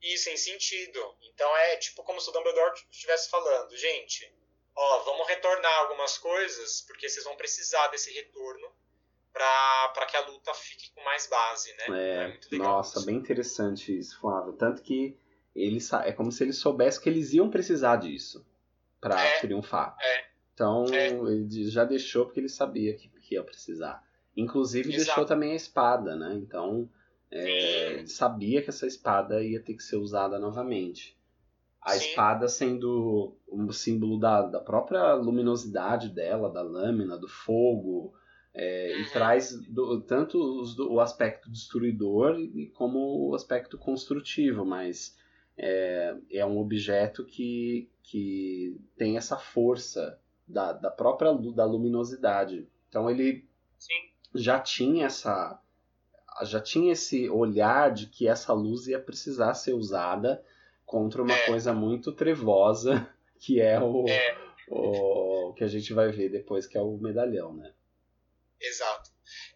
Isso, 0.02 0.24
sem 0.24 0.36
sentido. 0.36 1.16
Então 1.22 1.56
é 1.56 1.76
tipo 1.76 2.02
como 2.02 2.20
se 2.20 2.28
o 2.28 2.32
Dumbledore 2.32 2.74
estivesse 2.90 3.30
falando, 3.30 3.76
gente, 3.76 4.32
ó, 4.74 4.98
vamos 5.04 5.26
retornar 5.28 5.78
algumas 5.80 6.18
coisas, 6.18 6.82
porque 6.82 7.08
vocês 7.08 7.24
vão 7.24 7.36
precisar 7.36 7.86
desse 7.88 8.12
retorno 8.12 8.76
para 9.36 10.06
que 10.06 10.16
a 10.16 10.26
luta 10.26 10.52
fique 10.54 10.90
com 10.94 11.02
mais 11.04 11.28
base, 11.28 11.70
né? 11.88 12.38
É, 12.50 12.54
é 12.54 12.58
nossa, 12.58 12.98
isso. 12.98 13.06
bem 13.06 13.16
interessante 13.16 13.96
isso, 13.96 14.18
Flávio. 14.20 14.54
Tanto 14.54 14.82
que 14.82 15.16
ele 15.54 15.78
é 16.04 16.12
como 16.12 16.32
se 16.32 16.42
eles 16.44 16.58
soubessem 16.58 17.02
que 17.02 17.08
eles 17.08 17.32
iam 17.32 17.50
precisar 17.50 17.96
disso 17.96 18.46
pra 19.00 19.20
É, 19.20 19.40
triunfar. 19.40 19.96
é. 20.00 20.24
Então 20.54 20.86
É. 20.92 21.08
ele 21.08 21.70
já 21.70 21.84
deixou 21.84 22.24
porque 22.24 22.40
ele 22.40 22.48
sabia 22.48 22.94
que, 22.96 23.08
que 23.08 23.34
ia 23.34 23.44
precisar. 23.44 24.02
Inclusive 24.36 24.88
Exato. 24.88 25.04
deixou 25.04 25.24
também 25.26 25.52
a 25.52 25.56
espada, 25.56 26.16
né? 26.16 26.34
Então 26.34 26.88
é, 27.30 27.92
ele 27.94 28.06
sabia 28.08 28.62
que 28.62 28.70
essa 28.70 28.86
espada 28.86 29.42
ia 29.42 29.62
ter 29.62 29.74
que 29.74 29.82
ser 29.82 29.96
usada 29.96 30.38
novamente. 30.38 31.16
A 31.82 31.92
Sim. 31.92 32.08
espada 32.08 32.48
sendo 32.48 33.36
um 33.48 33.70
símbolo 33.70 34.18
da, 34.18 34.42
da 34.42 34.60
própria 34.60 35.14
luminosidade 35.14 36.08
dela, 36.08 36.50
da 36.50 36.62
lâmina, 36.62 37.16
do 37.16 37.28
fogo, 37.28 38.12
é, 38.58 38.98
e 38.98 39.04
traz 39.10 39.54
do- 39.68 40.00
tanto 40.00 40.38
os 40.62 40.74
do- 40.74 40.90
o 40.90 40.98
aspecto 41.00 41.50
destruidor 41.50 42.36
como 42.74 43.28
o 43.28 43.34
aspecto 43.34 43.76
construtivo, 43.76 44.64
mas 44.64 45.14
é, 45.58 46.16
é 46.30 46.44
um 46.46 46.58
objeto 46.58 47.22
que, 47.24 47.88
que 48.02 48.80
tem 48.96 49.16
essa 49.18 49.36
força 49.36 50.18
da, 50.48 50.72
da 50.72 50.90
própria 50.90 51.32
da 51.54 51.64
luminosidade. 51.66 52.66
Então 52.88 53.10
ele 53.10 53.44
Sim. 53.78 53.92
já 54.34 54.58
tinha 54.58 55.04
essa 55.06 55.60
já 56.44 56.60
tinha 56.60 56.92
esse 56.92 57.28
olhar 57.30 57.90
de 57.92 58.06
que 58.06 58.26
essa 58.28 58.52
luz 58.52 58.86
ia 58.86 58.98
precisar 59.00 59.54
ser 59.54 59.72
usada 59.74 60.42
contra 60.84 61.22
uma 61.22 61.32
É. 61.34 61.46
coisa 61.46 61.72
muito 61.74 62.12
trevosa 62.12 63.06
que 63.40 63.60
é 63.60 63.78
o, 63.80 64.06
É. 64.08 64.36
o 64.68 65.52
que 65.54 65.64
a 65.64 65.66
gente 65.68 65.92
vai 65.92 66.10
ver 66.10 66.30
depois 66.30 66.66
que 66.66 66.76
é 66.78 66.80
o 66.82 66.96
medalhão, 66.98 67.52
né? 67.54 67.72
Exato. 68.60 69.10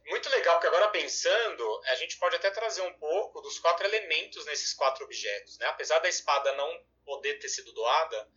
Muito 0.06 0.28
legal, 0.28 0.56
porque 0.56 0.66
agora 0.66 0.88
pensando, 0.88 1.80
a 1.86 1.94
gente 1.94 2.18
pode 2.18 2.36
até 2.36 2.50
trazer 2.50 2.82
um 2.82 2.92
pouco 2.94 3.40
dos 3.40 3.58
quatro 3.58 3.86
elementos 3.86 4.44
nesses 4.46 4.74
quatro 4.74 5.04
objetos. 5.04 5.58
Né? 5.58 5.66
Apesar 5.66 5.98
da 6.00 6.08
espada 6.08 6.52
não 6.54 6.84
poder 7.04 7.38
ter 7.38 7.48
sido 7.48 7.72
doada, 7.72 8.28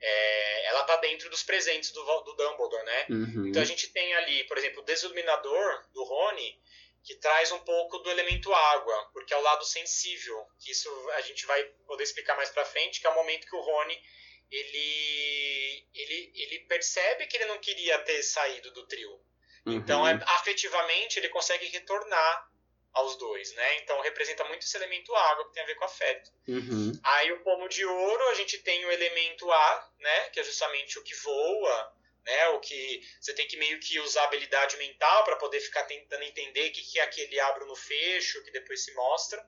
é, 0.00 0.66
ela 0.68 0.82
está 0.82 0.96
dentro 0.96 1.30
dos 1.30 1.42
presentes 1.42 1.90
do, 1.90 2.02
do 2.22 2.34
Dumbledore, 2.34 2.84
né? 2.84 3.06
Uhum. 3.08 3.46
Então 3.48 3.62
a 3.62 3.64
gente 3.64 3.88
tem 3.88 4.14
ali, 4.14 4.44
por 4.44 4.58
exemplo, 4.58 4.82
o 4.82 4.84
desiluminador 4.84 5.88
do 5.92 6.04
Rony, 6.04 6.60
que 7.02 7.14
traz 7.16 7.52
um 7.52 7.58
pouco 7.60 7.98
do 7.98 8.10
elemento 8.10 8.52
água, 8.52 9.10
porque 9.12 9.32
é 9.32 9.36
o 9.36 9.42
lado 9.42 9.64
sensível, 9.64 10.46
que 10.58 10.72
isso 10.72 10.90
a 11.12 11.20
gente 11.20 11.44
vai 11.46 11.62
poder 11.86 12.04
explicar 12.04 12.36
mais 12.36 12.50
pra 12.50 12.64
frente, 12.64 13.00
que 13.00 13.06
é 13.06 13.10
o 13.10 13.14
momento 13.14 13.46
que 13.46 13.56
o 13.56 13.60
Rony 13.60 14.02
ele, 14.50 15.86
ele, 15.94 16.32
ele 16.34 16.58
percebe 16.60 17.26
que 17.26 17.36
ele 17.36 17.46
não 17.46 17.58
queria 17.58 17.98
ter 18.00 18.22
saído 18.22 18.70
do 18.72 18.86
trio. 18.86 19.20
Então, 19.66 20.02
Uhum. 20.02 20.08
é, 20.08 20.20
afetivamente, 20.26 21.18
ele 21.18 21.28
consegue 21.28 21.66
retornar 21.66 22.50
aos 22.92 23.16
dois, 23.16 23.52
né? 23.54 23.78
Então, 23.78 24.00
representa 24.02 24.44
muito 24.44 24.62
esse 24.62 24.76
elemento 24.76 25.14
água, 25.14 25.46
que 25.46 25.54
tem 25.54 25.62
a 25.62 25.66
ver 25.66 25.74
com 25.74 25.84
afeto. 25.84 26.30
Uhum. 26.46 26.92
Aí, 27.02 27.32
o 27.32 27.40
pomo 27.42 27.68
de 27.68 27.84
ouro, 27.84 28.28
a 28.28 28.34
gente 28.34 28.58
tem 28.58 28.84
o 28.84 28.92
elemento 28.92 29.50
ar, 29.50 29.92
né? 29.98 30.28
Que 30.30 30.40
é 30.40 30.44
justamente 30.44 30.98
o 30.98 31.02
que 31.02 31.14
voa, 31.16 31.96
né? 32.24 32.48
O 32.50 32.60
que 32.60 33.02
você 33.20 33.34
tem 33.34 33.48
que 33.48 33.56
meio 33.56 33.80
que 33.80 33.98
usar 34.00 34.24
habilidade 34.24 34.76
mental 34.76 35.24
para 35.24 35.36
poder 35.36 35.60
ficar 35.60 35.84
tentando 35.84 36.22
entender 36.22 36.68
o 36.68 36.72
que, 36.72 36.82
que 36.82 36.98
é 37.00 37.02
aquele 37.02 37.40
abro 37.40 37.66
no 37.66 37.74
fecho, 37.74 38.42
que 38.44 38.52
depois 38.52 38.84
se 38.84 38.94
mostra. 38.94 39.44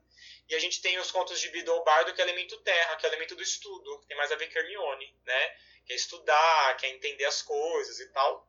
E 0.48 0.54
a 0.54 0.58
gente 0.58 0.80
tem 0.80 0.98
os 0.98 1.10
contos 1.10 1.40
de 1.40 1.48
Bidobardo, 1.50 2.14
que 2.14 2.20
é 2.20 2.24
o 2.24 2.28
elemento 2.28 2.56
terra, 2.62 2.96
que 2.96 3.06
é 3.06 3.08
o 3.08 3.12
elemento 3.12 3.36
do 3.36 3.42
estudo, 3.42 4.00
que 4.00 4.06
tem 4.06 4.16
mais 4.16 4.32
a 4.32 4.36
ver 4.36 4.52
com 4.52 4.58
Hermione, 4.58 5.14
né? 5.24 5.56
Que 5.84 5.92
é 5.92 5.96
estudar, 5.96 6.76
que 6.78 6.86
é 6.86 6.90
entender 6.90 7.24
as 7.26 7.42
coisas 7.42 8.00
e 8.00 8.08
tal. 8.12 8.46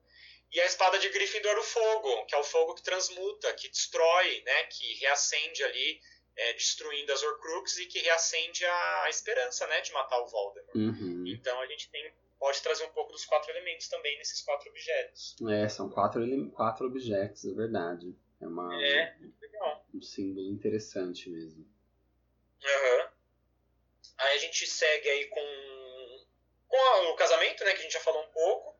E 0.51 0.61
a 0.61 0.65
espada 0.65 0.97
de 0.97 1.09
Gryffindor, 1.09 1.57
o 1.57 1.63
fogo, 1.63 2.25
que 2.25 2.33
é 2.33 2.37
o 2.37 2.43
fogo 2.43 2.73
que 2.75 2.81
transmuta, 2.83 3.53
que 3.53 3.67
destrói, 3.69 4.41
né? 4.45 4.63
Que 4.65 4.93
reacende 4.95 5.63
ali, 5.63 5.99
é, 6.37 6.53
destruindo 6.53 7.11
as 7.11 7.21
Horcruxes 7.21 7.79
e 7.79 7.85
que 7.85 7.99
reacende 7.99 8.63
a, 8.65 9.03
a 9.03 9.09
esperança, 9.09 9.67
né? 9.67 9.81
De 9.81 9.91
matar 9.91 10.19
o 10.21 10.27
Voldemort. 10.27 10.75
Uhum. 10.75 11.25
Então 11.27 11.59
a 11.61 11.67
gente 11.67 11.89
tem, 11.89 12.13
pode 12.39 12.61
trazer 12.61 12.85
um 12.85 12.91
pouco 12.93 13.11
dos 13.11 13.25
quatro 13.25 13.51
elementos 13.51 13.89
também 13.89 14.17
nesses 14.17 14.41
quatro 14.41 14.69
objetos. 14.69 15.35
É, 15.49 15.67
são 15.67 15.89
quatro, 15.89 16.21
quatro 16.51 16.87
objetos, 16.87 17.45
é 17.45 17.53
verdade. 17.53 18.15
É 18.41 18.47
uma, 18.47 18.73
É, 18.81 19.17
legal. 19.41 19.85
um 19.93 20.01
símbolo 20.01 20.49
interessante 20.49 21.29
mesmo. 21.29 21.67
Aham. 22.63 23.09
Aí 24.19 24.35
a 24.35 24.39
gente 24.39 24.65
segue 24.65 25.09
aí 25.09 25.25
com, 25.25 26.25
com 26.67 27.11
o 27.11 27.15
casamento, 27.15 27.63
né? 27.65 27.71
Que 27.73 27.79
a 27.79 27.83
gente 27.83 27.93
já 27.93 27.99
falou 27.99 28.23
um 28.23 28.31
pouco. 28.31 28.77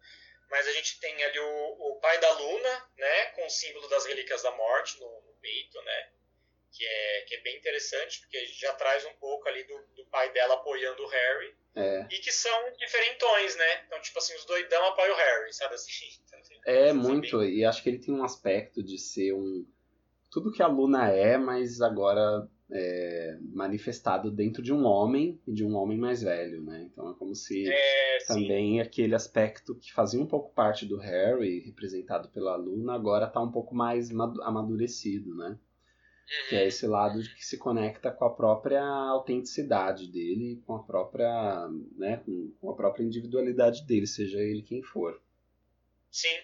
Mas 0.49 0.67
a 0.67 0.71
gente 0.71 0.99
tem 0.99 1.23
ali 1.23 1.39
o, 1.39 1.91
o 1.91 1.99
pai 1.99 2.19
da 2.19 2.31
Luna, 2.33 2.85
né? 2.97 3.25
Com 3.35 3.45
o 3.45 3.49
símbolo 3.49 3.87
das 3.89 4.05
relíquias 4.05 4.43
da 4.43 4.51
morte 4.51 4.99
no, 4.99 5.05
no 5.21 5.33
peito, 5.41 5.81
né? 5.81 6.09
Que 6.71 6.85
é, 6.85 7.21
que 7.27 7.35
é 7.35 7.41
bem 7.41 7.57
interessante, 7.57 8.19
porque 8.21 8.45
já 8.47 8.73
traz 8.73 9.05
um 9.05 9.13
pouco 9.15 9.47
ali 9.47 9.63
do, 9.63 9.77
do 9.95 10.05
pai 10.07 10.31
dela 10.31 10.55
apoiando 10.55 11.03
o 11.03 11.07
Harry. 11.07 11.55
É, 11.75 12.07
E 12.11 12.19
que 12.19 12.31
são 12.31 12.71
diferentões, 12.77 13.55
né? 13.55 13.83
Então, 13.85 14.01
tipo 14.01 14.17
assim, 14.19 14.35
os 14.35 14.45
doidão 14.45 14.85
apoiam 14.85 15.13
o 15.13 15.17
Harry, 15.17 15.53
sabe 15.53 15.75
assim? 15.75 15.91
é 16.65 16.87
Isso 16.87 16.95
muito, 16.95 17.39
bem- 17.39 17.55
e 17.57 17.65
acho 17.65 17.83
que 17.83 17.89
ele 17.89 17.99
tem 17.99 18.13
um 18.13 18.23
aspecto 18.23 18.83
de 18.83 18.97
ser 18.97 19.33
um. 19.33 19.65
Tudo 20.31 20.51
que 20.51 20.61
a 20.61 20.67
Luna 20.67 21.09
é, 21.11 21.37
mas 21.37 21.81
agora 21.81 22.47
é, 22.69 23.37
manifestado 23.41 24.29
dentro 24.29 24.61
de 24.61 24.73
um 24.73 24.83
homem 24.85 25.39
e 25.47 25.53
de 25.53 25.63
um 25.65 25.75
homem 25.75 25.97
mais 25.97 26.21
velho, 26.21 26.61
né? 26.61 26.87
Então 26.91 27.09
é 27.11 27.15
como 27.15 27.33
se 27.33 27.67
É, 27.67 28.19
sim. 28.19 28.27
também 28.27 28.81
aquele 28.81 29.15
aspecto 29.15 29.75
que 29.75 29.93
fazia 29.93 30.19
um 30.21 30.25
pouco 30.27 30.53
parte 30.53 30.85
do 30.85 30.97
Harry, 30.97 31.59
representado 31.59 32.29
pela 32.29 32.55
Luna, 32.55 32.93
agora 32.93 33.27
tá 33.27 33.41
um 33.41 33.51
pouco 33.51 33.73
mais 33.73 34.11
madu- 34.11 34.41
amadurecido, 34.43 35.35
né? 35.35 35.57
Que 36.49 36.55
é 36.55 36.61
Uhum. 36.61 36.67
esse 36.67 36.85
lado 36.87 37.23
de 37.23 37.33
que 37.33 37.45
se 37.45 37.57
conecta 37.57 38.11
com 38.11 38.25
a 38.25 38.33
própria 38.35 38.83
autenticidade 38.83 40.11
dele, 40.11 40.61
com 40.65 40.75
a 40.75 40.83
própria, 40.83 41.69
né, 41.95 42.21
com 42.59 42.69
a 42.69 42.75
própria 42.75 43.03
individualidade 43.03 43.85
dele, 43.87 44.05
seja 44.05 44.39
ele 44.39 44.61
quem 44.61 44.83
for. 44.83 45.21
Sim, 46.11 46.35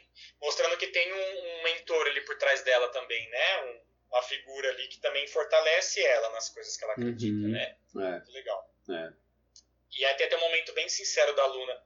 mostrando 0.41 0.77
que 0.77 0.87
tem 0.87 1.11
um, 1.11 1.15
um 1.59 1.63
mentor 1.63 2.07
ali 2.07 2.21
por 2.21 2.37
trás 2.37 2.63
dela 2.63 2.87
também, 2.93 3.29
né? 3.29 3.63
Um- 3.65 3.92
uma 4.13 4.23
figura 4.23 4.69
ali 4.69 4.87
que 4.87 4.99
também 4.99 5.27
fortalece 5.27 6.01
ela 6.05 6.29
nas 6.31 6.49
coisas 6.49 6.77
que 6.77 6.83
ela 6.83 6.93
acredita, 6.93 7.45
Uhum. 7.45 7.51
né? 7.51 7.75
É, 7.95 8.11
Muito 8.11 8.31
legal. 8.31 8.69
é. 8.89 9.13
E 9.95 10.05
aí 10.05 10.15
tem 10.15 10.25
até 10.27 10.37
um 10.37 10.41
momento 10.41 10.73
bem 10.73 10.89
sincero 10.89 11.35
da 11.35 11.45
Luna, 11.45 11.83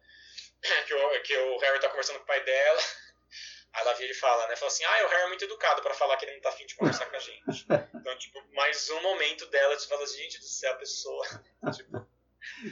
que 0.88 0.94
o, 0.94 1.22
que 1.24 1.38
o 1.38 1.58
Harry 1.60 1.80
tá 1.80 1.90
conversando 1.90 2.18
com 2.20 2.24
o 2.24 2.28
pai 2.28 2.44
dela. 2.44 2.80
Aí 3.74 3.82
ela 3.82 3.94
vira 3.94 4.12
e 4.12 4.16
fala, 4.16 4.48
né? 4.48 4.56
Fala 4.56 4.72
assim, 4.72 4.84
ah, 4.86 5.06
o 5.06 5.10
Harry 5.10 5.24
é 5.24 5.28
muito 5.28 5.44
educado 5.44 5.82
pra 5.84 5.94
falar 5.94 6.18
que 6.18 6.26
ele 6.26 6.34
não 6.36 6.42
tá 6.42 6.50
afim 6.50 6.66
de 6.66 6.74
conversar 6.76 7.06
com 7.08 7.16
a 7.16 7.20
gente. 7.20 7.44
Então, 7.94 8.18
tipo, 8.18 8.42
mais 8.54 8.90
um 8.90 9.02
momento 9.02 9.46
dela 9.48 9.76
de 9.76 9.86
falar, 9.86 10.06
gente 10.08 10.40
do 10.40 10.46
céu, 10.46 10.72
a 10.72 10.78
pessoa. 10.78 11.28
Tipo, 11.76 12.08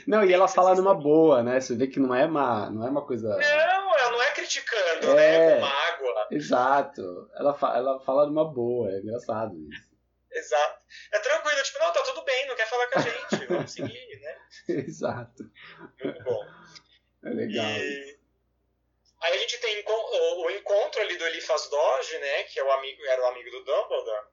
Não, 0.06 0.24
e 0.24 0.32
ela 0.32 0.48
fala 0.48 0.74
numa 0.74 0.94
boa, 0.94 1.42
né? 1.42 1.60
Você 1.60 1.74
vê 1.76 1.86
que 1.86 2.00
não 2.00 2.14
é 2.14 2.26
uma, 2.26 2.70
não 2.70 2.86
é 2.86 2.90
uma 2.90 3.06
coisa. 3.06 3.28
não, 3.28 3.98
ela 3.98 4.10
não 4.10 4.22
é 4.22 4.30
criticando, 4.32 5.18
É. 5.18 5.54
né? 5.56 5.60
Com 5.60 5.66
mágoa. 5.66 6.28
Exato. 6.30 7.30
Ela, 7.36 7.54
fa... 7.54 7.76
ela 7.76 8.00
fala 8.00 8.26
numa 8.26 8.44
boa, 8.44 8.90
é 8.90 8.98
engraçado 8.98 9.54
isso. 9.70 9.86
Exato. 10.32 10.80
É 11.14 11.18
tranquilo, 11.20 11.62
tipo, 11.62 11.78
não, 11.78 11.92
tá 11.92 12.02
tudo 12.02 12.22
bem, 12.24 12.46
não 12.46 12.56
quer 12.56 12.68
falar 12.68 12.86
com 12.88 12.98
a 12.98 13.02
gente, 13.02 13.46
vamos 13.46 13.72
seguir, 13.72 14.20
né? 14.20 14.38
Exato. 14.86 15.44
Muito 16.02 16.22
bom. 16.24 16.44
É 17.24 17.30
legal. 17.30 17.64
E... 17.64 18.16
Aí 19.22 19.34
a 19.34 19.38
gente 19.38 19.58
tem 19.58 19.78
o 19.78 20.50
encontro 20.50 21.00
ali 21.00 21.16
do 21.16 21.26
Eliphas 21.26 21.68
Doge, 21.70 22.18
né? 22.18 22.42
Que 22.44 22.60
é 22.60 22.64
o 22.64 22.70
amigo, 22.72 23.02
era 23.06 23.22
o 23.22 23.26
amigo 23.26 23.50
do 23.50 23.64
Dumbledore. 23.64 24.26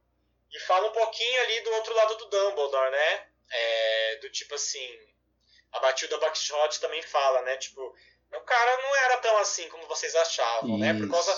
E 0.51 0.59
fala 0.59 0.87
um 0.89 0.91
pouquinho 0.91 1.41
ali 1.41 1.61
do 1.61 1.71
outro 1.71 1.95
lado 1.95 2.15
do 2.17 2.25
Dumbledore, 2.25 2.91
né? 2.91 3.27
É, 3.51 4.15
do 4.17 4.29
tipo 4.29 4.55
assim, 4.55 4.87
a 5.73 5.79
Batilda 5.79 6.17
Buckshot 6.17 6.79
também 6.79 7.01
fala, 7.01 7.41
né? 7.41 7.57
Tipo, 7.57 7.81
o 8.31 8.41
cara 8.41 8.81
não 8.81 8.95
era 8.95 9.17
tão 9.17 9.37
assim 9.37 9.67
como 9.69 9.87
vocês 9.87 10.15
achavam, 10.15 10.69
Isso. 10.69 10.79
né? 10.79 10.93
Por 10.93 11.09
causa, 11.09 11.35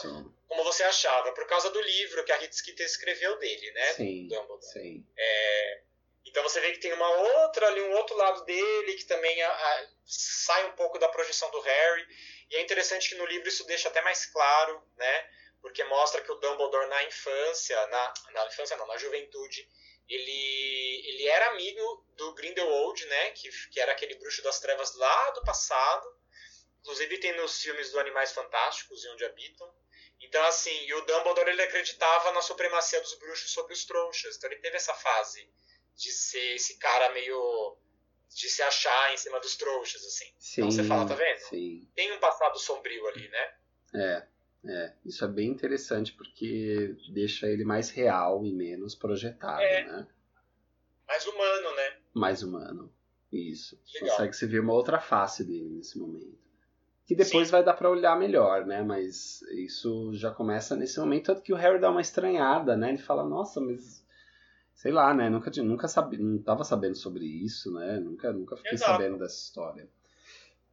como 0.47 0.63
você 0.63 0.83
achava, 0.83 1.31
por 1.33 1.45
causa 1.47 1.69
do 1.69 1.81
livro 1.81 2.23
que 2.23 2.31
a 2.31 2.51
Skeeter 2.51 2.85
escreveu 2.85 3.37
dele, 3.39 3.71
né? 3.71 3.93
Sim, 3.93 4.27
Dumbledore. 4.27 4.61
Sim. 4.61 5.05
É, 5.17 5.81
então 6.25 6.43
você 6.43 6.59
vê 6.59 6.71
que 6.73 6.79
tem 6.79 6.93
uma 6.93 7.09
outra 7.09 7.67
ali, 7.67 7.81
um 7.81 7.93
outro 7.93 8.15
lado 8.17 8.43
dele 8.45 8.93
que 8.95 9.05
também 9.05 9.41
a, 9.41 9.51
a, 9.51 9.87
sai 10.05 10.65
um 10.67 10.73
pouco 10.73 10.99
da 10.99 11.07
projeção 11.07 11.49
do 11.51 11.61
Harry. 11.61 12.07
E 12.49 12.57
é 12.57 12.61
interessante 12.61 13.09
que 13.09 13.15
no 13.15 13.25
livro 13.25 13.47
isso 13.47 13.65
deixa 13.65 13.89
até 13.89 14.01
mais 14.01 14.25
claro, 14.25 14.81
né? 14.97 15.29
Porque 15.61 15.83
mostra 15.85 16.21
que 16.21 16.31
o 16.31 16.35
Dumbledore 16.35 16.87
na 16.89 17.03
infância, 17.05 17.87
na, 17.87 18.13
na 18.33 18.45
infância 18.47 18.77
não, 18.77 18.85
na 18.85 18.97
juventude, 18.97 19.67
ele, 20.07 21.01
ele 21.07 21.27
era 21.27 21.51
amigo 21.51 22.05
do 22.15 22.33
Grindelwald, 22.33 23.05
né? 23.05 23.31
Que, 23.31 23.49
que 23.69 23.79
era 23.79 23.91
aquele 23.91 24.15
bruxo 24.15 24.41
das 24.43 24.59
trevas 24.59 24.95
lá 24.95 25.31
do 25.31 25.43
passado. 25.43 26.07
Inclusive 26.81 27.17
tem 27.19 27.35
nos 27.37 27.61
filmes 27.61 27.91
do 27.91 27.99
Animais 27.99 28.31
Fantásticos 28.31 29.03
e 29.03 29.09
Onde 29.09 29.25
Habitam. 29.25 29.73
Então, 30.21 30.43
assim, 30.45 30.85
e 30.85 30.93
o 30.93 31.01
Dumbledore 31.05 31.49
ele 31.49 31.61
acreditava 31.61 32.31
na 32.31 32.41
supremacia 32.41 33.01
dos 33.01 33.15
bruxos 33.15 33.51
sobre 33.51 33.73
os 33.73 33.85
trouxas. 33.85 34.37
Então 34.37 34.51
ele 34.51 34.61
teve 34.61 34.77
essa 34.77 34.93
fase 34.93 35.49
de 35.95 36.11
ser 36.11 36.55
esse 36.55 36.77
cara 36.77 37.09
meio. 37.11 37.77
de 38.29 38.49
se 38.49 38.61
achar 38.61 39.13
em 39.13 39.17
cima 39.17 39.39
dos 39.39 39.55
trouxas, 39.55 40.03
assim. 40.05 40.33
Sim, 40.37 40.61
então 40.61 40.71
você 40.71 40.83
fala, 40.83 41.07
tá 41.07 41.15
vendo? 41.15 41.39
Sim. 41.49 41.89
Tem 41.95 42.11
um 42.11 42.19
passado 42.19 42.59
sombrio 42.59 43.07
ali, 43.07 43.27
né? 43.29 43.55
É. 43.95 44.27
É, 44.67 44.93
isso 45.05 45.23
é 45.23 45.27
bem 45.27 45.49
interessante 45.49 46.13
porque 46.13 46.95
deixa 47.09 47.47
ele 47.47 47.63
mais 47.63 47.89
real 47.89 48.45
e 48.45 48.51
menos 48.51 48.95
projetado, 48.95 49.61
é. 49.61 49.83
né? 49.83 50.07
Mais 51.07 51.25
humano, 51.27 51.75
né? 51.75 51.97
Mais 52.13 52.43
humano. 52.43 52.93
Isso. 53.31 53.79
Legal. 53.93 54.09
Consegue 54.09 54.33
se 54.33 54.45
ver 54.45 54.59
uma 54.59 54.73
outra 54.73 54.99
face 54.99 55.43
dele 55.43 55.69
nesse 55.69 55.97
momento. 55.97 56.37
Que 57.05 57.15
depois 57.15 57.47
Sim. 57.47 57.51
vai 57.51 57.63
dar 57.63 57.73
para 57.73 57.89
olhar 57.89 58.17
melhor, 58.17 58.65
né? 58.65 58.81
Mas 58.81 59.43
isso 59.51 60.11
já 60.13 60.31
começa 60.31 60.75
nesse 60.75 60.99
momento, 60.99 61.27
tanto 61.27 61.41
que 61.43 61.53
o 61.53 61.55
Harry 61.55 61.79
dá 61.79 61.91
uma 61.91 62.01
estranhada, 62.01 62.75
né? 62.75 62.89
Ele 62.89 62.97
fala, 62.97 63.23
nossa, 63.23 63.61
mas 63.61 64.03
sei 64.73 64.91
lá, 64.91 65.13
né? 65.13 65.29
Nunca, 65.29 65.51
nunca 65.61 65.87
sabe, 65.87 66.17
não 66.17 66.41
tava 66.41 66.63
sabendo 66.63 66.95
sobre 66.95 67.25
isso, 67.25 67.71
né? 67.73 67.99
Nunca, 67.99 68.33
nunca 68.33 68.57
fiquei 68.57 68.73
Exato. 68.73 68.91
sabendo 68.91 69.19
dessa 69.19 69.37
história. 69.37 69.87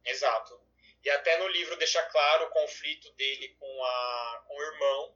Exato. 0.03 0.59
E 1.03 1.09
até 1.09 1.37
no 1.37 1.47
livro 1.49 1.75
deixa 1.75 2.01
claro 2.03 2.45
o 2.45 2.49
conflito 2.51 3.11
dele 3.13 3.49
com, 3.59 3.83
a, 3.83 4.45
com 4.47 4.55
o 4.55 4.63
irmão 4.63 5.15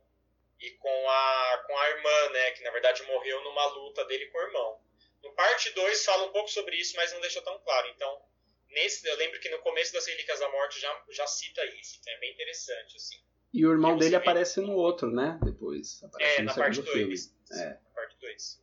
e 0.60 0.72
com 0.72 1.10
a, 1.10 1.64
com 1.66 1.78
a 1.78 1.90
irmã, 1.92 2.30
né? 2.32 2.52
Que 2.52 2.64
na 2.64 2.72
verdade 2.72 3.04
morreu 3.04 3.42
numa 3.44 3.66
luta 3.68 4.04
dele 4.06 4.26
com 4.28 4.38
o 4.38 4.42
irmão. 4.42 4.82
No 5.24 5.34
parte 5.34 5.70
2 5.72 6.06
fala 6.06 6.26
um 6.26 6.32
pouco 6.32 6.50
sobre 6.50 6.76
isso, 6.76 6.96
mas 6.98 7.14
não 7.14 7.22
deixa 7.22 7.42
tão 7.42 7.58
claro. 7.60 7.88
Então, 7.90 8.22
nesse, 8.70 9.08
eu 9.08 9.16
lembro 9.16 9.40
que 9.40 9.50
no 9.50 9.60
começo 9.60 9.94
das 9.94 10.06
Relíquias 10.06 10.40
da 10.40 10.50
Morte 10.50 10.80
já, 10.80 11.04
já 11.10 11.26
cita 11.26 11.64
isso. 11.80 12.00
Então 12.02 12.14
é 12.14 12.20
bem 12.20 12.34
interessante, 12.34 12.98
assim. 12.98 13.18
E 13.54 13.66
o 13.66 13.72
irmão 13.72 13.98
dele 13.98 14.16
aparece 14.16 14.60
no 14.60 14.74
outro, 14.74 15.10
né? 15.10 15.40
Depois. 15.42 16.04
Aparece 16.04 16.42
é, 16.42 16.44
na 16.44 16.54
parte 16.54 16.82
2. 16.82 17.36
É. 17.52 17.66
Na 17.66 17.90
parte 17.96 18.18
2. 18.20 18.62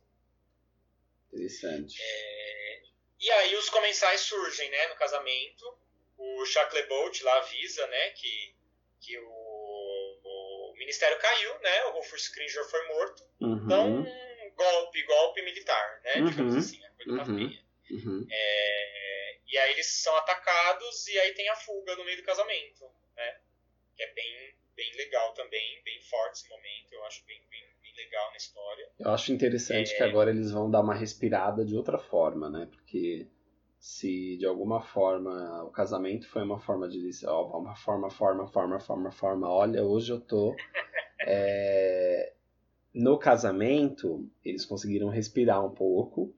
Interessante. 1.33 1.97
É... 1.99 2.81
E 3.19 3.31
aí 3.31 3.55
os 3.55 3.69
comensais 3.69 4.21
surgem, 4.21 4.69
né? 4.69 4.87
No 4.89 4.95
casamento 4.95 5.84
o 6.17 6.45
Shacklebolt 6.45 7.21
lá 7.21 7.37
avisa, 7.37 7.85
né, 7.87 8.09
que, 8.11 8.55
que 9.01 9.17
o, 9.17 10.21
o 10.23 10.73
ministério 10.77 11.17
caiu, 11.19 11.59
né, 11.59 11.85
o 11.85 11.91
Rufus 11.91 12.27
Cringer 12.29 12.63
foi 12.65 12.87
morto. 12.87 13.23
Uhum. 13.41 13.65
Então, 13.65 14.05
golpe, 14.55 15.03
golpe 15.03 15.41
militar, 15.41 16.01
né, 16.03 16.15
uhum. 16.17 16.29
digamos 16.29 16.55
assim, 16.55 16.83
a 16.85 16.89
coisa 16.91 17.17
tá 17.17 17.31
uhum. 17.31 17.49
feia. 17.49 17.65
Uhum. 17.91 18.27
É, 18.31 19.37
e 19.47 19.57
aí 19.57 19.71
eles 19.73 19.87
são 19.87 20.15
atacados 20.17 21.07
e 21.07 21.19
aí 21.19 21.33
tem 21.33 21.47
a 21.49 21.55
fuga 21.55 21.95
no 21.95 22.05
meio 22.05 22.17
do 22.17 22.23
casamento, 22.23 22.85
né, 23.15 23.39
que 23.95 24.03
é 24.03 24.13
bem, 24.13 24.55
bem 24.75 24.91
legal 24.95 25.33
também, 25.33 25.83
bem 25.83 26.01
forte 26.01 26.39
esse 26.39 26.49
momento, 26.49 26.93
eu 26.93 27.03
acho 27.05 27.23
bem, 27.25 27.41
bem, 27.49 27.63
bem 27.81 27.93
legal 27.95 28.31
na 28.31 28.37
história. 28.37 28.89
Eu 28.99 29.11
acho 29.11 29.31
interessante 29.31 29.93
é... 29.93 29.97
que 29.97 30.03
agora 30.03 30.31
eles 30.31 30.51
vão 30.51 30.71
dar 30.71 30.81
uma 30.81 30.95
respirada 30.95 31.63
de 31.65 31.75
outra 31.75 31.99
forma, 31.99 32.49
né, 32.49 32.67
porque 32.71 33.27
se 33.85 34.35
de 34.37 34.47
alguma 34.47 34.81
forma 34.81 35.63
o 35.63 35.69
casamento 35.69 36.27
foi 36.27 36.41
uma 36.41 36.59
forma 36.59 36.89
de 36.89 36.99
dizer, 36.99 37.27
ó, 37.27 37.59
uma 37.59 37.75
forma, 37.75 38.09
forma, 38.09 38.47
forma, 38.47 38.79
forma, 38.79 39.11
forma, 39.11 39.47
olha, 39.47 39.83
hoje 39.83 40.11
eu 40.11 40.19
tô. 40.19 40.55
É... 41.27 42.33
No 42.93 43.17
casamento, 43.17 44.27
eles 44.43 44.65
conseguiram 44.65 45.07
respirar 45.07 45.65
um 45.65 45.71
pouco 45.71 46.31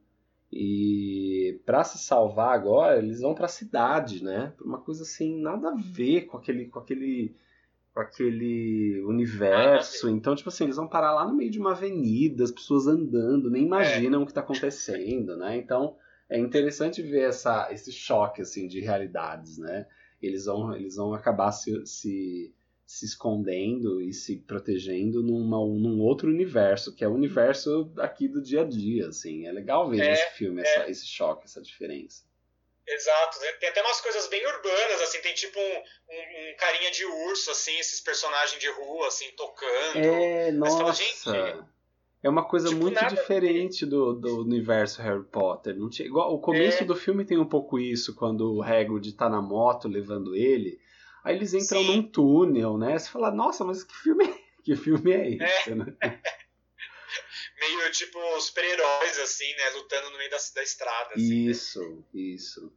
e 0.51 1.59
para 1.65 1.83
se 1.83 1.97
salvar 1.97 2.53
agora, 2.53 2.99
eles 2.99 3.19
vão 3.19 3.33
para 3.33 3.47
a 3.47 3.49
cidade, 3.49 4.23
né? 4.23 4.53
Uma 4.61 4.79
coisa 4.79 5.03
assim, 5.03 5.41
nada 5.41 5.69
a 5.69 5.75
ver 5.75 6.27
com 6.27 6.37
aquele 6.37 6.67
com 6.67 6.79
aquele 6.79 7.35
com 7.93 7.99
aquele 7.99 9.03
universo. 9.05 10.07
Então, 10.09 10.35
tipo 10.35 10.47
assim, 10.49 10.65
eles 10.65 10.77
vão 10.77 10.87
parar 10.87 11.13
lá 11.13 11.27
no 11.27 11.35
meio 11.35 11.51
de 11.51 11.59
uma 11.59 11.71
avenida, 11.71 12.43
as 12.43 12.51
pessoas 12.51 12.87
andando, 12.87 13.49
nem 13.49 13.65
imaginam 13.65 14.19
é. 14.19 14.23
o 14.23 14.25
que 14.25 14.31
está 14.31 14.41
acontecendo, 14.41 15.35
né? 15.35 15.57
Então, 15.57 15.97
é 16.29 16.37
interessante 16.37 17.01
ver 17.01 17.29
essa, 17.29 17.71
esse 17.71 17.91
choque 17.91 18.41
assim 18.41 18.67
de 18.67 18.79
realidades, 18.79 19.57
né? 19.57 19.87
Eles 20.21 20.45
vão, 20.45 20.75
eles 20.75 20.95
vão 20.95 21.13
acabar 21.13 21.51
se, 21.51 21.85
se, 21.85 22.53
se 22.85 23.05
escondendo 23.05 24.01
e 24.01 24.13
se 24.13 24.37
protegendo 24.37 25.21
numa, 25.21 25.57
num 25.57 26.01
outro 26.01 26.27
universo, 26.27 26.93
que 26.95 27.03
é 27.03 27.07
o 27.07 27.13
universo 27.13 27.91
aqui 27.97 28.27
do 28.27 28.41
dia 28.41 28.61
a 28.61 28.65
dia, 28.65 29.07
assim. 29.07 29.47
É 29.47 29.51
legal 29.51 29.89
ver 29.89 30.01
é, 30.01 30.09
nesse 30.09 30.31
filme 30.31 30.61
é. 30.61 30.63
essa, 30.63 30.89
esse 30.89 31.07
choque, 31.07 31.45
essa 31.45 31.61
diferença. 31.61 32.25
Exato, 32.87 33.39
tem 33.59 33.67
até 33.67 33.81
umas 33.81 33.99
coisas 33.99 34.27
bem 34.29 34.45
urbanas, 34.47 35.01
assim, 35.01 35.19
tem 35.19 35.33
tipo 35.33 35.59
um, 35.59 35.61
um, 35.61 36.51
um 36.51 36.55
carinha 36.57 36.89
de 36.89 37.03
urso, 37.03 37.51
assim, 37.51 37.77
esses 37.77 37.99
personagens 37.99 38.61
de 38.61 38.69
rua, 38.69 39.07
assim, 39.09 39.29
tocando. 39.35 39.97
É, 39.97 40.51
nossa. 40.53 40.77
Fala, 40.77 40.93
gente, 40.93 41.67
é 42.27 42.29
uma 42.29 42.43
coisa 42.43 42.67
tipo, 42.67 42.81
muito 42.81 43.05
diferente 43.07 43.85
do, 43.85 44.13
do 44.13 44.41
universo 44.41 45.01
Harry 45.01 45.23
Potter. 45.23 45.75
Não 45.75 45.89
tinha, 45.89 46.07
igual, 46.07 46.33
o 46.33 46.39
começo 46.39 46.83
é. 46.83 46.85
do 46.85 46.93
filme 46.93 47.23
tem 47.23 47.37
um 47.37 47.47
pouco 47.47 47.79
isso, 47.79 48.13
quando 48.13 48.53
o 48.53 48.61
Hagrid 48.61 49.13
tá 49.13 49.29
na 49.29 49.41
moto 49.41 49.87
levando 49.87 50.35
ele. 50.35 50.79
Aí 51.23 51.35
eles 51.35 51.53
entram 51.53 51.81
Sim. 51.81 51.87
num 51.87 52.03
túnel, 52.03 52.77
né? 52.77 52.97
Você 52.97 53.09
fala, 53.09 53.31
nossa, 53.31 53.63
mas 53.63 53.83
que 53.83 53.95
filme 53.95 54.25
é, 54.25 54.37
que 54.61 54.75
filme 54.75 55.11
é 55.11 55.31
esse, 55.35 55.71
é. 55.71 55.75
né? 55.75 55.85
Meio 57.59 57.91
tipo 57.91 58.19
super-heróis, 58.41 59.19
assim, 59.19 59.49
né? 59.55 59.69
Lutando 59.75 60.11
no 60.11 60.17
meio 60.17 60.29
da, 60.29 60.37
da 60.53 60.63
estrada. 60.63 61.13
Assim, 61.15 61.45
né? 61.45 61.51
isso, 61.51 61.79
né? 61.81 62.03
isso. 62.13 62.73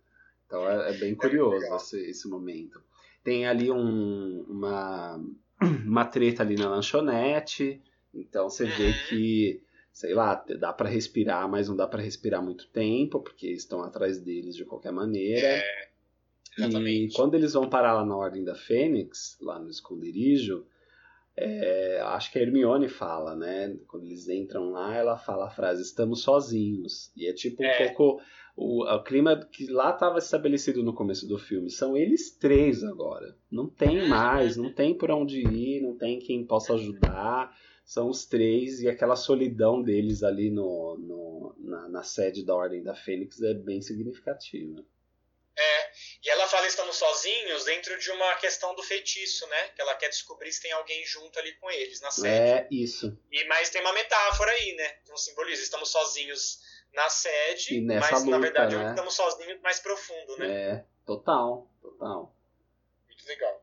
Então 0.47 0.69
é, 0.69 0.91
é 0.91 0.93
bem 0.95 1.13
é 1.13 1.17
curioso 1.17 1.67
é 1.67 1.77
esse, 1.77 2.11
esse 2.11 2.29
momento. 2.29 2.83
Tem 3.23 3.47
ali 3.47 3.71
um, 3.71 4.47
uma, 4.49 5.21
uma 5.85 6.05
treta 6.07 6.43
ali 6.43 6.55
na 6.55 6.69
lanchonete 6.69 7.83
então 8.13 8.49
você 8.49 8.65
vê 8.67 8.93
que, 9.09 9.63
sei 9.93 10.15
lá, 10.15 10.35
dá 10.59 10.73
para 10.73 10.89
respirar, 10.89 11.49
mas 11.49 11.69
não 11.69 11.77
dá 11.77 11.87
para 11.87 12.03
respirar 12.03 12.43
muito 12.43 12.69
tempo, 12.69 13.21
porque 13.21 13.49
estão 13.49 13.83
atrás 13.83 14.21
deles 14.21 14.57
de 14.57 14.65
qualquer 14.65 14.93
maneira. 14.93 15.47
É, 15.47 15.91
e 16.59 17.13
quando 17.13 17.35
eles 17.35 17.53
vão 17.53 17.69
parar 17.69 17.95
lá 17.95 18.05
na 18.05 18.17
Ordem 18.17 18.45
da 18.45 18.55
Fênix, 18.55 19.39
lá 19.41 19.59
no 19.59 19.71
esconderijo, 19.71 20.67
é, 21.37 22.01
acho 22.03 22.33
que 22.33 22.39
a 22.39 22.43
Hermione 22.43 22.89
fala, 22.89 23.37
né? 23.37 23.77
Quando 23.87 24.05
eles 24.05 24.29
entram 24.29 24.71
lá, 24.71 24.95
ela 24.95 25.17
fala 25.17 25.47
a 25.47 25.51
frase: 25.51 25.83
estamos 25.83 26.23
sozinhos. 26.23 27.13
E 27.17 27.27
é 27.27 27.33
tipo 27.33 27.63
um 27.63 27.67
é. 27.67 27.87
pouco 27.87 28.21
o, 28.57 28.85
o, 28.85 29.03
clima 29.03 29.37
que 29.37 29.67
lá 29.71 29.91
estava 29.91 30.19
estabelecido 30.19 30.83
no 30.83 30.93
começo 30.93 31.27
do 31.27 31.39
filme. 31.39 31.71
São 31.71 31.97
eles 31.97 32.37
três 32.37 32.83
agora. 32.83 33.37
Não 33.51 33.69
tem 33.69 34.07
mais, 34.09 34.57
não 34.57 34.73
tem 34.73 34.93
por 34.93 35.11
onde 35.11 35.41
ir, 35.41 35.81
não 35.81 35.97
tem 35.97 36.19
quem 36.19 36.45
possa 36.45 36.75
ajudar 36.75 37.57
são 37.91 38.09
os 38.09 38.25
três 38.25 38.81
e 38.81 38.89
aquela 38.89 39.17
solidão 39.17 39.83
deles 39.83 40.23
ali 40.23 40.49
no, 40.49 40.97
no 40.97 41.57
na, 41.59 41.89
na, 41.89 42.03
sede 42.05 42.45
da 42.45 42.55
Ordem 42.55 42.85
da 42.85 42.95
Fênix 42.95 43.43
é 43.43 43.53
bem 43.53 43.83
significativa. 43.83 44.81
É, 45.59 45.91
e 46.25 46.31
ela 46.31 46.47
fala 46.47 46.69
estamos 46.69 46.95
sozinhos 46.95 47.65
dentro 47.65 47.99
de 47.99 48.09
uma 48.13 48.37
questão 48.37 48.77
do 48.77 48.83
feitiço, 48.85 49.45
né? 49.49 49.69
Que 49.75 49.83
ela 49.83 49.97
quer 49.97 50.09
descobrir 50.09 50.53
se 50.53 50.63
tem 50.63 50.71
alguém 50.71 51.05
junto 51.05 51.37
ali 51.41 51.53
com 51.55 51.69
eles 51.69 52.01
na 52.01 52.13
sede. 52.13 52.29
É, 52.29 52.69
isso. 52.71 53.19
E 53.29 53.45
mas 53.47 53.71
tem 53.71 53.81
uma 53.81 53.93
metáfora 53.93 54.53
aí, 54.53 54.73
né? 54.77 54.99
Um 55.13 55.17
simbolismo, 55.17 55.65
estamos 55.65 55.89
sozinhos 55.89 56.61
na 56.95 57.11
sede, 57.11 57.81
mas 57.81 58.21
luta, 58.21 58.31
na 58.31 58.39
verdade 58.39 58.77
né? 58.77 58.91
estamos 58.91 59.15
sozinhos 59.15 59.61
mais 59.63 59.81
profundo, 59.81 60.37
né? 60.37 60.49
É, 60.49 60.85
total, 61.05 61.69
total. 61.83 62.33
Muito 63.09 63.27
legal. 63.27 63.60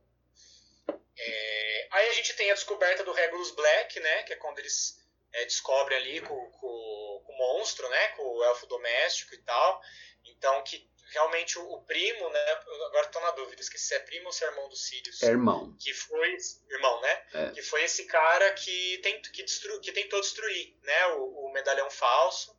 É, 1.20 1.88
aí 1.92 2.10
a 2.10 2.14
gente 2.14 2.34
tem 2.34 2.52
a 2.52 2.54
descoberta 2.54 3.04
do 3.04 3.12
Regulus 3.12 3.52
Black, 3.52 4.00
né? 4.00 4.24
Que 4.24 4.34
é 4.34 4.36
quando 4.36 4.60
eles 4.60 4.98
é, 5.34 5.46
descobrem 5.46 5.98
ali 5.98 6.22
com, 6.22 6.52
com, 6.52 7.24
com, 7.26 7.34
o 7.34 7.38
monstro, 7.38 7.88
né? 7.90 8.08
Com 8.10 8.24
o 8.24 8.44
elfo 8.44 8.68
doméstico 8.68 9.34
e 9.34 9.40
tal. 9.40 9.82
Então 10.26 10.64
que 10.64 10.88
realmente 11.12 11.58
o, 11.58 11.74
o 11.74 11.82
primo, 11.84 12.30
né? 12.30 12.52
Agora 12.88 13.08
estou 13.08 13.22
na 13.22 13.32
dúvida, 13.32 13.62
esqueci 13.62 13.86
se 13.86 13.96
é 13.96 14.00
primo 14.00 14.28
ou 14.28 14.32
se 14.32 14.44
é 14.44 14.48
irmão 14.48 14.70
do 14.70 14.76
Sirius. 14.76 15.24
É 15.24 15.28
irmão. 15.28 15.76
Que 15.80 15.94
foi. 15.94 16.38
Irmão, 16.70 17.02
né? 17.02 17.26
É. 17.34 17.50
Que 17.52 17.62
foi 17.62 17.84
esse 17.84 18.06
cara 18.06 18.54
que, 18.54 19.00
tent, 19.00 19.32
que, 19.32 19.44
destru, 19.44 19.80
que 19.82 19.92
tentou 19.92 20.22
destruir 20.22 20.76
né? 20.84 21.08
o, 21.08 21.48
o 21.48 21.52
medalhão 21.54 21.90
falso. 21.90 22.56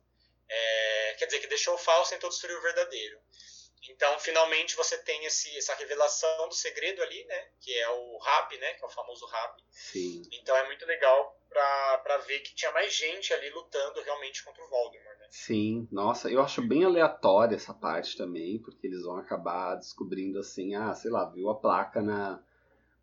É, 0.51 1.15
quer 1.19 1.25
dizer, 1.27 1.39
que 1.39 1.47
deixou 1.47 1.75
o 1.75 1.77
falso 1.77 2.11
e 2.11 2.15
tentou 2.15 2.29
destruir 2.29 2.57
o 2.57 2.61
verdadeiro. 2.61 3.21
Então, 3.87 4.19
finalmente, 4.19 4.75
você 4.75 4.97
tem 4.97 5.25
esse, 5.25 5.57
essa 5.57 5.73
revelação 5.75 6.47
do 6.47 6.53
segredo 6.55 7.01
ali, 7.01 7.23
né? 7.25 7.47
Que 7.59 7.73
é 7.77 7.89
o 7.89 8.17
rap, 8.17 8.57
né? 8.57 8.73
Que 8.73 8.83
é 8.83 8.87
o 8.87 8.91
famoso 8.91 9.25
rap. 9.25 9.63
Sim. 9.71 10.21
Então 10.33 10.55
é 10.55 10.65
muito 10.65 10.85
legal 10.85 11.39
pra, 11.49 11.97
pra 11.99 12.17
ver 12.17 12.39
que 12.39 12.55
tinha 12.55 12.71
mais 12.71 12.93
gente 12.93 13.33
ali 13.33 13.49
lutando 13.49 14.01
realmente 14.01 14.43
contra 14.43 14.63
o 14.63 14.69
Voldemort, 14.69 15.17
né? 15.17 15.27
Sim, 15.29 15.87
nossa, 15.91 16.29
eu 16.29 16.41
acho 16.41 16.61
bem 16.61 16.83
aleatória 16.83 17.55
essa 17.55 17.73
parte 17.73 18.17
também, 18.17 18.59
porque 18.59 18.87
eles 18.87 19.03
vão 19.03 19.17
acabar 19.17 19.75
descobrindo 19.75 20.39
assim, 20.39 20.75
ah, 20.75 20.93
sei 20.93 21.11
lá, 21.11 21.25
viu 21.25 21.49
a 21.49 21.59
placa 21.59 22.01
na, 22.01 22.43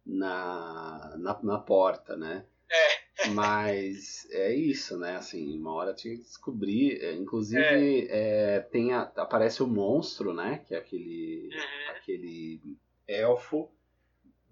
na, 0.04 1.16
na, 1.18 1.42
na 1.42 1.58
porta, 1.58 2.16
né? 2.16 2.46
É. 2.70 3.28
Mas 3.28 4.26
é 4.30 4.54
isso, 4.54 4.98
né? 4.98 5.16
Assim, 5.16 5.58
uma 5.58 5.72
hora 5.74 5.94
tinha 5.94 6.14
que 6.16 6.22
descobrir. 6.22 7.00
é, 7.02 7.12
Inclusive, 7.14 8.06
é, 8.10 8.60
tem 8.60 8.92
a- 8.92 9.10
aparece 9.16 9.62
o 9.62 9.66
monstro, 9.66 10.32
né? 10.34 10.58
Que 10.66 10.74
é 10.74 10.78
aquele, 10.78 11.48
Uhum. 11.52 11.90
aquele 11.96 12.60
elfo 13.08 13.70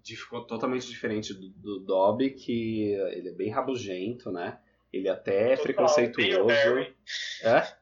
de- 0.01 0.15
ficou 0.15 0.45
totalmente 0.45 0.87
diferente 0.87 1.33
do, 1.33 1.49
do 1.49 1.79
Dobby, 1.79 2.31
que 2.31 2.93
ele 3.11 3.29
é 3.29 3.33
bem 3.33 3.49
rabugento, 3.49 4.31
né? 4.31 4.59
Ele 4.93 5.09
até 5.09 5.47
é 5.53 5.57
Total, 5.57 5.63
preconceituoso. 5.63 6.31
odeio 6.31 6.43
o 6.45 6.47
Harry. 6.47 6.95
É? 7.43 7.75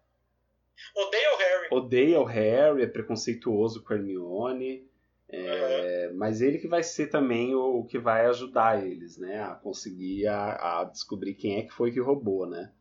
O 0.95 1.09
Harry. 1.37 1.67
Odeia 1.71 2.19
o 2.19 2.23
Harry, 2.25 2.81
é 2.83 2.87
preconceituoso 2.87 3.83
com 3.83 3.93
a 3.93 3.95
Hermione. 3.95 4.87
É, 5.35 6.09
Mas 6.13 6.41
ele 6.41 6.59
que 6.59 6.67
vai 6.67 6.83
ser 6.83 7.07
também 7.07 7.55
o, 7.55 7.79
o 7.79 7.85
que 7.85 7.97
vai 7.97 8.25
ajudar 8.27 8.85
eles, 8.85 9.17
né? 9.17 9.41
A 9.41 9.55
conseguir 9.55 10.27
a, 10.27 10.81
a 10.81 10.83
descobrir 10.83 11.33
quem 11.33 11.59
é 11.59 11.63
que 11.63 11.73
foi 11.73 11.91
que 11.91 11.99
roubou, 11.99 12.45
né? 12.45 12.71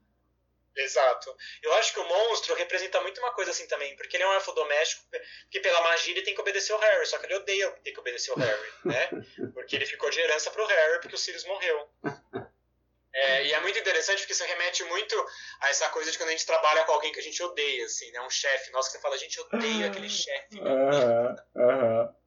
Exato. 0.76 1.34
Eu 1.62 1.72
acho 1.74 1.92
que 1.92 2.00
o 2.00 2.08
monstro 2.08 2.54
representa 2.54 3.00
muito 3.00 3.20
uma 3.20 3.32
coisa 3.32 3.50
assim 3.50 3.66
também, 3.68 3.94
porque 3.96 4.16
ele 4.16 4.24
é 4.24 4.28
um 4.28 4.32
elfo 4.32 4.52
doméstico, 4.52 5.02
porque 5.42 5.60
pela 5.60 5.80
magia 5.82 6.12
ele 6.14 6.22
tem 6.22 6.34
que 6.34 6.40
obedecer 6.40 6.72
o 6.72 6.78
Harry, 6.78 7.06
só 7.06 7.18
que 7.18 7.26
ele 7.26 7.34
odeia 7.36 7.70
ter 7.84 7.92
que 7.92 8.00
obedecer 8.00 8.32
o 8.32 8.36
Harry, 8.36 8.72
né? 8.84 9.08
Porque 9.52 9.76
ele 9.76 9.84
ficou 9.84 10.08
de 10.08 10.18
herança 10.18 10.50
pro 10.50 10.64
Harry 10.64 11.00
porque 11.00 11.14
o 11.14 11.18
Sirius 11.18 11.44
morreu. 11.44 11.88
É, 13.14 13.44
e 13.44 13.52
é 13.52 13.60
muito 13.60 13.78
interessante 13.78 14.20
porque 14.20 14.32
isso 14.32 14.42
remete 14.44 14.82
muito 14.84 15.14
a 15.60 15.68
essa 15.68 15.86
coisa 15.90 16.10
de 16.10 16.16
quando 16.16 16.30
a 16.30 16.32
gente 16.32 16.46
trabalha 16.46 16.82
com 16.84 16.92
alguém 16.92 17.12
que 17.12 17.20
a 17.20 17.22
gente 17.22 17.42
odeia, 17.42 17.84
assim, 17.84 18.10
né? 18.10 18.22
Um 18.22 18.30
chefe 18.30 18.70
nosso 18.72 18.88
que 18.88 18.96
você 18.96 19.02
fala, 19.02 19.14
a 19.14 19.18
gente 19.18 19.38
odeia 19.38 19.86
aquele 19.88 20.08
chefe. 20.08 20.58
Aham, 20.58 21.36
aham. 21.54 22.21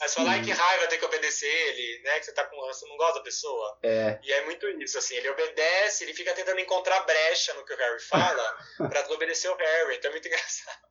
Aí 0.00 0.08
você 0.08 0.14
fala, 0.16 0.30
ai 0.32 0.42
que 0.42 0.50
raiva 0.52 0.86
ter 0.88 0.98
que 0.98 1.04
obedecer 1.06 1.46
ele, 1.50 2.02
né? 2.02 2.18
Que 2.18 2.26
você 2.26 2.32
tá 2.32 2.44
com 2.44 2.56
você 2.56 2.86
não 2.86 2.96
gosta 2.98 3.14
da 3.14 3.22
pessoa. 3.22 3.78
É, 3.82 4.18
E 4.22 4.32
é 4.32 4.44
muito 4.44 4.68
isso, 4.82 4.98
assim, 4.98 5.14
ele 5.16 5.30
obedece, 5.30 6.04
ele 6.04 6.12
fica 6.14 6.34
tentando 6.34 6.60
encontrar 6.60 7.00
brecha 7.00 7.54
no 7.54 7.64
que 7.64 7.72
o 7.72 7.76
Harry 7.76 8.00
fala 8.00 8.58
pra 8.90 9.06
obedecer 9.12 9.48
o 9.50 9.56
Harry, 9.56 9.96
então 9.96 10.10
é 10.10 10.12
muito 10.12 10.28
engraçado. 10.28 10.86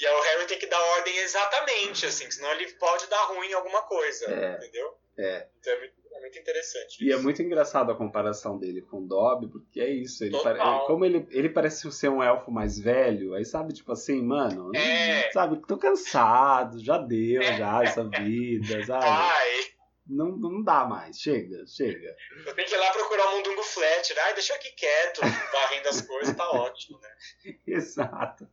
E 0.00 0.06
aí 0.06 0.12
o 0.14 0.20
Harry 0.22 0.46
tem 0.46 0.58
que 0.58 0.66
dar 0.66 0.80
ordem 0.80 1.16
exatamente, 1.18 2.06
assim, 2.06 2.30
senão 2.30 2.50
ele 2.52 2.72
pode 2.74 3.06
dar 3.06 3.22
ruim 3.24 3.48
em 3.50 3.54
alguma 3.54 3.82
coisa, 3.82 4.26
É. 4.32 4.56
entendeu? 4.56 4.98
É. 5.18 5.46
Então 5.58 5.72
é 5.72 5.78
muito, 5.78 5.94
é 6.20 6.22
muito 6.22 6.38
interessante. 6.38 7.04
e 7.04 7.12
é 7.12 7.16
muito 7.16 7.42
engraçado 7.42 7.90
a 7.90 7.96
comparação 7.96 8.58
dele 8.58 8.82
com 8.82 8.98
o 8.98 9.06
Dobby, 9.08 9.48
porque 9.48 9.80
é 9.80 9.88
isso. 9.88 10.22
Ele 10.22 10.38
pare- 10.42 10.58
como 10.86 11.04
ele, 11.04 11.26
ele 11.30 11.48
parece 11.48 11.90
ser 11.90 12.08
um 12.10 12.22
elfo 12.22 12.50
mais 12.50 12.78
velho, 12.78 13.34
aí 13.34 13.44
sabe, 13.44 13.72
tipo 13.72 13.90
assim, 13.92 14.22
mano, 14.22 14.70
É. 14.76 15.30
sabe, 15.32 15.60
tô 15.66 15.76
cansado, 15.78 16.78
já 16.84 16.98
deu 16.98 17.42
já 17.42 17.82
essa 17.82 18.04
vida, 18.04 18.82
sabe? 18.86 19.04
Ai, 19.06 19.60
Não, 20.06 20.36
não 20.36 20.62
dá 20.62 20.84
mais, 20.84 21.18
chega, 21.20 21.64
chega. 21.66 22.16
eu 22.46 22.54
tenho 22.54 22.68
que 22.68 22.74
ir 22.74 22.78
lá 22.78 22.90
procurar 22.92 23.28
o 23.28 23.36
Mundungo 23.36 23.62
Flat, 23.62 24.12
né? 24.14 24.20
Ai, 24.22 24.34
deixa 24.34 24.52
eu 24.52 24.56
aqui 24.56 24.70
quieto, 24.72 25.20
varrendo 25.52 25.88
as 25.88 26.00
coisas, 26.02 26.36
tá 26.36 26.50
ótimo, 26.50 26.98
né? 26.98 27.08
Exato. 27.66 28.48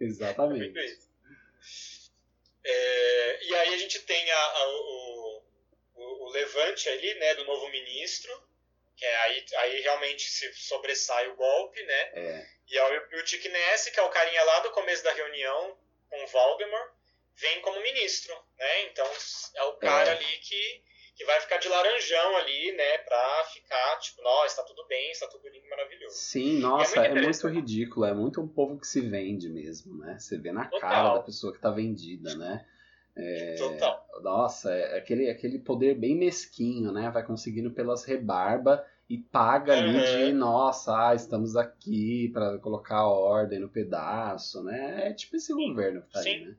É 0.00 0.04
Exatamente. 0.04 0.72
É, 2.68 3.46
e 3.48 3.54
aí 3.54 3.74
a 3.74 3.78
gente 3.78 4.00
tem 4.02 4.30
a- 4.30 4.36
a- 4.36 4.68
o, 4.68 5.42
o, 5.96 6.26
o 6.26 6.28
levante 6.30 6.88
ali, 6.88 7.14
né, 7.14 7.34
do 7.34 7.44
novo 7.44 7.68
ministro, 7.70 8.30
que 8.96 9.04
é 9.04 9.16
aí, 9.22 9.44
aí 9.58 9.80
realmente 9.80 10.22
se 10.28 10.52
sobressai 10.54 11.28
o 11.28 11.36
golpe, 11.36 11.82
né? 11.82 12.00
É, 12.14 12.46
E 12.68 12.78
aí 12.78 12.98
o 12.98 13.08
Piltic 13.08 13.44
Ness, 13.48 13.90
que 13.90 14.00
é 14.00 14.02
o 14.02 14.08
carinha 14.08 14.42
lá 14.44 14.60
do 14.60 14.70
começo 14.70 15.04
da 15.04 15.12
reunião 15.12 15.76
com 16.08 16.22
o 16.24 16.26
Voldemort, 16.26 16.92
vem 17.36 17.60
como 17.60 17.80
ministro, 17.82 18.34
né? 18.58 18.82
Então 18.84 19.06
é 19.56 19.62
o 19.64 19.74
cara 19.74 20.10
É. 20.12 20.16
ali 20.16 20.38
que, 20.38 20.82
que 21.14 21.24
vai 21.26 21.38
ficar 21.40 21.58
de 21.58 21.68
laranjão 21.68 22.36
ali, 22.38 22.72
né? 22.72 22.98
Pra 22.98 23.44
ficar, 23.52 23.98
tipo, 23.98 24.22
nossa, 24.22 24.56
tá 24.56 24.62
tudo 24.62 24.86
bem, 24.86 25.10
está 25.10 25.26
tudo 25.28 25.46
lindo 25.48 25.68
maravilhoso. 25.68 26.16
Sim, 26.16 26.58
nossa, 26.60 26.96
muito 27.00 27.18
é 27.18 27.22
muito 27.22 27.48
ridículo, 27.48 28.06
é 28.06 28.14
muito 28.14 28.40
um 28.40 28.48
povo 28.48 28.80
que 28.80 28.86
se 28.86 29.02
vende 29.02 29.50
mesmo, 29.50 29.98
né? 29.98 30.18
Você 30.18 30.38
vê 30.38 30.52
na 30.52 30.64
Total. 30.68 30.80
cara 30.90 31.14
da 31.14 31.20
pessoa 31.22 31.52
que 31.52 31.60
tá 31.60 31.70
vendida, 31.70 32.34
né? 32.34 32.66
É, 33.16 33.54
Total. 33.56 34.06
Nossa, 34.22 34.70
é 34.72 34.98
aquele, 34.98 35.30
aquele 35.30 35.58
poder 35.58 35.94
bem 35.94 36.14
mesquinho, 36.14 36.92
né? 36.92 37.10
Vai 37.10 37.24
conseguindo 37.24 37.70
pelas 37.70 38.04
rebarba 38.04 38.86
e 39.08 39.16
paga 39.18 39.72
ali 39.72 39.96
Uhum. 39.96 40.26
de, 40.28 40.32
nossa, 40.32 40.92
ah, 41.10 41.14
estamos 41.14 41.56
aqui 41.56 42.28
para 42.32 42.58
colocar 42.58 43.06
ordem 43.06 43.58
no 43.60 43.68
pedaço, 43.70 44.62
né? 44.62 45.08
É 45.08 45.12
tipo 45.14 45.36
esse 45.36 45.52
governo 45.52 46.02
que 46.02 46.12
tá 46.12 46.18
aí, 46.18 46.24
Sim. 46.24 46.46
né? 46.46 46.56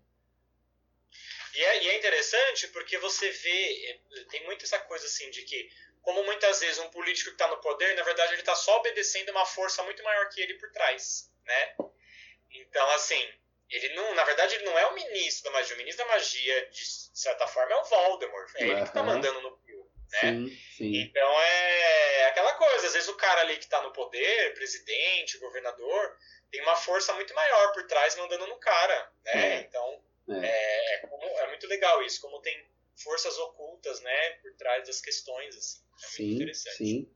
E 1.55 1.59
é, 1.63 1.83
e 1.83 1.87
é 1.89 1.97
interessante 1.97 2.67
porque 2.69 2.97
você 2.99 3.29
vê, 3.31 3.89
eh, 3.91 4.23
tem 4.29 4.45
muito 4.45 4.63
essa 4.63 4.79
coisa 4.79 5.05
assim 5.05 5.29
de 5.31 5.41
que, 5.43 5.69
como 6.01 6.23
muitas 6.23 6.59
vezes 6.59 6.77
um 6.79 6.89
político 6.89 7.29
que 7.31 7.35
está 7.35 7.47
no 7.47 7.57
poder, 7.61 7.95
na 7.95 8.03
verdade 8.03 8.33
ele 8.33 8.41
está 8.41 8.55
só 8.55 8.77
obedecendo 8.79 9.29
uma 9.31 9.45
força 9.45 9.83
muito 9.83 10.03
maior 10.03 10.29
que 10.29 10.39
ele 10.41 10.53
por 10.55 10.71
trás, 10.71 11.31
né? 11.45 11.75
Então, 12.51 12.89
assim, 12.91 13.21
ele 13.69 13.93
não, 13.95 14.15
na 14.15 14.23
verdade 14.23 14.55
ele 14.55 14.65
não 14.65 14.77
é 14.77 14.85
o 14.87 14.93
ministro 14.95 15.45
da 15.45 15.51
magia, 15.59 15.75
o 15.75 15.77
ministro 15.77 16.05
da 16.05 16.11
magia, 16.13 16.69
de 16.69 16.85
certa 17.13 17.47
forma, 17.47 17.73
é 17.73 17.75
o 17.77 17.83
Voldemort, 17.85 18.51
é 18.55 18.63
ele 18.63 18.75
que 18.81 18.87
está 18.87 18.99
Aham. 19.01 19.15
mandando 19.15 19.41
no 19.41 19.57
Pio, 19.57 19.85
né? 20.11 20.19
Sim, 20.21 20.57
sim. 20.77 20.95
Então 21.01 21.41
é 21.41 22.25
aquela 22.27 22.53
coisa, 22.53 22.87
às 22.87 22.93
vezes 22.93 23.09
o 23.09 23.15
cara 23.17 23.41
ali 23.41 23.57
que 23.57 23.63
está 23.65 23.81
no 23.81 23.91
poder, 23.91 24.53
presidente, 24.53 25.37
governador, 25.39 26.17
tem 26.51 26.61
uma 26.61 26.75
força 26.75 27.13
muito 27.13 27.33
maior 27.33 27.73
por 27.73 27.85
trás 27.87 28.15
mandando 28.15 28.47
no 28.47 28.57
cara, 28.59 29.11
né? 29.25 29.55
É. 29.55 29.59
Então 29.61 30.03
É. 30.29 30.45
é, 30.45 30.95
é 30.95 30.97
como- 31.07 31.23
é 31.23 31.47
muito 31.47 31.67
legal 31.67 32.01
isso, 32.03 32.21
como 32.21 32.41
tem 32.41 32.65
forças 33.03 33.37
ocultas, 33.37 34.01
né, 34.01 34.29
por 34.41 34.51
trás 34.55 34.87
das 34.87 34.99
questões, 34.99 35.55
assim. 35.55 35.79
É 35.81 36.05
muito 36.05 36.15
Sim, 36.15 36.35
interessante. 36.35 36.77
sim. 36.77 37.13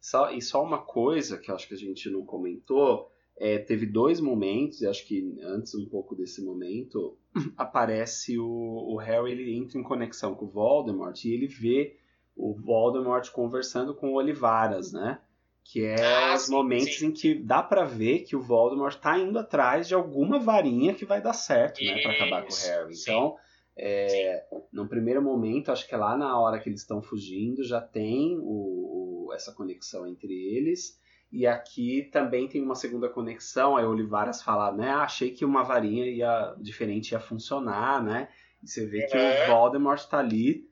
Só, 0.00 0.30
e 0.30 0.40
só 0.42 0.62
uma 0.62 0.84
coisa 0.84 1.38
que 1.38 1.50
eu 1.50 1.54
acho 1.54 1.68
que 1.68 1.74
a 1.74 1.78
gente 1.78 2.08
não 2.10 2.24
comentou, 2.24 3.14
é, 3.40 3.58
teve 3.58 3.86
dois 3.86 4.20
momentos, 4.20 4.82
e 4.82 4.86
acho 4.86 5.06
que 5.08 5.34
antes 5.42 5.74
um 5.74 5.88
pouco 5.88 6.14
desse 6.14 6.44
momento, 6.44 7.16
aparece 7.56 8.38
o, 8.38 8.46
o 8.94 8.96
Harry, 8.98 9.32
ele 9.32 9.56
entra 9.56 9.78
em 9.78 9.82
conexão 9.82 10.34
com 10.34 10.44
o 10.44 10.50
Voldemort 10.50 11.16
e 11.24 11.32
ele 11.32 11.46
vê 11.46 11.96
o 12.36 12.54
Voldemort 12.54 13.28
conversando 13.32 13.94
com 13.94 14.10
o 14.10 14.16
Olivaras, 14.16 14.92
né? 14.92 15.20
Que 15.64 15.84
é 15.84 15.96
Ah, 16.04 16.34
os 16.34 16.48
momentos 16.50 16.98
sim. 16.98 17.06
em 17.06 17.12
que 17.12 17.34
dá 17.34 17.62
pra 17.62 17.84
ver 17.84 18.20
que 18.20 18.36
o 18.36 18.40
Voldemort 18.42 18.94
tá 18.96 19.18
indo 19.18 19.38
atrás 19.38 19.88
de 19.88 19.94
alguma 19.94 20.38
varinha 20.38 20.94
que 20.94 21.04
vai 21.06 21.22
dar 21.22 21.32
certo, 21.32 21.82
né? 21.82 22.00
Pra 22.02 22.12
acabar 22.12 22.42
com 22.42 22.52
o 22.52 22.56
Harry. 22.56 22.94
sim. 22.94 23.02
Então, 23.10 23.36
é, 23.76 24.44
num 24.72 24.86
primeiro 24.88 25.22
momento, 25.22 25.70
acho 25.72 25.88
que 25.88 25.94
é 25.94 25.98
lá 25.98 26.16
na 26.16 26.38
hora 26.38 26.58
que 26.58 26.68
eles 26.68 26.80
estão 26.82 27.00
fugindo, 27.00 27.62
já 27.64 27.80
tem 27.80 28.36
o, 28.38 29.26
o- 29.28 29.32
essa 29.32 29.52
conexão 29.54 30.06
entre 30.06 30.32
eles. 30.34 30.98
E 31.32 31.46
aqui 31.46 32.08
também 32.12 32.48
tem 32.48 32.60
uma 32.62 32.74
segunda 32.74 33.08
conexão. 33.08 33.76
Aí 33.76 33.84
o 33.84 33.90
Olivaras 33.90 34.42
fala, 34.42 34.72
né? 34.72 34.90
"Ah, 34.90 35.02
achei 35.02 35.30
que 35.30 35.44
uma 35.44 35.62
varinha 35.62 36.04
ia, 36.06 36.54
diferente 36.58 37.12
ia 37.12 37.20
funcionar, 37.20 38.02
né? 38.02 38.28
E 38.62 38.68
você 38.68 38.84
vê 38.86 39.06
que 39.06 39.16
o 39.16 39.20
Uhum. 39.20 39.46
Voldemort 39.46 40.02
tá 40.08 40.18
ali 40.18 40.68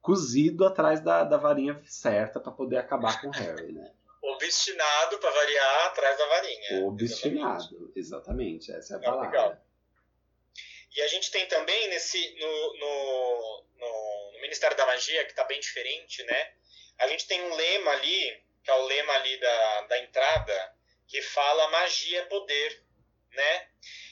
cozido 0.00 0.64
atrás 0.66 1.00
da, 1.00 1.22
da 1.22 1.36
varinha 1.36 1.80
certa 1.86 2.40
para 2.40 2.50
poder 2.50 2.78
acabar 2.78 3.20
com 3.20 3.28
o 3.28 3.30
Harry, 3.30 3.72
né? 3.72 3.92
Obstinado, 4.22 5.18
pra 5.18 5.30
variar, 5.30 5.86
atrás 5.86 6.18
da 6.18 6.26
varinha. 6.26 6.58
Exatamente. 6.72 6.84
Obstinado, 6.86 7.92
exatamente. 7.94 8.72
Essa 8.72 8.94
é 8.94 8.96
a 8.96 9.00
É, 9.00 9.04
palavra. 9.04 9.26
legal. 9.30 9.56
E 10.96 11.00
a 11.00 11.06
gente 11.08 11.30
tem 11.30 11.46
também 11.46 11.88
nesse 11.88 12.18
no, 12.38 12.78
no, 12.78 13.64
no- 13.78 14.32
no 14.34 14.40
Ministério 14.42 14.76
da 14.76 14.84
Magia, 14.86 15.24
que 15.24 15.30
está 15.30 15.44
bem 15.44 15.58
diferente, 15.60 16.22
né? 16.24 16.52
A 16.98 17.06
gente 17.08 17.26
tem 17.26 17.40
um 17.42 17.54
lema 17.54 17.90
ali, 17.92 18.42
que 18.62 18.70
é 18.70 18.74
o 18.74 18.86
lema 18.86 19.12
ali 19.14 19.36
da, 19.38 19.80
da 19.82 19.98
entrada, 19.98 20.76
que 21.06 21.20
fala 21.20 21.68
magia 21.68 22.20
é 22.20 22.24
poder, 22.26 22.82
né? 23.30 23.68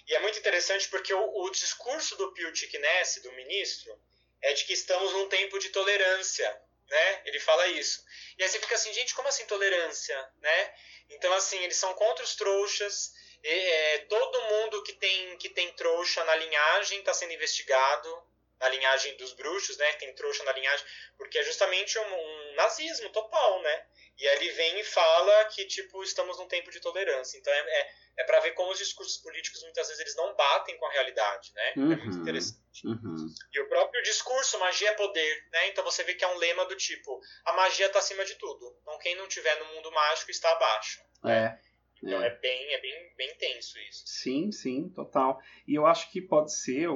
E 0.07 0.14
é 0.14 0.18
muito 0.20 0.38
interessante 0.38 0.88
porque 0.88 1.14
o, 1.14 1.44
o 1.44 1.51
discurso 1.51 2.16
do 2.16 2.32
Piltic 2.32 2.72
Ness, 2.78 3.20
do 3.22 3.32
ministro, 3.32 3.98
é 4.42 4.53
de 4.53 4.64
que 4.64 4.72
estamos 4.72 5.12
num 5.12 5.28
tempo 5.28 5.59
de 5.59 5.68
tolerância, 5.70 6.62
né? 6.88 7.22
Ele 7.24 7.38
fala 7.38 7.66
isso. 7.68 8.05
E 8.38 8.42
aí 8.42 8.48
você 8.48 8.59
fica 8.59 8.74
assim, 8.74 8.92
gente, 8.92 9.14
como 9.14 9.28
assim 9.28 9.46
tolerância, 9.46 10.30
né? 10.38 10.74
Então, 11.11 11.32
assim, 11.34 11.59
eles 11.62 11.76
são 11.76 11.92
contra 11.94 12.24
os 12.24 12.34
trouxas, 12.36 13.12
é, 13.42 13.98
todo 14.09 14.42
mundo 14.42 14.82
que 14.82 14.92
tem, 14.92 15.36
que 15.38 15.48
tem 15.48 15.72
trouxa 15.72 16.24
na 16.24 16.36
linhagem 16.36 16.98
está 16.98 17.14
sendo 17.14 17.32
investigado, 17.32 18.30
na 18.61 18.69
linhagem 18.69 19.17
dos 19.17 19.33
bruxos, 19.33 19.77
né? 19.79 19.93
Tem 19.95 20.15
trouxa 20.15 20.45
na 20.45 20.53
linhagem, 20.53 20.87
porque 21.17 21.39
é 21.39 21.43
justamente 21.43 21.99
um, 21.99 22.15
um 22.15 22.55
nazismo 22.55 23.09
total, 23.11 23.63
né? 23.63 23.87
E 24.19 24.29
aí 24.29 24.37
ele 24.37 24.53
vem 24.53 24.81
e 24.81 24.85
fala 24.85 25.45
que, 25.47 25.65
tipo, 25.65 26.03
estamos 26.03 26.39
num 26.39 26.47
tempo 26.47 26.71
de 26.71 26.79
tolerância. 26.79 27.39
Então 27.39 27.53
é, 27.53 27.59
é, 27.59 27.93
é 28.19 28.25
para 28.25 28.41
ver 28.41 28.53
como 28.53 28.71
os 28.71 28.79
discursos 28.79 29.17
políticos 29.17 29.63
muitas 29.63 29.89
vezes 29.89 30.01
eles 30.01 30.17
não 30.17 30.35
batem 30.35 30.77
com 30.77 30.85
a 30.85 30.93
realidade, 30.93 31.53
né? 31.55 31.73
Uhum, 31.77 31.93
é 31.93 31.97
muito 31.97 32.19
interessante. 32.19 32.61
Uhum. 32.85 33.35
E 33.53 33.61
o 33.61 33.69
próprio 33.69 34.03
discurso, 34.03 34.59
magia 34.59 34.91
é 34.91 34.95
poder, 34.95 35.49
né? 35.51 35.69
Então 35.69 35.83
você 35.83 36.05
vê 36.05 36.15
que 36.15 36.25
é 36.25 36.29
um 36.29 36.37
lema 36.37 36.67
do 36.67 36.77
tipo, 36.77 37.19
a 37.47 37.53
magia 37.55 37.87
está 37.87 37.99
acima 37.99 38.25
de 38.27 38.35
tudo. 38.35 38.77
Então 38.83 38.99
quem 38.99 39.17
não 39.17 39.27
tiver 39.27 39.59
no 39.59 39.75
mundo 39.75 39.91
mágico 39.91 40.31
está 40.31 40.53
abaixo. 40.53 41.01
É. 41.27 41.59
Então 42.03 42.20
é, 42.20 42.28
é 42.28 42.38
bem, 42.40 42.74
é 42.74 42.80
bem, 42.80 43.12
bem 43.16 43.34
tenso 43.38 43.78
isso. 43.88 44.03
Sim, 44.07 44.51
sim, 44.51 44.88
total. 44.88 45.40
E 45.66 45.74
eu 45.74 45.86
acho 45.86 46.11
que 46.11 46.20
pode 46.20 46.53
ser, 46.53 46.88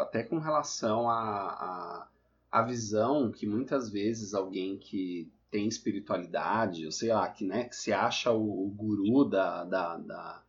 até 0.00 0.22
com 0.22 0.38
relação 0.38 1.08
à 1.08 1.14
a, 1.14 2.08
a, 2.50 2.60
a, 2.60 2.62
visão 2.62 3.30
que 3.30 3.46
muitas 3.46 3.90
vezes 3.90 4.34
alguém 4.34 4.76
que 4.78 5.30
tem 5.50 5.66
espiritualidade, 5.66 6.84
ou 6.84 6.92
sei 6.92 7.10
lá, 7.10 7.28
que, 7.28 7.44
né, 7.44 7.64
que 7.64 7.76
se 7.76 7.92
acha 7.92 8.32
o, 8.32 8.66
o 8.66 8.70
guru 8.70 9.24
da, 9.24 9.64
da, 9.64 9.96
da, 9.96 10.42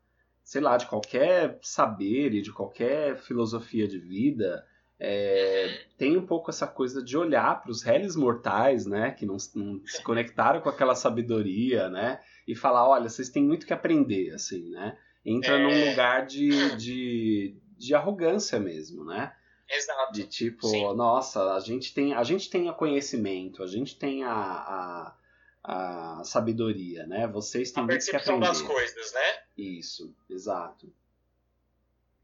sei 0.44 0.62
lá, 0.62 0.76
de 0.76 0.88
qualquer 0.88 1.60
saber 1.62 2.34
e 2.34 2.42
de 2.42 2.52
qualquer 2.52 3.18
filosofia 3.18 3.88
de 3.88 4.00
vida, 4.00 4.66
é, 5.00 5.86
tem 5.98 6.18
um 6.18 6.26
pouco 6.26 6.50
essa 6.50 6.68
coisa 6.68 7.02
de 7.02 7.16
olhar 7.16 7.62
para 7.62 7.72
os 7.72 7.82
réis 7.82 8.18
mortais, 8.18 8.86
né, 8.86 9.12
que 9.12 9.26
não, 9.26 9.38
não, 9.56 9.82
se 9.86 10.04
conectaram 10.04 10.60
com 10.60 10.68
aquela 10.68 10.94
sabedoria, 10.94 11.90
né, 11.90 12.20
e 12.52 12.56
falar, 12.56 12.88
olha, 12.88 13.10
vocês 13.10 13.30
têm 13.30 13.44
muito 13.44 13.66
que 13.66 13.74
aprender, 13.74 14.34
assim, 14.34 14.70
né, 14.70 14.98
entra 15.26 15.56
é... 15.56 15.58
num 15.60 15.90
lugar 15.90 16.26
de, 16.26 16.76
de, 16.76 17.56
de 17.78 17.96
arrogância 17.96 18.60
mesmo, 18.60 19.06
né, 19.06 19.34
Exato. 19.70 20.14
De 20.14 20.26
tipo, 20.26 20.68
Sim. 20.68 20.96
nossa, 20.96 21.54
a 21.54 21.60
gente 21.60 21.94
tem 21.94 22.14
a 22.14 22.24
gente 22.24 22.50
tem 22.50 22.68
o 22.68 22.74
conhecimento, 22.74 23.62
a 23.62 23.68
gente 23.68 23.96
tem 23.96 24.24
a, 24.24 24.32
a, 24.34 25.18
a 25.64 26.24
sabedoria, 26.24 27.06
né? 27.06 27.28
Vocês 27.28 27.72
têm 27.72 27.84
a 27.84 27.86
muito 27.86 28.04
que 28.04 28.16
aprender. 28.16 28.48
das 28.48 28.62
coisas, 28.64 29.14
né? 29.14 29.44
Isso, 29.56 30.16
exato. 30.28 30.92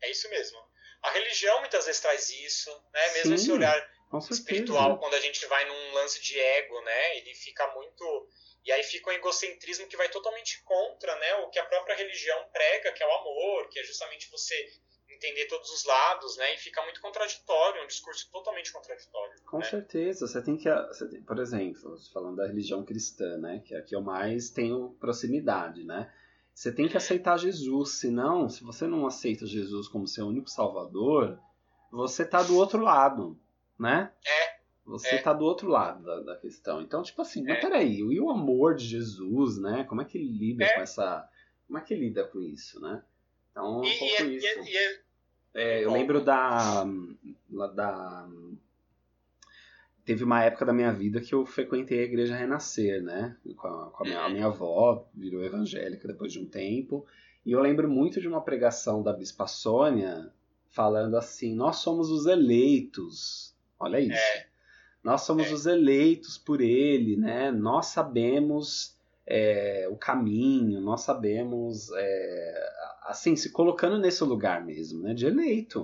É 0.02 0.10
isso 0.10 0.28
mesmo. 0.30 0.58
A 1.04 1.12
religião 1.12 1.60
muitas 1.60 1.86
vezes 1.86 2.02
traz 2.02 2.30
isso, 2.32 2.72
né? 2.92 3.14
Mesmo 3.14 3.30
Sim, 3.30 3.34
esse 3.36 3.52
olhar 3.52 3.96
espiritual, 4.32 4.98
quando 4.98 5.14
a 5.14 5.20
gente 5.20 5.46
vai 5.46 5.66
num 5.66 5.94
lance 5.94 6.22
de 6.24 6.40
ego, 6.40 6.82
né? 6.82 7.18
Ele 7.18 7.36
fica 7.36 7.68
muito. 7.76 8.28
E 8.66 8.72
aí 8.72 8.84
fica 8.84 9.12
um 9.12 9.14
egocentrismo 9.14 9.88
que 9.88 9.96
vai 9.96 10.10
totalmente 10.10 10.62
contra 10.64 11.16
né, 11.20 11.36
o 11.36 11.50
que 11.50 11.60
a 11.60 11.66
própria 11.66 11.96
religião 11.96 12.48
prega, 12.52 12.92
que 12.92 13.04
é 13.04 13.08
o 13.08 13.12
amor, 13.12 13.70
que 13.70 13.80
é 13.80 13.84
justamente 13.84 14.30
você 14.32 14.56
entender 15.08 15.46
todos 15.46 15.70
os 15.72 15.86
lados, 15.86 16.36
né? 16.38 16.56
E 16.56 16.58
fica 16.58 16.82
muito 16.84 17.00
contraditório, 17.00 17.84
um 17.84 17.88
discurso 17.88 18.30
totalmente 18.32 18.72
contraditório. 18.72 19.42
Com 19.44 19.60
né? 19.60 19.66
certeza. 19.66 20.28
Você 20.28 20.42
tem 20.42 20.58
que, 20.58 20.70
você 20.70 21.08
tem, 21.08 21.22
por 21.22 21.40
exemplo, 21.40 21.96
falando 22.12 22.38
da 22.38 22.48
religião 22.48 22.84
cristã, 22.84 23.38
né? 23.38 23.62
Que 23.66 23.76
é 23.76 23.80
a 23.80 23.82
que 23.82 23.96
eu 23.96 24.02
mais 24.02 24.50
tenho 24.50 24.96
proximidade, 25.00 25.84
né? 25.84 26.12
Você 26.54 26.72
tem 26.72 26.88
que 26.88 26.98
aceitar 26.98 27.38
Jesus, 27.38 28.00
senão, 28.00 28.48
se 28.50 28.64
você 28.64 28.88
não 28.88 29.06
aceita 29.06 29.46
Jesus 29.46 29.88
como 29.88 30.08
seu 30.08 30.26
único 30.26 30.50
salvador, 30.50 31.38
você 31.92 32.26
tá 32.26 32.42
do 32.42 32.56
outro 32.56 32.80
lado, 32.82 33.38
né? 33.78 34.12
É. 34.26 34.55
Você 34.86 35.16
é. 35.16 35.18
tá 35.22 35.34
do 35.34 35.44
outro 35.44 35.68
lado 35.68 36.04
da, 36.04 36.20
da 36.22 36.36
questão. 36.36 36.82
Então, 36.82 37.02
tipo 37.02 37.22
assim, 37.22 37.44
mas 37.44 37.58
É. 37.58 37.62
peraí, 37.62 37.98
e 38.00 38.20
o 38.22 38.30
amor 38.30 38.76
de 38.76 38.86
Jesus, 38.86 39.58
né? 39.58 39.84
Como 39.86 40.02
é 40.02 40.06
que 40.06 40.18
ele 40.18 40.28
lida 40.30 40.64
É. 40.64 40.76
com 40.76 40.82
essa. 40.82 41.28
Como 41.66 41.80
é 41.80 41.82
que 41.82 41.94
ele 41.94 42.06
lida 42.10 42.24
com 42.26 42.40
isso, 42.40 42.80
né? 42.80 43.02
Então, 43.52 43.80
um 43.82 43.84
e 43.84 43.98
pouco 43.98 44.14
é, 44.14 44.26
isso. 44.28 44.46
e 44.46 44.48
é- 44.48 44.64
e 44.64 44.78
é- 45.56 45.84
eu 45.86 45.92
lembro 45.92 46.22
da, 46.24 46.86
da. 47.74 48.28
Teve 50.04 50.24
uma 50.24 50.44
época 50.44 50.66
da 50.66 50.74
minha 50.74 50.94
vida 50.94 51.20
que 51.20 51.34
eu 51.34 51.44
frequentei 51.48 52.00
a 52.02 52.04
igreja 52.04 52.36
Renascer, 52.36 53.02
né? 53.02 53.36
Com 53.58 53.68
a, 53.68 53.90
com 53.90 54.04
a 54.04 54.08
minha, 54.08 54.20
a 54.22 54.30
minha 54.30 54.46
avó, 54.46 55.08
virou 55.14 55.44
evangélica 55.44 56.08
depois 56.08 56.32
de 56.32 56.40
um 56.40 56.46
tempo. 56.46 57.06
E 57.44 57.52
eu 57.52 57.60
lembro 57.60 57.90
muito 57.90 58.22
de 58.22 58.28
uma 58.28 58.42
pregação 58.42 59.02
da 59.02 59.12
Bispa 59.12 59.48
Sônia 59.48 60.32
falando 60.70 61.18
assim: 61.18 61.56
Nós 61.56 61.78
somos 61.78 62.12
os 62.12 62.28
eleitos. 62.28 63.56
Olha 63.80 64.00
isso. 64.00 64.14
É. 64.14 64.48
Nós 65.06 65.22
somos 65.22 65.46
É. 65.48 65.54
os 65.54 65.66
eleitos 65.68 66.36
por 66.38 66.60
ele, 66.60 67.16
né? 67.16 67.52
Nós 67.52 67.86
sabemos 67.88 68.98
é, 69.28 69.88
o 69.92 69.96
caminho, 69.96 70.82
nós 70.82 71.02
sabemos, 71.02 71.92
é, 71.96 72.70
assim, 73.04 73.36
se 73.36 73.52
colocando 73.52 73.98
nesse 74.00 74.24
lugar 74.24 74.66
mesmo, 74.66 75.02
né? 75.04 75.14
De 75.14 75.28
eleito. 75.28 75.84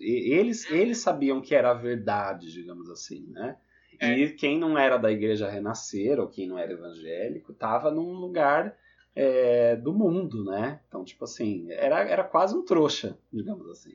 E- 0.00 0.32
Eles, 0.32 0.68
eles 0.70 0.98
sabiam 0.98 1.40
que 1.42 1.54
era 1.54 1.70
a 1.70 1.74
verdade, 1.74 2.50
digamos 2.50 2.88
assim, 2.90 3.26
né? 3.28 3.56
É. 4.00 4.18
E 4.18 4.32
quem 4.32 4.58
não 4.58 4.76
era 4.78 4.96
da 4.96 5.12
igreja 5.12 5.48
renascer, 5.50 6.18
ou 6.18 6.26
quem 6.28 6.48
não 6.48 6.58
era 6.58 6.72
evangélico, 6.72 7.52
estava 7.52 7.90
num 7.90 8.12
lugar 8.14 8.74
é, 9.14 9.76
do 9.76 9.92
mundo, 9.92 10.44
né? 10.46 10.80
Então, 10.88 11.04
tipo 11.04 11.24
assim, 11.24 11.66
era, 11.70 12.00
era 12.08 12.24
quase 12.24 12.56
um 12.56 12.64
trouxa, 12.64 13.18
digamos 13.30 13.68
assim. 13.68 13.90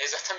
Exatamente. 0.00 0.31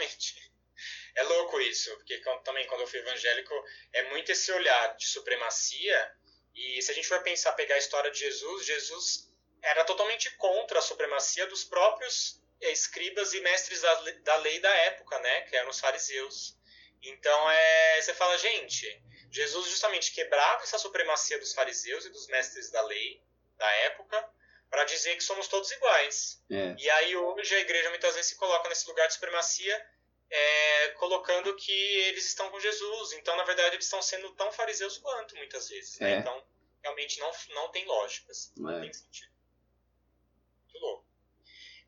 Isso, 1.74 1.96
porque 1.98 2.18
também 2.44 2.66
quando 2.68 2.82
eu 2.82 2.88
fui 2.88 3.00
evangélico, 3.00 3.54
é 3.92 4.04
muito 4.12 4.32
esse 4.32 4.52
olhar 4.52 4.96
de 4.96 5.08
supremacia. 5.08 6.16
E 6.54 6.82
se 6.82 6.92
a 6.92 6.94
gente 6.94 7.08
for 7.08 7.22
pensar, 7.24 7.54
pegar 7.54 7.76
a 7.76 7.80
história 7.80 8.12
de 8.12 8.20
Jesus, 8.20 8.66
Jesus 8.66 9.06
era 9.62 9.84
totalmente 9.84 10.30
contra 10.38 10.80
a 10.80 10.82
supremacia 10.82 11.48
dos 11.48 11.64
próprios 11.64 12.42
escribas 12.62 13.34
e 13.34 13.42
mestres 13.42 13.82
da, 13.82 13.94
da 14.30 14.36
lei 14.38 14.60
da 14.60 14.74
época, 14.90 15.20
né? 15.20 15.42
Que 15.42 15.56
eram 15.56 15.70
os 15.70 15.80
fariseus. 15.80 16.56
Então, 17.02 17.52
é, 17.52 18.02
você 18.02 18.14
fala, 18.14 18.38
gente, 18.38 18.86
Jesus 19.32 19.68
justamente 19.70 20.14
quebrava 20.14 20.64
essa 20.64 20.78
supremacia 20.78 21.40
dos 21.40 21.54
fariseus 21.54 22.06
e 22.06 22.10
dos 22.10 22.28
mestres 22.28 22.70
da 22.72 22.82
lei 22.84 23.22
da 23.58 23.70
época 23.88 24.30
para 24.70 24.86
dizer 24.86 25.16
que 25.16 25.24
somos 25.24 25.48
todos 25.48 25.72
iguais. 25.72 26.44
É, 26.50 26.76
E 26.78 26.90
aí 26.90 27.16
hoje 27.16 27.54
a 27.56 27.60
igreja 27.60 27.90
muitas 27.90 28.16
vezes 28.16 28.32
se 28.32 28.38
coloca 28.38 28.70
nesse 28.70 28.88
lugar 28.88 29.08
de 29.08 29.14
supremacia, 29.14 29.76
é, 30.36 30.88
colocando 30.98 31.56
que 31.56 31.72
eles 31.72 32.26
estão 32.26 32.50
com 32.50 32.60
Jesus. 32.60 33.12
Então, 33.14 33.36
na 33.36 33.44
verdade, 33.44 33.76
eles 33.76 33.86
estão 33.86 34.02
sendo 34.02 34.34
tão 34.36 34.52
fariseus 34.52 34.98
quanto, 34.98 35.36
muitas 35.36 35.70
vezes. 35.70 36.00
né? 36.00 36.14
É. 36.16 36.18
Então, 36.18 36.44
realmente 36.82 37.20
não, 37.20 37.32
não 37.50 37.70
tem 37.72 37.86
lógica. 37.86 38.32
assim, 38.32 38.52
Não 38.58 38.72
É. 38.76 38.82
tem 38.82 38.92
sentido. 38.94 39.32
Muito 40.64 40.80
louco. 40.80 41.06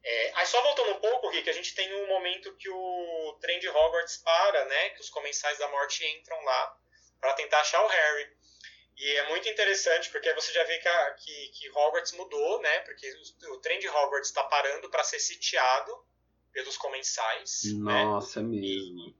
É, 0.03 0.31
aí 0.35 0.45
só 0.45 0.61
voltando 0.61 0.91
um 0.91 0.99
pouco, 0.99 1.29
Rick, 1.29 1.49
a 1.49 1.53
gente 1.53 1.73
tem 1.73 1.91
um 1.95 2.07
momento 2.07 2.55
que 2.57 2.69
o 2.69 3.37
trem 3.41 3.59
de 3.59 3.67
Hogwarts 3.67 4.17
para, 4.17 4.65
né? 4.65 4.89
Que 4.91 5.01
os 5.01 5.09
comensais 5.09 5.57
da 5.57 5.67
morte 5.69 6.05
entram 6.05 6.39
lá 6.43 6.77
para 7.19 7.33
tentar 7.33 7.61
achar 7.61 7.83
o 7.83 7.87
Harry. 7.87 8.37
E 8.97 9.11
é 9.17 9.27
muito 9.29 9.49
interessante, 9.49 10.09
porque 10.11 10.31
você 10.35 10.53
já 10.53 10.63
vê 10.63 10.77
que, 10.77 10.87
a- 10.87 11.13
que, 11.15 11.47
que 11.49 11.69
Hogwarts 11.71 12.11
mudou, 12.11 12.61
né? 12.61 12.79
Porque 12.81 13.11
o, 13.47 13.53
o 13.53 13.57
trem 13.61 13.79
de 13.79 13.89
Hogwarts 13.89 14.29
está 14.29 14.43
parando 14.43 14.89
para 14.91 15.03
ser 15.03 15.19
sitiado 15.19 16.05
pelos 16.55 16.77
comensais, 16.77 17.61
né? 17.65 18.03
nossa, 18.05 18.39
é 18.39 18.43
mesmo. 18.43 19.13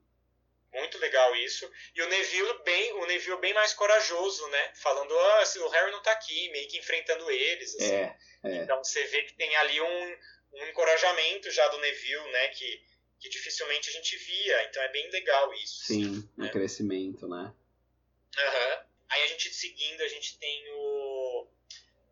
Muito 0.74 0.98
legal 0.98 1.36
isso. 1.36 1.70
E 1.94 2.02
o 2.02 2.08
Neville 2.10 2.64
bem, 2.64 2.94
o 2.94 3.06
Neville 3.06 3.38
bem 3.40 3.54
mais 3.54 3.74
corajoso, 3.74 4.48
né? 4.48 4.74
Falando, 4.76 5.18
ah, 5.18 5.44
o 5.60 5.68
Harry 5.70 5.92
não 5.92 6.02
tá 6.02 6.12
aqui, 6.12 6.50
meio 6.50 6.68
que 6.68 6.78
enfrentando 6.78 7.30
eles. 7.30 7.76
assim. 7.76 7.94
É, 7.94 8.18
é. 8.44 8.56
Então 8.64 8.84
você 8.84 9.04
vê 9.06 9.24
que 9.24 9.34
tem 9.34 9.54
ali 9.58 9.80
um, 9.80 10.18
um 10.54 10.68
encorajamento 10.68 11.50
já 11.52 11.68
do 11.70 11.78
Neville, 11.80 12.32
né? 12.32 12.48
Que, 12.50 12.82
que 13.20 13.30
dificilmente 13.30 13.90
a 13.90 13.94
gente 13.94 14.18
via. 14.18 14.64
Então 14.66 14.82
é 14.84 14.90
bem 14.90 15.10
legal 15.12 15.54
isso. 15.54 15.86
Sim, 15.86 16.30
um 16.38 16.44
né? 16.44 16.50
crescimento, 16.50 17.28
né? 17.28 17.54
Aham. 18.38 18.86
Aí 19.10 19.24
a 19.24 19.28
gente 19.28 19.54
seguindo, 19.54 20.02
a 20.02 20.08
gente 20.10 20.38
tem 20.40 20.66
o, 20.74 21.48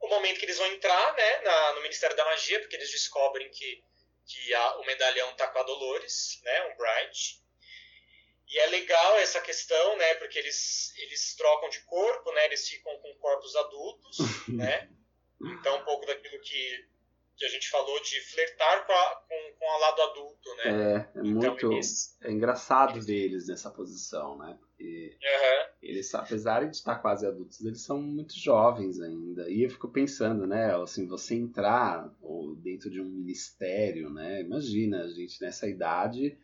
o 0.01 0.07
momento 0.07 0.39
que 0.39 0.45
eles 0.45 0.57
vão 0.57 0.67
entrar, 0.67 1.13
né, 1.15 1.41
na- 1.41 1.73
no 1.73 1.81
Ministério 1.81 2.15
da 2.15 2.23
Magia, 2.23 2.59
porque 2.61 2.75
eles 2.77 2.91
descobrem 2.91 3.49
que, 3.49 3.83
que 4.25 4.53
a- 4.53 4.77
o 4.77 4.85
medalhão 4.85 5.33
tá 5.35 5.47
com 5.47 5.59
a 5.59 5.63
Dolores, 5.63 6.39
né, 6.43 6.67
um 6.67 6.77
Bright. 6.77 7.41
E 8.47 8.59
é 8.59 8.65
legal 8.67 9.17
essa 9.19 9.41
questão, 9.41 9.97
né, 9.97 10.13
porque 10.15 10.37
eles, 10.37 10.93
eles 10.97 11.35
trocam 11.35 11.69
de 11.69 11.79
corpo, 11.81 12.31
né, 12.33 12.45
eles 12.45 12.67
ficam 12.67 12.97
com 12.99 13.13
corpos 13.15 13.55
adultos, 13.55 14.17
né. 14.47 14.89
Então 15.41 15.77
um 15.77 15.83
pouco 15.85 16.05
daquilo 16.05 16.39
que, 16.41 16.87
que 17.35 17.45
a 17.45 17.49
gente 17.49 17.69
falou 17.69 17.99
de 18.01 18.19
flertar 18.31 18.85
com, 18.85 18.93
a, 18.93 19.15
com, 19.27 19.53
com 19.59 19.65
o 19.65 19.79
lado 19.79 20.01
adulto, 20.03 20.55
né. 20.57 20.63
É, 20.65 21.19
é 21.19 21.21
Então 21.23 21.31
muito. 21.51 21.71
eles... 21.73 22.17
É 22.21 22.31
engraçado 22.31 23.01
ver 23.01 23.25
eles 23.25 23.47
nessa 23.47 23.69
posição, 23.71 24.37
né? 24.37 24.57
Porque 24.59 25.17
Aham. 25.23 25.69
eles, 25.81 26.13
apesar 26.13 26.65
de 26.69 26.75
estar 26.75 26.95
quase 26.95 27.25
adultos, 27.25 27.59
eles 27.61 27.81
são 27.81 28.01
muito 28.01 28.37
jovens 28.39 28.99
ainda. 29.01 29.49
E 29.49 29.63
eu 29.63 29.69
fico 29.69 29.89
pensando, 29.89 30.45
né? 30.45 30.75
Assim, 30.75 31.07
você 31.07 31.35
entrar 31.35 32.13
ou 32.21 32.55
dentro 32.55 32.89
de 32.89 33.01
um 33.01 33.05
ministério, 33.05 34.09
né? 34.09 34.41
Imagina, 34.41 35.01
a 35.03 35.07
gente 35.09 35.41
nessa 35.41 35.67
idade. 35.67 36.37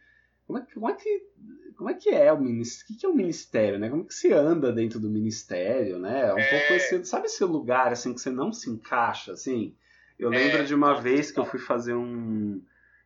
Como 0.48 0.58
é, 0.58 0.66
que- 0.66 0.74
como 0.74 0.90
é 0.90 0.96
que. 0.96 1.30
Como 1.78 1.90
é 1.90 1.94
que 1.94 2.10
é 2.10 2.34
o 2.34 2.42
ministério? 2.42 2.84
O 2.84 2.88
que 2.88 3.00
que 3.00 3.06
é 3.06 3.10
o 3.10 3.16
ministério, 3.16 3.80
né? 3.80 3.90
Como 3.90 4.02
é 4.04 4.06
que 4.06 4.14
se 4.14 4.34
anda 4.34 4.74
dentro 4.74 5.00
do 5.00 5.10
ministério, 5.10 5.98
né? 6.00 6.28
É 6.28 6.34
um 6.34 6.40
É. 6.40 6.50
pouco 6.50 6.74
esse. 6.74 7.06
Sabe 7.06 7.28
esse 7.28 7.44
lugar 7.46 7.94
assim 7.94 8.14
que 8.14 8.20
você 8.20 8.30
não 8.32 8.52
se 8.52 8.70
encaixa, 8.70 9.32
assim? 9.32 9.78
Eu 10.20 10.30
lembro 10.30 10.58
é, 10.58 10.64
de 10.64 10.76
uma 10.76 11.00
vez 11.00 11.32
que 11.32 11.40
eu 11.40 11.46
fui 11.46 11.60
fazer 11.60 11.96
um. 11.96 12.62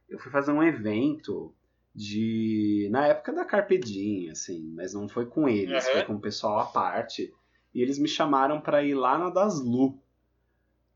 Eu 0.09 0.17
fui 0.17 0.31
fazer 0.31 0.51
um 0.51 0.63
evento 0.63 1.53
de. 1.93 2.89
Na 2.91 3.07
época 3.07 3.31
da 3.31 3.45
Carpedinha, 3.45 4.31
assim, 4.31 4.73
mas 4.75 4.95
não 4.95 5.07
foi 5.07 5.27
com 5.27 5.47
eles, 5.47 5.85
uhum. 5.85 5.91
foi 5.91 6.03
com 6.03 6.15
o 6.15 6.21
pessoal 6.21 6.59
à 6.59 6.65
parte. 6.65 7.31
E 7.73 7.81
eles 7.81 7.99
me 7.99 8.07
chamaram 8.07 8.59
para 8.59 8.83
ir 8.83 8.95
lá 8.95 9.17
na 9.17 9.29
Das 9.29 9.59
Lu, 9.59 9.99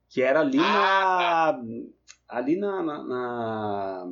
que 0.09 0.22
era 0.22 0.39
ali 0.39 0.59
ah, 0.59 1.59
na. 1.61 2.38
Ali 2.38 2.57
na, 2.57 2.84
na, 2.84 3.03
na, 3.03 4.07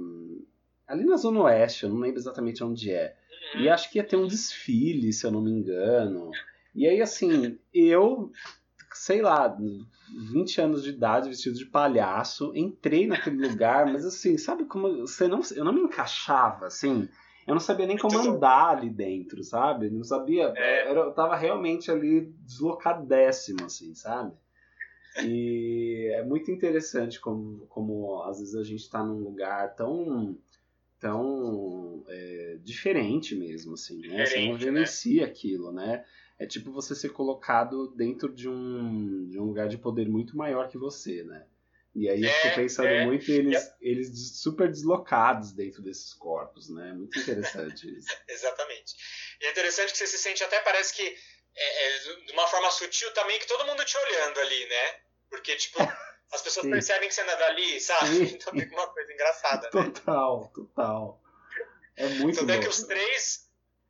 Ali 0.88 1.06
na 1.06 1.18
Zona 1.18 1.42
Oeste, 1.42 1.84
eu 1.84 1.90
não 1.90 1.98
lembro 1.98 2.20
exatamente 2.20 2.64
onde 2.64 2.92
é. 2.92 3.16
Uhum. 3.56 3.62
E 3.62 3.70
acho 3.70 3.92
que 3.92 3.98
ia 3.98 4.04
ter 4.04 4.16
um 4.16 4.28
desfile, 4.28 5.12
se 5.12 5.26
eu 5.26 5.32
não 5.32 5.42
me 5.42 5.52
engano. 5.52 6.30
E 6.74 6.88
aí, 6.88 7.02
assim, 7.02 7.58
eu, 7.74 8.32
sei 8.96 9.22
lá, 9.22 9.56
20 10.32 10.62
anos 10.62 10.84
de 10.84 10.90
idade, 10.90 11.30
vestido 11.30 11.58
de 11.58 11.66
palhaço, 11.66 12.52
entrei 12.56 13.06
naquele 13.06 13.48
lugar, 13.48 13.86
mas 13.86 14.06
assim, 14.06 14.38
sabe 14.38 14.66
como 14.66 15.02
você 15.06 15.28
não, 15.28 15.42
eu 15.56 15.66
não 15.66 15.74
me 15.74 15.82
encaixava, 15.82 16.68
assim, 16.68 17.08
eu 17.46 17.54
não 17.54 17.60
sabia 17.60 17.86
nem 17.86 17.98
como 17.98 18.18
andar 18.18 18.70
ali 18.70 18.90
dentro, 18.90 19.44
sabe? 19.44 19.90
Não 19.90 20.04
sabia, 20.04 20.54
é. 20.56 20.92
eu 20.92 21.12
tava 21.12 21.36
realmente 21.36 21.92
ali 21.92 22.34
deslocadéssimo, 22.40 23.66
assim, 23.66 23.94
sabe? 23.94 24.34
E 25.24 26.12
é 26.14 26.24
muito 26.24 26.50
interessante 26.50 27.20
como, 27.20 27.66
como 27.68 28.24
às 28.24 28.40
vezes 28.40 28.56
a 28.56 28.64
gente 28.64 28.82
está 28.82 29.04
num 29.04 29.20
lugar 29.20 29.76
tão 29.76 30.38
tão 31.00 32.04
é, 32.08 32.58
diferente 32.64 33.36
mesmo, 33.36 33.74
assim, 33.74 34.02
né? 34.08 34.26
Você 34.26 34.48
não 34.48 34.58
vivencia 34.58 35.24
né? 35.24 35.28
aquilo, 35.28 35.72
né? 35.72 36.04
É 36.38 36.46
tipo 36.46 36.72
você 36.72 36.94
ser 36.94 37.10
colocado 37.10 37.88
dentro 37.96 38.34
de 38.34 38.50
um, 38.50 39.30
de 39.30 39.40
um 39.40 39.46
lugar 39.46 39.70
de 39.70 39.78
poder 39.78 40.08
muito 40.08 40.36
maior 40.36 40.68
que 40.68 40.78
você, 40.78 41.24
né? 41.24 41.46
E 41.96 42.10
aí 42.10 42.22
eu 42.22 42.30
fico 42.30 42.48
é, 42.48 42.56
pensando 42.56 42.88
é, 42.90 43.06
muito 43.06 43.32
eles, 43.32 43.74
eles 43.80 44.42
super 44.42 44.70
deslocados 44.70 45.54
dentro 45.54 45.82
desses 45.82 46.14
corpos, 46.14 46.70
né? 46.70 46.92
Muito 46.92 47.18
interessante 47.18 47.88
isso. 47.98 48.08
Exatamente. 48.28 48.96
E 49.40 49.46
é 49.46 49.52
interessante 49.52 49.94
que 49.94 49.98
você 49.98 50.08
se 50.08 50.18
sente 50.18 50.44
até 50.44 50.60
parece 50.60 50.94
que 50.94 51.18
é, 51.56 51.86
é, 51.86 52.00
de 52.26 52.34
uma 52.34 52.46
forma 52.48 52.70
sutil 52.70 53.10
também 53.14 53.40
que 53.40 53.48
todo 53.48 53.66
mundo 53.66 53.86
te 53.86 53.98
olhando 53.98 54.40
ali, 54.42 54.66
né? 54.68 55.00
Porque, 55.30 55.56
tipo, 55.56 55.78
as 56.34 56.42
pessoas 56.42 56.66
Sim. 56.66 56.72
percebem 56.72 57.08
que 57.08 57.16
você 57.16 57.22
é 57.22 57.38
dali, 57.38 57.80
sabe? 57.80 58.08
Sim. 58.10 58.36
Então 58.36 58.54
fica 58.54 58.76
uma 58.76 58.88
coisa 58.88 59.14
engraçada, 59.14 59.62
né? 59.64 59.70
Total, 59.72 60.52
total. 60.54 61.22
É 61.96 62.10
muito 62.10 62.40
Tanto 62.40 62.52
é 62.52 62.60
que 62.60 62.68
os 62.68 62.84
três 62.84 63.45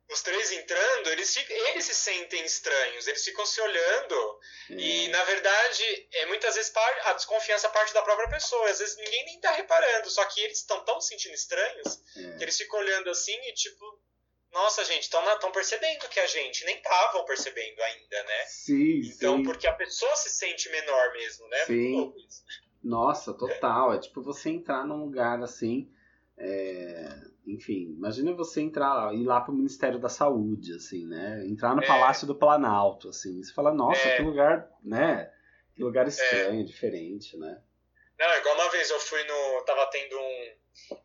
os 0.08 0.22
três 0.22 0.52
entrando, 0.52 1.08
eles, 1.10 1.36
eles 1.36 1.84
se 1.84 1.94
sentem 1.94 2.44
estranhos, 2.44 3.08
eles 3.08 3.24
ficam 3.24 3.44
se 3.44 3.60
olhando. 3.60 4.38
É. 4.70 4.74
E, 4.74 5.08
na 5.08 5.24
verdade, 5.24 6.08
é, 6.12 6.26
muitas 6.26 6.54
vezes 6.54 6.72
a 7.04 7.12
desconfiança 7.14 7.68
parte 7.70 7.92
da 7.92 8.02
própria 8.02 8.28
pessoa. 8.28 8.70
Às 8.70 8.78
vezes 8.78 8.96
ninguém 8.96 9.24
nem 9.24 9.40
tá 9.40 9.50
reparando, 9.52 10.08
só 10.08 10.24
que 10.26 10.40
eles 10.40 10.58
estão 10.58 10.84
tão 10.84 11.00
se 11.00 11.08
sentindo 11.08 11.34
estranhos 11.34 12.00
é. 12.16 12.36
que 12.36 12.44
eles 12.44 12.56
ficam 12.56 12.78
olhando 12.78 13.10
assim 13.10 13.36
e, 13.48 13.52
tipo, 13.54 13.84
nossa, 14.52 14.84
gente, 14.84 15.02
estão 15.02 15.50
percebendo 15.50 16.08
que 16.08 16.20
a 16.20 16.26
gente 16.26 16.64
nem 16.64 16.76
estavam 16.76 17.24
percebendo 17.24 17.82
ainda, 17.82 18.22
né? 18.22 18.44
Sim, 18.46 19.00
Então, 19.00 19.38
sim. 19.38 19.42
porque 19.42 19.66
a 19.66 19.72
pessoa 19.72 20.14
se 20.16 20.30
sente 20.30 20.68
menor 20.70 21.12
mesmo, 21.14 21.48
né? 21.48 21.64
Sim. 21.64 22.14
Nossa, 22.82 23.34
total. 23.34 23.92
É 23.92 23.98
tipo 23.98 24.22
você 24.22 24.50
entrar 24.50 24.86
num 24.86 25.04
lugar 25.04 25.42
assim. 25.42 25.92
É 26.38 27.35
enfim, 27.46 27.94
imagina 27.96 28.32
você 28.34 28.60
entrar, 28.60 29.14
ir 29.14 29.24
lá 29.24 29.40
pro 29.40 29.54
Ministério 29.54 30.00
da 30.00 30.08
Saúde, 30.08 30.74
assim, 30.74 31.06
né? 31.06 31.44
Entrar 31.46 31.74
no 31.76 31.82
é. 31.82 31.86
Palácio 31.86 32.26
do 32.26 32.34
Planalto, 32.34 33.10
assim. 33.10 33.42
Você 33.42 33.52
fala, 33.52 33.72
nossa, 33.72 34.00
é. 34.00 34.16
que 34.16 34.22
lugar, 34.22 34.68
né? 34.82 35.32
Que 35.74 35.84
lugar 35.84 36.08
estranho, 36.08 36.60
é. 36.60 36.64
diferente, 36.64 37.36
né? 37.36 37.62
Não, 38.18 38.36
igual 38.38 38.54
uma 38.54 38.70
vez 38.70 38.90
eu 38.90 38.98
fui 38.98 39.22
no. 39.24 39.62
Tava 39.64 39.86
tendo 39.90 40.18
um. 40.18 40.56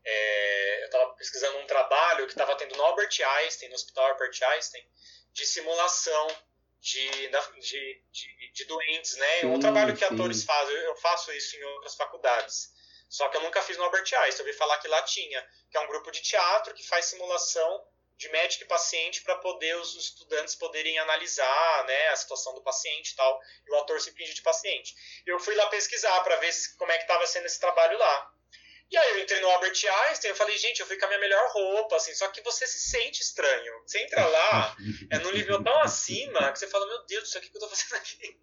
É, 0.04 0.86
eu 0.86 0.90
tava 0.90 1.14
pesquisando 1.14 1.58
um 1.60 1.68
trabalho 1.68 2.28
que 2.28 2.36
tava 2.36 2.56
tendo 2.56 2.76
no 2.76 2.84
Albert 2.84 3.10
Einstein, 3.42 3.70
no 3.70 3.76
Hospital 3.76 4.06
Albert 4.12 4.38
Einstein, 4.56 4.84
de 5.34 5.46
simulação 5.46 6.28
de, 6.80 7.10
de, 7.10 8.02
de, 8.12 8.52
de 8.54 8.66
doentes, 8.66 9.16
né? 9.18 9.42
Sim, 9.42 9.48
um 9.48 9.60
trabalho 9.60 9.94
que 9.94 10.06
sim. 10.06 10.14
atores 10.14 10.44
fazem, 10.44 10.76
eu 10.76 10.96
faço 10.96 11.32
isso 11.34 11.56
em 11.56 11.64
outras 11.64 11.96
faculdades. 11.96 12.72
Só 13.12 13.28
que 13.28 13.36
eu 13.36 13.42
nunca 13.42 13.62
fiz 13.62 13.76
no 13.76 13.84
Albert 13.84 14.04
Einstein. 14.04 14.40
Eu 14.40 14.46
ouvi 14.46 14.58
falar 14.58 14.78
que 14.78 14.88
lá 14.88 15.02
tinha, 15.02 15.46
que 15.70 15.76
é 15.76 15.82
um 15.82 15.88
grupo 15.88 16.10
de 16.12 16.22
teatro 16.22 16.74
que 16.74 16.88
faz 16.88 17.08
simulação 17.08 17.86
de 18.16 18.30
médico 18.30 18.64
e 18.64 18.68
paciente 18.68 19.22
para 19.22 19.36
poder 19.40 19.76
os 19.76 19.96
estudantes 19.96 20.56
poderem 20.56 20.98
analisar 20.98 21.86
né, 21.88 22.08
a 22.10 22.16
situação 22.16 22.54
do 22.54 22.62
paciente 22.62 23.10
e 23.10 23.16
tal, 23.16 23.42
e 23.68 23.72
o 23.72 23.76
ator 23.80 24.00
se 24.00 24.14
finge 24.14 24.34
de 24.34 24.42
paciente. 24.42 24.96
Eu 25.26 25.40
fui 25.40 25.54
lá 25.56 25.68
pesquisar 25.68 26.22
para 26.22 26.38
ver 26.38 26.54
como 26.78 26.92
é 26.92 26.98
que 26.98 27.04
estava 27.04 27.28
sendo 27.28 27.48
esse 27.48 27.60
trabalho 27.60 27.98
lá. 27.98 28.32
E 28.90 28.98
aí 28.98 29.10
eu 29.12 29.20
entrei 29.20 29.42
no 29.42 29.50
Albert 29.50 29.78
Einstein, 30.06 30.30
eu 30.30 30.36
falei, 30.36 30.58
gente, 30.58 30.80
eu 30.80 30.88
fui 30.88 30.98
com 30.98 31.06
a 31.06 31.08
minha 31.10 31.20
melhor 31.20 31.52
roupa, 31.52 31.98
assim, 31.98 32.14
só 32.14 32.30
que 32.30 32.42
você 32.42 32.66
se 32.66 32.80
sente 32.80 33.22
estranho. 33.22 33.82
Você 33.86 34.00
entra 34.04 34.26
lá, 34.26 34.76
é 35.12 35.18
num 35.20 35.32
nível 35.32 35.62
tão 35.62 35.82
acima 35.82 36.52
que 36.52 36.60
você 36.60 36.68
fala, 36.68 36.88
meu 36.88 37.04
Deus, 37.06 37.28
isso 37.28 37.38
aqui 37.38 37.50
que 37.50 37.58
eu 37.58 37.62
tô 37.62 37.70
fazendo 37.70 37.96
aqui. 37.96 38.40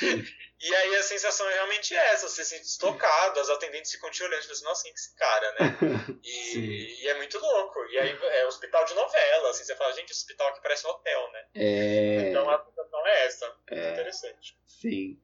E 0.60 0.74
aí 0.74 0.96
a 0.96 1.02
sensação 1.04 1.48
é 1.48 1.54
realmente 1.54 1.94
essa, 1.94 2.28
você 2.28 2.42
se 2.42 2.56
sente 2.56 2.66
estocado, 2.66 3.38
as 3.38 3.48
atendentes 3.48 3.92
ficam 3.92 4.10
te 4.10 4.24
olhando, 4.24 4.40
tipo 4.40 4.52
assim, 4.52 4.64
nossa, 4.64 4.82
quem 4.82 4.90
é 4.90 4.94
esse 4.94 5.14
cara, 5.14 5.52
né? 5.52 5.78
E, 6.24 7.04
e, 7.04 7.08
é 7.08 7.14
muito 7.14 7.38
louco. 7.38 7.78
E 7.90 7.98
aí 7.98 8.18
é 8.20 8.44
hospital 8.44 8.84
de 8.84 8.92
novela, 8.92 9.50
assim, 9.50 9.62
você 9.62 9.76
fala, 9.76 9.92
gente, 9.92 10.10
esse 10.10 10.22
hospital 10.22 10.48
aqui 10.48 10.60
parece 10.60 10.84
um 10.84 10.90
hotel, 10.90 11.30
né? 11.30 11.46
É... 11.54 12.28
Então 12.28 12.50
a 12.50 12.64
sensação 12.64 13.06
é 13.06 13.26
essa, 13.26 13.56
é... 13.70 13.92
interessante. 13.92 14.58
Sim. 14.66 15.22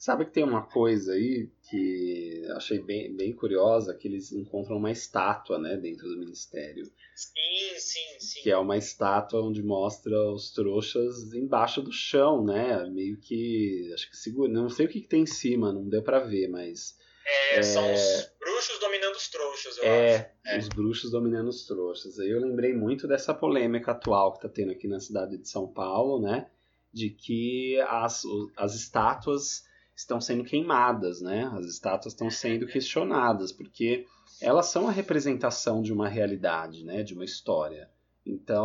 Sabe 0.00 0.24
que 0.24 0.30
tem 0.32 0.42
uma 0.42 0.62
coisa 0.62 1.12
aí 1.12 1.50
que 1.68 2.42
achei 2.56 2.78
bem, 2.78 3.14
bem 3.14 3.34
curiosa, 3.34 3.94
que 3.94 4.08
eles 4.08 4.32
encontram 4.32 4.78
uma 4.78 4.90
estátua, 4.90 5.58
né, 5.58 5.76
dentro 5.76 6.08
do 6.08 6.18
ministério. 6.18 6.90
Sim, 7.14 7.78
sim, 7.78 8.18
sim. 8.18 8.42
Que 8.42 8.50
é 8.50 8.56
uma 8.56 8.78
estátua 8.78 9.42
onde 9.42 9.62
mostra 9.62 10.18
os 10.32 10.52
trouxas 10.52 11.34
embaixo 11.34 11.82
do 11.82 11.92
chão, 11.92 12.42
né? 12.42 12.82
Meio 12.86 13.18
que. 13.18 13.90
Acho 13.92 14.08
que 14.08 14.16
segura. 14.16 14.50
Não 14.50 14.70
sei 14.70 14.86
o 14.86 14.88
que, 14.88 15.02
que 15.02 15.06
tem 15.06 15.24
em 15.24 15.26
cima, 15.26 15.70
não 15.70 15.86
deu 15.86 16.02
para 16.02 16.20
ver, 16.20 16.48
mas. 16.48 16.96
É, 17.26 17.58
é, 17.58 17.62
são 17.62 17.92
os 17.92 18.32
bruxos 18.40 18.80
dominando 18.80 19.16
os 19.16 19.28
trouxas, 19.28 19.76
eu 19.76 19.84
é, 19.84 20.16
acho. 20.16 20.26
É, 20.46 20.58
os 20.60 20.68
bruxos 20.68 21.10
dominando 21.10 21.48
os 21.48 21.66
trouxas. 21.66 22.18
Aí 22.18 22.30
eu 22.30 22.40
lembrei 22.40 22.72
muito 22.72 23.06
dessa 23.06 23.34
polêmica 23.34 23.90
atual 23.90 24.32
que 24.32 24.40
tá 24.40 24.48
tendo 24.48 24.72
aqui 24.72 24.88
na 24.88 24.98
cidade 24.98 25.36
de 25.36 25.46
São 25.46 25.70
Paulo, 25.70 26.22
né? 26.22 26.48
De 26.90 27.10
que 27.10 27.78
as, 27.82 28.22
as 28.56 28.74
estátuas 28.74 29.68
estão 30.00 30.20
sendo 30.20 30.44
queimadas, 30.44 31.20
né? 31.20 31.50
As 31.54 31.66
estátuas 31.66 32.12
estão 32.12 32.30
sendo 32.30 32.66
questionadas, 32.66 33.52
porque 33.52 34.06
elas 34.40 34.66
são 34.66 34.88
a 34.88 34.92
representação 34.92 35.82
de 35.82 35.92
uma 35.92 36.08
realidade, 36.08 36.84
né? 36.84 37.02
De 37.02 37.14
uma 37.14 37.24
história. 37.24 37.88
Então, 38.24 38.64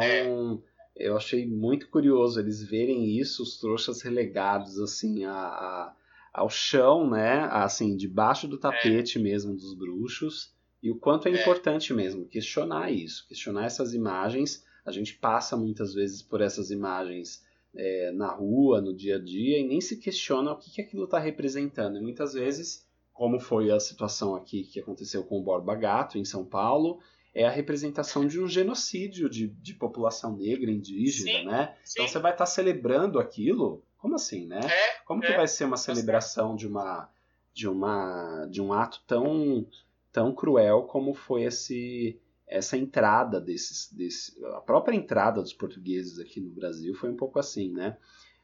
eu 0.95 1.15
achei 1.15 1.45
muito 1.45 1.89
curioso 1.89 2.39
eles 2.39 2.63
verem 2.63 3.17
isso, 3.17 3.43
os 3.43 3.59
trouxas 3.59 4.01
relegados, 4.01 4.79
assim, 4.79 5.25
a, 5.25 5.33
a 5.33 5.95
ao 6.36 6.49
chão, 6.49 7.09
né? 7.09 7.47
Assim, 7.49 7.95
debaixo 7.95 8.45
do 8.45 8.57
tapete 8.57 9.17
é. 9.17 9.21
mesmo 9.21 9.55
dos 9.55 9.73
bruxos. 9.73 10.53
E 10.83 10.91
o 10.91 10.95
quanto 10.95 11.29
é, 11.29 11.31
é 11.31 11.41
importante 11.41 11.93
mesmo 11.93 12.27
questionar 12.27 12.91
isso, 12.91 13.25
questionar 13.27 13.65
essas 13.65 13.93
imagens. 13.93 14.65
A 14.86 14.91
gente 14.91 15.15
passa 15.15 15.55
muitas 15.55 15.93
vezes 15.93 16.21
por 16.21 16.41
essas 16.41 16.71
imagens 16.71 17.44
é, 17.76 18.11
na 18.11 18.32
rua, 18.32 18.82
no 18.82 18.93
dia 18.93 19.17
a 19.17 19.19
dia, 19.19 19.59
e 19.59 19.67
nem 19.67 19.82
se 19.82 19.97
questiona 19.97 20.51
o 20.51 20.57
que, 20.57 20.71
que 20.71 20.82
aquilo 20.82 21.05
está 21.05 21.19
representando. 21.19 21.97
E 21.97 22.01
muitas 22.01 22.34
vezes, 22.34 22.88
como 23.13 23.39
foi 23.39 23.71
a 23.71 23.80
situação 23.80 24.36
aqui 24.36 24.63
que 24.63 24.80
aconteceu 24.80 25.23
com 25.23 25.39
o 25.39 25.43
Borba 25.43 25.76
Gato, 25.76 26.17
em 26.17 26.26
São 26.26 26.45
Paulo, 26.45 26.99
é 27.34 27.45
a 27.45 27.51
representação 27.51 28.26
de 28.26 28.39
um 28.39 28.47
genocídio 28.47 29.30
de, 29.30 29.47
de 29.47 29.73
população 29.73 30.38
negra, 30.38 30.71
indígena, 30.71 31.39
sim, 31.39 31.45
né? 31.45 31.76
Sim. 31.84 31.93
Então 31.95 32.07
você 32.07 32.19
vai 32.19 32.32
estar 32.32 32.45
tá 32.45 32.49
celebrando 32.49 33.19
aquilo? 33.19 33.84
Como 33.97 34.15
assim, 34.15 34.47
né? 34.47 34.61
É, 34.63 35.03
como 35.05 35.21
que 35.21 35.34
é, 35.34 35.36
vai 35.36 35.47
ser 35.47 35.65
uma 35.65 35.78
celebração 35.78 36.55
de 36.55 36.65
uma 36.65 37.09
de 37.53 37.67
uma 37.67 38.45
de 38.51 38.61
um 38.61 38.71
ato 38.71 39.01
tão 39.07 39.65
tão 40.11 40.34
cruel 40.34 40.84
como 40.84 41.13
foi 41.13 41.43
esse 41.43 42.19
essa 42.47 42.77
entrada 42.77 43.39
desses, 43.41 43.91
desse, 43.91 44.43
a 44.45 44.61
própria 44.61 44.95
entrada 44.95 45.41
dos 45.41 45.53
portugueses 45.53 46.19
aqui 46.19 46.39
no 46.39 46.49
Brasil 46.49 46.93
foi 46.95 47.09
um 47.09 47.17
pouco 47.17 47.39
assim, 47.39 47.71
né? 47.71 47.97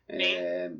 É, 0.07 0.71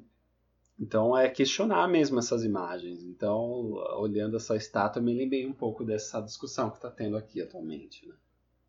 então 0.80 1.18
é 1.18 1.30
questionar 1.30 1.88
mesmo 1.88 2.20
essas 2.20 2.44
imagens. 2.44 3.04
Então, 3.04 3.74
olhando 4.00 4.38
essa 4.38 4.56
estátua, 4.56 5.02
me 5.02 5.14
lembrei 5.14 5.46
um 5.46 5.54
pouco 5.54 5.84
dessa 5.86 6.20
discussão 6.22 6.70
que 6.70 6.78
está 6.78 6.90
tendo 6.90 7.16
aqui 7.16 7.42
atualmente, 7.42 8.08
né? 8.08 8.16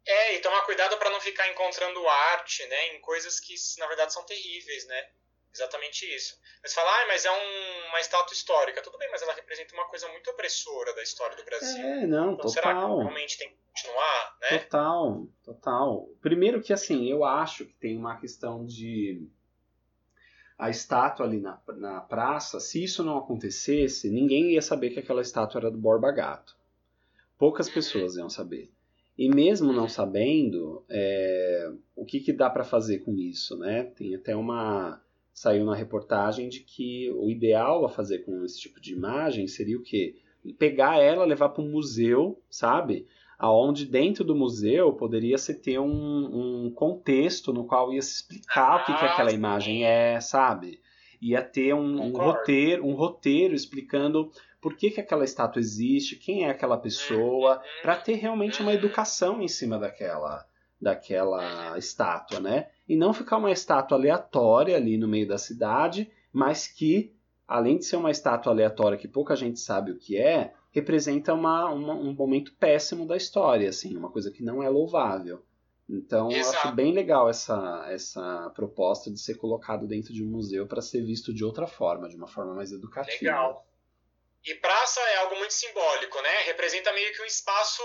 É, 0.04 0.36
e 0.36 0.40
tomar 0.40 0.62
cuidado 0.62 0.96
para 0.98 1.10
não 1.10 1.20
ficar 1.20 1.48
encontrando 1.50 2.06
arte, 2.08 2.66
né, 2.66 2.96
em 2.96 3.00
coisas 3.00 3.38
que 3.38 3.54
na 3.78 3.86
verdade 3.86 4.12
são 4.12 4.24
terríveis, 4.24 4.86
né? 4.86 5.08
Exatamente 5.54 6.06
isso. 6.14 6.38
Mas 6.62 6.72
falar, 6.72 6.90
ah, 7.02 7.06
mas 7.08 7.24
é 7.24 7.30
um, 7.30 7.88
uma 7.88 8.00
estátua 8.00 8.32
histórica. 8.32 8.82
Tudo 8.82 8.96
bem, 8.98 9.10
mas 9.10 9.20
ela 9.20 9.34
representa 9.34 9.74
uma 9.74 9.86
coisa 9.88 10.08
muito 10.08 10.30
opressora 10.30 10.94
da 10.94 11.02
história 11.02 11.36
do 11.36 11.44
Brasil. 11.44 11.84
É, 11.84 12.06
não, 12.06 12.32
então, 12.32 12.36
total. 12.36 12.50
Será 12.50 12.74
que 12.74 12.80
realmente 12.80 13.38
tem 13.38 13.48
que 13.50 13.56
continuar, 13.74 14.36
né? 14.40 14.58
Total, 14.58 15.26
total. 15.44 16.08
Primeiro 16.22 16.62
que, 16.62 16.72
assim, 16.72 17.10
eu 17.10 17.24
acho 17.24 17.66
que 17.66 17.74
tem 17.74 17.96
uma 17.98 18.18
questão 18.18 18.64
de... 18.64 19.28
a 20.58 20.70
estátua 20.70 21.26
ali 21.26 21.38
na, 21.40 21.60
na 21.76 22.00
praça, 22.00 22.58
se 22.58 22.82
isso 22.82 23.02
não 23.04 23.18
acontecesse, 23.18 24.08
ninguém 24.10 24.52
ia 24.52 24.62
saber 24.62 24.90
que 24.90 25.00
aquela 25.00 25.20
estátua 25.20 25.60
era 25.60 25.70
do 25.70 25.78
Borba 25.78 26.10
Gato. 26.12 26.56
Poucas 27.38 27.66
Uhum. 27.66 27.74
pessoas 27.74 28.16
iam 28.16 28.30
saber. 28.30 28.72
E 29.18 29.28
mesmo 29.28 29.72
não 29.72 29.88
sabendo, 29.88 30.84
é, 30.88 31.70
o 31.94 32.06
que, 32.06 32.20
que 32.20 32.32
dá 32.32 32.48
para 32.48 32.64
fazer 32.64 33.00
com 33.00 33.14
isso, 33.18 33.58
né? 33.58 33.84
Tem 33.96 34.14
até 34.14 34.34
uma 34.34 35.02
saiu 35.32 35.64
na 35.64 35.74
reportagem 35.74 36.48
de 36.48 36.60
que 36.60 37.10
o 37.12 37.30
ideal 37.30 37.84
a 37.84 37.88
fazer 37.88 38.20
com 38.20 38.44
esse 38.44 38.60
tipo 38.60 38.80
de 38.80 38.92
imagem 38.92 39.46
seria 39.46 39.78
o 39.78 39.82
quê? 39.82 40.16
Pegar 40.58 40.98
ela, 40.98 41.24
levar 41.24 41.50
para 41.50 41.62
um 41.62 41.70
museu, 41.70 42.40
sabe? 42.50 43.06
Aonde 43.38 43.86
dentro 43.86 44.22
do 44.24 44.34
museu 44.34 44.92
poderia 44.92 45.38
se 45.38 45.54
ter 45.54 45.78
um, 45.78 45.86
um 46.66 46.70
contexto 46.70 47.52
no 47.52 47.64
qual 47.64 47.92
ia 47.92 48.02
se 48.02 48.14
explicar 48.16 48.76
o 48.76 48.84
que, 48.84 48.92
que 48.92 49.04
Ah, 49.04 49.12
aquela 49.12 49.32
imagem 49.32 49.84
é, 49.84 50.20
sabe? 50.20 50.80
Ia 51.20 51.42
ter 51.42 51.72
um, 51.74 52.02
um 52.02 52.12
roteiro, 52.12 52.86
um 52.86 52.94
roteiro 52.94 53.54
explicando 53.54 54.30
por 54.60 54.76
que, 54.76 54.90
que 54.90 55.00
aquela 55.00 55.24
estátua 55.24 55.60
existe, 55.60 56.16
quem 56.16 56.44
é 56.44 56.50
aquela 56.50 56.76
pessoa, 56.76 57.56
Uhum. 57.56 57.62
para 57.82 57.96
ter 57.96 58.14
realmente 58.14 58.60
uma 58.60 58.70
Uhum. 58.70 58.76
educação 58.78 59.42
em 59.42 59.48
cima 59.48 59.78
daquela 59.78 60.44
daquela 60.82 61.78
estátua, 61.78 62.40
né? 62.40 62.68
E 62.88 62.96
não 62.96 63.14
ficar 63.14 63.36
uma 63.36 63.52
estátua 63.52 63.96
aleatória 63.96 64.76
ali 64.76 64.98
no 64.98 65.06
meio 65.06 65.28
da 65.28 65.38
cidade, 65.38 66.10
mas 66.32 66.66
que, 66.66 67.14
além 67.46 67.78
de 67.78 67.84
ser 67.84 67.96
uma 67.96 68.10
estátua 68.10 68.52
aleatória 68.52 68.98
que 68.98 69.06
pouca 69.06 69.36
gente 69.36 69.60
sabe 69.60 69.92
o 69.92 69.96
que 69.98 70.18
é, 70.18 70.52
representa 70.72 71.32
uma, 71.34 71.70
uma- 71.70 71.94
um 71.94 72.12
momento 72.12 72.52
péssimo 72.58 73.06
da 73.06 73.16
história, 73.16 73.68
assim, 73.68 73.96
uma 73.96 74.10
coisa 74.10 74.30
que 74.30 74.42
não 74.42 74.62
é 74.62 74.68
louvável. 74.68 75.44
Então, 75.88 76.30
eu 76.30 76.40
acho 76.40 76.50
Exato. 76.50 76.74
bem 76.74 76.92
legal 76.92 77.28
essa, 77.28 77.84
essa 77.88 78.50
proposta 78.54 79.10
de 79.10 79.20
ser 79.20 79.34
colocado 79.34 79.86
dentro 79.86 80.12
de 80.12 80.22
um 80.24 80.26
museu 80.28 80.66
para 80.66 80.80
ser 80.80 81.02
visto 81.04 81.32
de 81.34 81.44
outra 81.44 81.66
forma, 81.66 82.08
de 82.08 82.16
uma 82.16 82.26
forma 82.28 82.54
mais 82.54 82.72
educativa. 82.72 83.18
Legal. 83.20 83.66
E 84.44 84.54
praça 84.56 85.00
é 85.00 85.16
algo 85.18 85.36
muito 85.36 85.52
simbólico, 85.52 86.20
né? 86.22 86.30
Representa 86.46 86.92
meio 86.92 87.12
que 87.12 87.22
um 87.22 87.26
espaço 87.26 87.82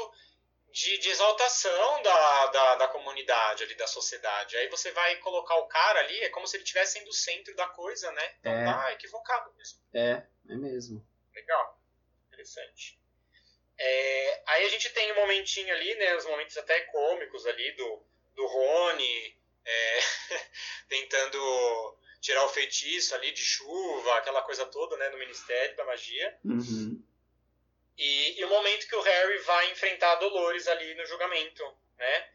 de, 0.77 0.97
de 0.99 1.09
exaltação 1.09 2.01
da, 2.03 2.45
da, 2.47 2.75
da 2.75 2.87
comunidade 2.89 3.63
ali, 3.63 3.73
da 3.73 3.87
sociedade. 3.87 4.55
Aí 4.57 4.69
você 4.69 4.91
vai 4.91 5.15
colocar 5.17 5.55
o 5.55 5.67
cara 5.67 5.99
ali, 6.01 6.19
é 6.19 6.29
como 6.29 6.45
se 6.45 6.55
ele 6.55 6.63
estivesse 6.63 6.93
sendo 6.99 7.07
o 7.09 7.13
centro 7.13 7.55
da 7.55 7.67
coisa, 7.69 8.11
né? 8.11 8.35
Então 8.39 8.51
É. 8.51 8.65
tá 8.65 8.93
equivocado 8.93 9.51
mesmo. 9.55 9.79
É, 9.91 10.23
é 10.49 10.55
mesmo. 10.55 11.03
Legal. 11.33 11.81
Interessante. 12.27 12.99
É, 13.79 14.43
aí 14.47 14.65
a 14.65 14.69
gente 14.69 14.87
tem 14.91 15.11
um 15.13 15.15
momentinho 15.15 15.73
ali, 15.73 15.95
né? 15.95 16.15
Os 16.15 16.25
momentos 16.25 16.55
até 16.57 16.79
cômicos 16.81 17.47
ali 17.47 17.71
do, 17.71 18.05
do 18.35 18.45
Rony 18.45 19.35
é, 19.65 19.99
tentando 20.87 21.97
tirar 22.21 22.45
o 22.45 22.49
feitiço 22.49 23.15
ali 23.15 23.31
de 23.31 23.41
chuva, 23.43 24.15
aquela 24.17 24.43
coisa 24.43 24.65
toda, 24.67 24.95
né? 24.97 25.09
No 25.09 25.17
Ministério 25.17 25.75
da 25.75 25.85
Magia. 25.85 26.37
Uhum. 26.45 27.03
E, 27.97 28.39
e 28.39 28.45
o 28.45 28.49
momento 28.49 28.87
que 28.87 28.95
o 28.95 29.01
Harry 29.01 29.37
vai 29.39 29.71
enfrentar 29.71 30.15
Dolores 30.15 30.67
ali 30.67 30.93
no 30.95 31.05
julgamento, 31.05 31.63
né? 31.97 32.25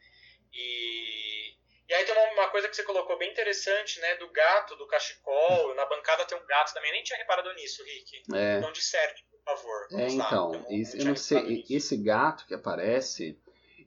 E, 0.52 1.54
e 1.88 1.94
aí 1.94 2.04
tem 2.04 2.14
uma, 2.14 2.32
uma 2.32 2.48
coisa 2.48 2.68
que 2.68 2.74
você 2.74 2.82
colocou 2.82 3.16
bem 3.16 3.30
interessante, 3.30 4.00
né? 4.00 4.16
Do 4.16 4.28
gato, 4.30 4.74
do 4.76 4.86
cachecol. 4.86 5.74
Na 5.74 5.86
bancada 5.86 6.24
tem 6.24 6.36
um 6.36 6.46
gato 6.46 6.74
também. 6.74 6.90
Eu 6.90 6.94
nem 6.94 7.04
tinha 7.04 7.18
reparado 7.18 7.52
nisso, 7.54 7.82
Rick. 7.84 8.22
É. 8.34 8.58
Então 8.58 8.72
disserte, 8.72 9.24
por 9.30 9.40
favor. 9.44 9.86
É, 9.92 10.08
lá, 10.16 10.26
então, 10.26 10.54
eu 10.54 10.60
não- 10.60 10.80
esse- 10.80 10.96
não 10.96 11.04
eu 11.04 11.08
não 11.10 11.16
sei, 11.16 11.64
esse 11.70 11.96
gato 11.96 12.44
que 12.46 12.54
aparece, 12.54 13.38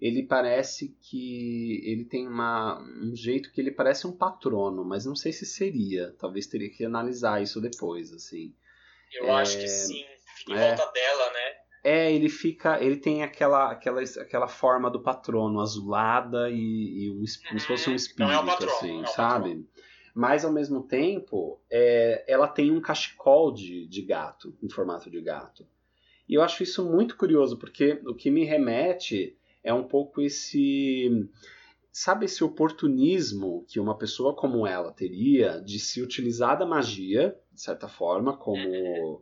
ele 0.01 0.23
parece 0.23 0.95
que 1.01 1.81
ele 1.85 2.05
tem 2.05 2.25
uma, 2.25 2.79
um 2.79 3.15
jeito 3.15 3.51
que 3.51 3.59
ele 3.59 3.71
parece 3.71 4.07
um 4.07 4.15
patrono, 4.15 4.85
mas 4.85 5.05
não 5.05 5.15
sei 5.15 5.33
se 5.33 5.45
seria. 5.45 6.15
Talvez 6.19 6.47
teria 6.47 6.69
que 6.69 6.85
analisar 6.85 7.41
isso 7.41 7.59
depois, 7.59 8.13
assim. 8.13 8.55
Eu 9.11 9.33
acho 9.33 9.57
que 9.57 9.67
sim. 9.67 10.05
Fica 10.37 10.53
em 10.53 10.57
é. 10.57 10.75
volta 10.75 10.91
dela, 10.91 11.31
né? 11.31 11.64
É, 11.87 12.11
ele 12.11 12.29
fica, 12.29 12.83
ele 12.83 12.97
tem 12.97 13.21
aquela, 13.21 13.71
aquela, 13.71 14.01
aquela 14.01 14.47
forma 14.47 14.89
do 14.89 14.99
patrono, 14.99 15.61
azulada 15.61 16.49
e, 16.49 16.55
e 17.05 17.11
um, 17.11 17.23
como 17.47 17.59
se 17.59 17.67
fosse 17.67 17.87
um 17.87 17.91
Uhum. 17.91 17.95
espírito, 17.95 18.23
Então 18.23 18.31
é 18.31 18.43
o 18.43 18.45
patrono, 18.45 18.71
assim, 18.73 19.01
é 19.03 19.05
sabe? 19.05 19.69
Mas 20.15 20.43
ao 20.43 20.51
mesmo 20.51 20.81
tempo, 20.81 21.61
é, 21.69 22.25
ela 22.27 22.47
tem 22.47 22.71
um 22.71 22.81
cachecol 22.81 23.51
de, 23.53 23.85
de 23.87 24.01
gato, 24.01 24.57
em 24.63 24.69
formato 24.69 25.11
de 25.11 25.21
gato. 25.21 25.67
E 26.27 26.33
eu 26.33 26.41
acho 26.41 26.63
isso 26.63 26.83
muito 26.83 27.15
curioso, 27.15 27.57
porque 27.59 28.01
o 28.07 28.15
que 28.15 28.31
me 28.31 28.43
remete 28.45 29.37
é 29.63 29.71
um 29.71 29.83
pouco 29.83 30.21
esse. 30.21 31.29
Sabe 31.91 32.25
esse 32.25 32.43
oportunismo 32.43 33.63
que 33.69 33.79
uma 33.79 33.95
pessoa 33.97 34.35
como 34.35 34.65
ela 34.65 34.91
teria 34.91 35.61
de 35.61 35.79
se 35.79 36.01
utilizar 36.01 36.57
da 36.57 36.65
magia, 36.65 37.37
de 37.53 37.61
certa 37.61 37.87
forma, 37.87 38.35
como. 38.35 39.21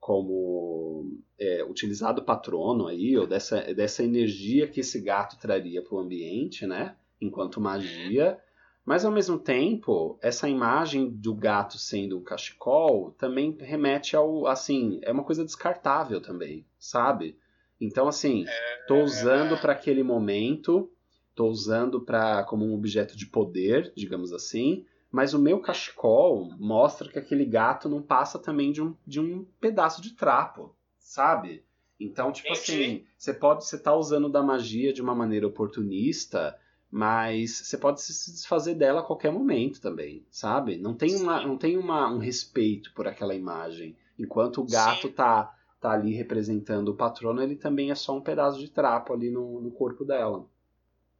Como 0.00 1.18
é, 1.38 1.64
utilizar 1.64 2.14
do 2.14 2.22
patrono 2.22 2.86
aí, 2.86 3.16
ou 3.16 3.26
dessa, 3.26 3.74
dessa 3.74 4.02
energia 4.02 4.68
que 4.68 4.80
esse 4.80 5.00
gato 5.00 5.38
traria 5.38 5.82
para 5.82 5.94
o 5.94 5.98
ambiente, 5.98 6.66
né? 6.66 6.96
Enquanto 7.20 7.60
magia. 7.60 8.38
Mas 8.84 9.04
ao 9.04 9.12
mesmo 9.12 9.38
tempo, 9.38 10.18
essa 10.22 10.48
imagem 10.48 11.10
do 11.10 11.34
gato 11.34 11.76
sendo 11.76 12.18
um 12.18 12.22
cachecol 12.22 13.10
também 13.18 13.54
remete 13.60 14.16
ao. 14.16 14.46
assim, 14.46 14.98
é 15.02 15.12
uma 15.12 15.24
coisa 15.24 15.44
descartável 15.44 16.22
também, 16.22 16.64
sabe? 16.78 17.36
Então, 17.80 18.08
assim, 18.08 18.44
tô 18.86 19.02
usando 19.02 19.60
para 19.60 19.72
aquele 19.72 20.02
momento, 20.02 20.90
tô 21.34 21.46
usando 21.46 22.00
para 22.00 22.42
como 22.44 22.64
um 22.64 22.74
objeto 22.74 23.16
de 23.16 23.26
poder, 23.26 23.92
digamos 23.94 24.32
assim, 24.32 24.84
mas 25.10 25.32
o 25.32 25.38
meu 25.38 25.60
cachecol 25.60 26.50
mostra 26.58 27.08
que 27.08 27.18
aquele 27.18 27.44
gato 27.44 27.88
não 27.88 28.02
passa 28.02 28.38
também 28.38 28.72
de 28.72 28.82
um, 28.82 28.94
de 29.06 29.20
um 29.20 29.44
pedaço 29.60 30.02
de 30.02 30.10
trapo, 30.14 30.74
sabe? 30.98 31.64
Então, 31.98 32.30
tipo 32.30 32.52
assim, 32.52 33.04
você 33.16 33.34
pode 33.34 33.64
você 33.64 33.78
tá 33.78 33.94
usando 33.94 34.28
da 34.28 34.42
magia 34.42 34.92
de 34.92 35.02
uma 35.02 35.14
maneira 35.14 35.46
oportunista, 35.46 36.58
mas 36.90 37.58
você 37.58 37.76
pode 37.76 38.00
se 38.00 38.32
desfazer 38.32 38.74
dela 38.74 39.00
a 39.00 39.04
qualquer 39.04 39.32
momento 39.32 39.80
também, 39.80 40.24
sabe? 40.30 40.76
Não 40.76 40.94
tem, 40.94 41.16
uma, 41.16 41.44
não 41.44 41.56
tem 41.56 41.76
uma, 41.76 42.08
um 42.08 42.18
respeito 42.18 42.92
por 42.94 43.08
aquela 43.08 43.34
imagem. 43.34 43.96
Enquanto 44.18 44.60
o 44.60 44.66
gato 44.66 45.08
Sim. 45.08 45.12
tá, 45.12 45.54
tá 45.80 45.90
ali 45.90 46.14
representando 46.14 46.90
o 46.90 46.96
patrono, 46.96 47.42
ele 47.42 47.56
também 47.56 47.90
é 47.90 47.94
só 47.94 48.16
um 48.16 48.22
pedaço 48.22 48.58
de 48.58 48.68
trapo 48.68 49.12
ali 49.12 49.30
no, 49.30 49.60
no 49.60 49.70
corpo 49.70 50.04
dela. 50.04 50.46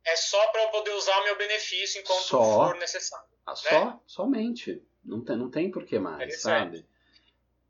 É 0.07 0.17
só 0.17 0.47
para 0.53 0.63
eu 0.63 0.69
poder 0.69 0.93
usar 0.93 1.19
o 1.21 1.25
meu 1.25 1.37
benefício 1.37 2.01
enquanto 2.01 2.23
Só. 2.23 2.69
for 2.69 2.77
necessário. 2.79 3.27
Ah, 3.53 3.57
Só, 3.57 4.01
somente. 4.07 4.83
Não 5.05 5.25
tem, 5.25 5.37
não 5.37 5.51
tem 5.51 5.71
por 5.71 5.85
que 5.85 5.99
mais, 5.99 6.43
sabe? 6.43 6.87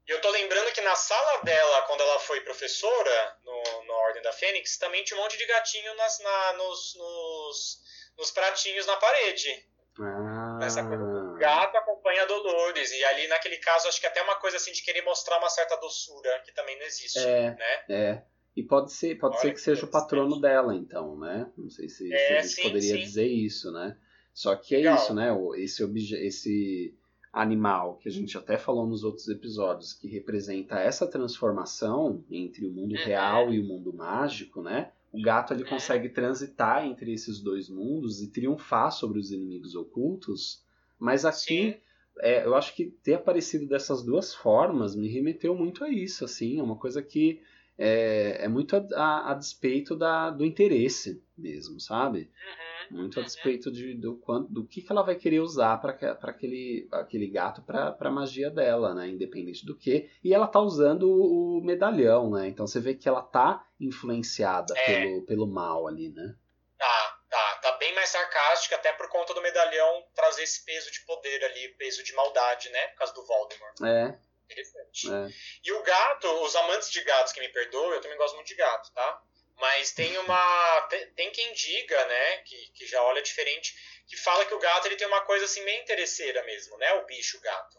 E 0.07 0.11
eu 0.11 0.21
tô 0.21 0.31
lembrando 0.31 0.73
que 0.73 0.81
na 0.81 0.95
sala 0.95 1.43
dela, 1.43 1.83
quando 1.83 2.01
ela 2.01 2.19
foi 2.21 2.41
professora, 2.41 3.37
no, 3.45 3.85
no 3.85 3.93
Ordem 3.93 4.23
da 4.23 4.33
Fênix, 4.33 4.79
também 4.79 5.05
tinha 5.05 5.19
um 5.19 5.23
monte 5.23 5.37
de 5.37 5.47
gatinho 5.47 5.95
nas, 5.97 6.19
na- 6.21 6.53
nos, 6.55 6.95
nos, 6.97 7.83
nos 8.17 8.31
pratinhos 8.31 8.87
na 8.87 8.97
parede. 8.97 9.67
Ah, 10.01 10.59
Essa 10.63 10.83
coisa 10.87 11.05
do 11.05 11.35
gato 11.39 11.77
acompanha 11.77 12.23
a 12.23 12.27
Dolores. 12.27 12.91
E 12.91 13.05
ali, 13.05 13.29
naquele 13.29 13.59
caso, 13.59 13.87
acho 13.89 14.01
que 14.01 14.07
até 14.07 14.23
uma 14.23 14.37
coisa 14.37 14.57
assim 14.57 14.73
de 14.73 14.83
querer 14.83 15.03
mostrar 15.03 15.39
uma 15.39 15.51
certa 15.51 15.77
doçura, 15.77 16.41
que 16.45 16.53
também 16.53 16.79
não 16.79 16.87
existe, 16.87 17.19
É. 17.19 17.51
né? 17.51 17.85
é. 17.91 18.23
E 18.57 18.63
pode 18.63 18.93
ser, 18.93 19.17
pode 19.19 19.35
Olha 19.35 19.43
ser 19.43 19.49
que 19.51 19.55
que 19.55 19.61
seja 19.61 19.85
o 19.87 19.91
patrono 19.91 20.41
dela, 20.41 20.75
então, 20.75 21.17
né? 21.19 21.49
Não 21.57 21.71
sei 21.71 21.89
se, 21.89 22.09
se 22.09 22.13
É, 22.15 22.39
a 22.39 22.43
gente 22.43 22.55
sim, 22.55 22.63
poderia 22.63 22.95
sim. 22.95 23.01
dizer 23.03 23.27
isso, 23.27 23.71
né? 23.71 23.97
Só 24.39 24.55
que 24.55 24.73
é 24.77 24.79
Legal. 24.79 24.95
isso, 24.95 25.13
né? 25.13 25.31
Esse, 25.57 25.83
obje 25.83 26.15
esse 26.15 26.95
animal 27.33 27.97
que 27.97 28.09
a 28.09 28.13
gente 28.13 28.39
até 28.39 28.57
falou 28.57 28.87
nos 28.87 29.03
outros 29.03 29.27
episódios, 29.29 29.93
que 29.93 30.07
representa 30.07 30.79
essa 30.79 31.09
transformação 31.09 32.25
entre 32.31 32.65
o 32.65 32.71
mundo 32.71 32.95
Uhum. 32.95 33.05
real 33.05 33.53
e 33.53 33.59
o 33.59 33.65
mundo 33.65 33.93
mágico, 33.93 34.63
né? 34.63 34.93
O 35.13 35.21
gato 35.21 35.53
ele 35.53 35.65
Uhum. 35.65 35.71
consegue 35.71 36.09
transitar 36.09 36.87
entre 36.87 37.13
esses 37.13 37.41
dois 37.41 37.69
mundos 37.69 38.23
e 38.23 38.29
triunfar 38.29 38.93
sobre 38.93 39.19
os 39.19 39.33
inimigos 39.33 39.75
ocultos. 39.75 40.63
Mas 41.01 41.25
aqui 41.25 41.77
é, 42.21 42.45
eu 42.45 42.55
acho 42.55 42.77
que 42.77 42.87
ter 43.03 43.15
aparecido 43.15 43.67
dessas 43.67 44.05
duas 44.05 44.33
formas 44.33 44.95
me 44.95 45.09
remeteu 45.09 45.53
muito 45.53 45.83
a 45.83 45.89
isso, 45.91 46.25
assim, 46.25 46.61
é 46.61 46.63
uma 46.63 46.77
coisa 46.77 47.03
que 47.03 47.41
é, 47.77 48.45
é 48.45 48.49
muito 48.49 48.77
a, 48.77 48.87
a- 48.95 49.33
a 49.33 49.35
despeito 49.35 49.97
da, 49.97 50.31
do 50.31 50.45
interesse 50.45 51.21
mesmo, 51.37 51.81
sabe? 51.81 52.21
Uhum. 52.21 52.68
Muito 52.91 53.21
a 53.21 53.23
despeito 53.23 53.71
de, 53.71 53.95
do, 53.95 54.17
quanto, 54.17 54.53
do 54.53 54.67
que, 54.67 54.83
que 54.83 54.91
ela 54.91 55.03
vai 55.03 55.15
querer 55.15 55.41
usar 55.41 55.77
para 55.81 55.93
aquele, 56.23 56.89
aquele 56.93 57.27
gato 57.29 57.63
para 57.63 57.97
a 57.99 58.11
magia 58.11 58.51
dela, 58.51 58.95
né? 58.95 59.09
Independente 59.09 59.65
do 59.67 59.77
que. 59.77 60.11
E 60.23 60.33
ela 60.35 60.47
tá 60.47 60.61
usando 60.61 61.05
o, 61.11 61.59
o 61.59 61.65
medalhão, 61.65 62.31
né? 62.31 62.49
Então 62.49 62.67
você 62.67 62.81
vê 62.81 62.95
que 62.95 63.09
ela 63.09 63.23
tá 63.23 63.67
influenciada 63.81 64.75
É. 64.79 64.85
pelo, 64.87 65.23
pelo 65.27 65.47
mal 65.47 65.87
ali, 65.87 66.09
né? 66.11 66.35
Tá, 66.79 67.19
tá. 67.29 67.55
Tá 67.63 67.77
bem 67.79 67.95
mais 67.95 68.09
sarcástica, 68.09 68.77
até 68.77 68.93
por 68.93 69.09
conta 69.09 69.35
do 69.35 69.43
medalhão 69.43 70.05
trazer 70.15 70.43
esse 70.43 70.65
peso 70.65 70.91
de 70.91 71.05
poder 71.05 71.45
ali, 71.45 71.69
peso 71.77 72.03
de 72.03 72.15
maldade, 72.15 72.69
né? 72.71 72.87
Por 72.89 72.99
causa 72.99 73.15
do 73.15 73.27
Voldemort. 73.27 73.81
É, 73.85 74.19
Interessante. 74.45 75.13
é. 75.13 75.29
E 75.65 75.73
o 75.73 75.83
gato, 75.83 76.27
os 76.43 76.57
amantes 76.57 76.91
de 76.91 77.03
gatos 77.05 77.33
que 77.33 77.41
me 77.41 77.49
perdoam, 77.51 77.93
eu 77.93 78.01
também 78.01 78.17
gosto 78.17 78.35
muito 78.35 78.49
de 78.49 78.55
gato, 78.55 78.91
tá? 78.95 79.23
Mas 79.59 79.93
tem 79.93 80.17
uma. 80.19 80.89
Tem 81.17 81.31
quem 81.31 81.53
diga, 81.53 82.05
né, 82.07 82.37
que, 82.39 82.71
que 82.75 82.87
já 82.87 83.03
olha 83.03 83.23
diferente, 83.23 83.75
que 84.07 84.17
fala 84.17 84.47
que 84.47 84.55
o 84.55 84.59
gato 84.59 84.87
ele 84.87 84.97
tem 84.97 85.07
uma 85.07 85.23
coisa 85.23 85.45
assim 85.45 85.63
meio 85.65 85.83
interesseira 85.83 86.43
mesmo, 86.45 86.77
né? 86.79 86.93
O 86.95 87.07
bicho 87.07 87.41
gato. 87.41 87.79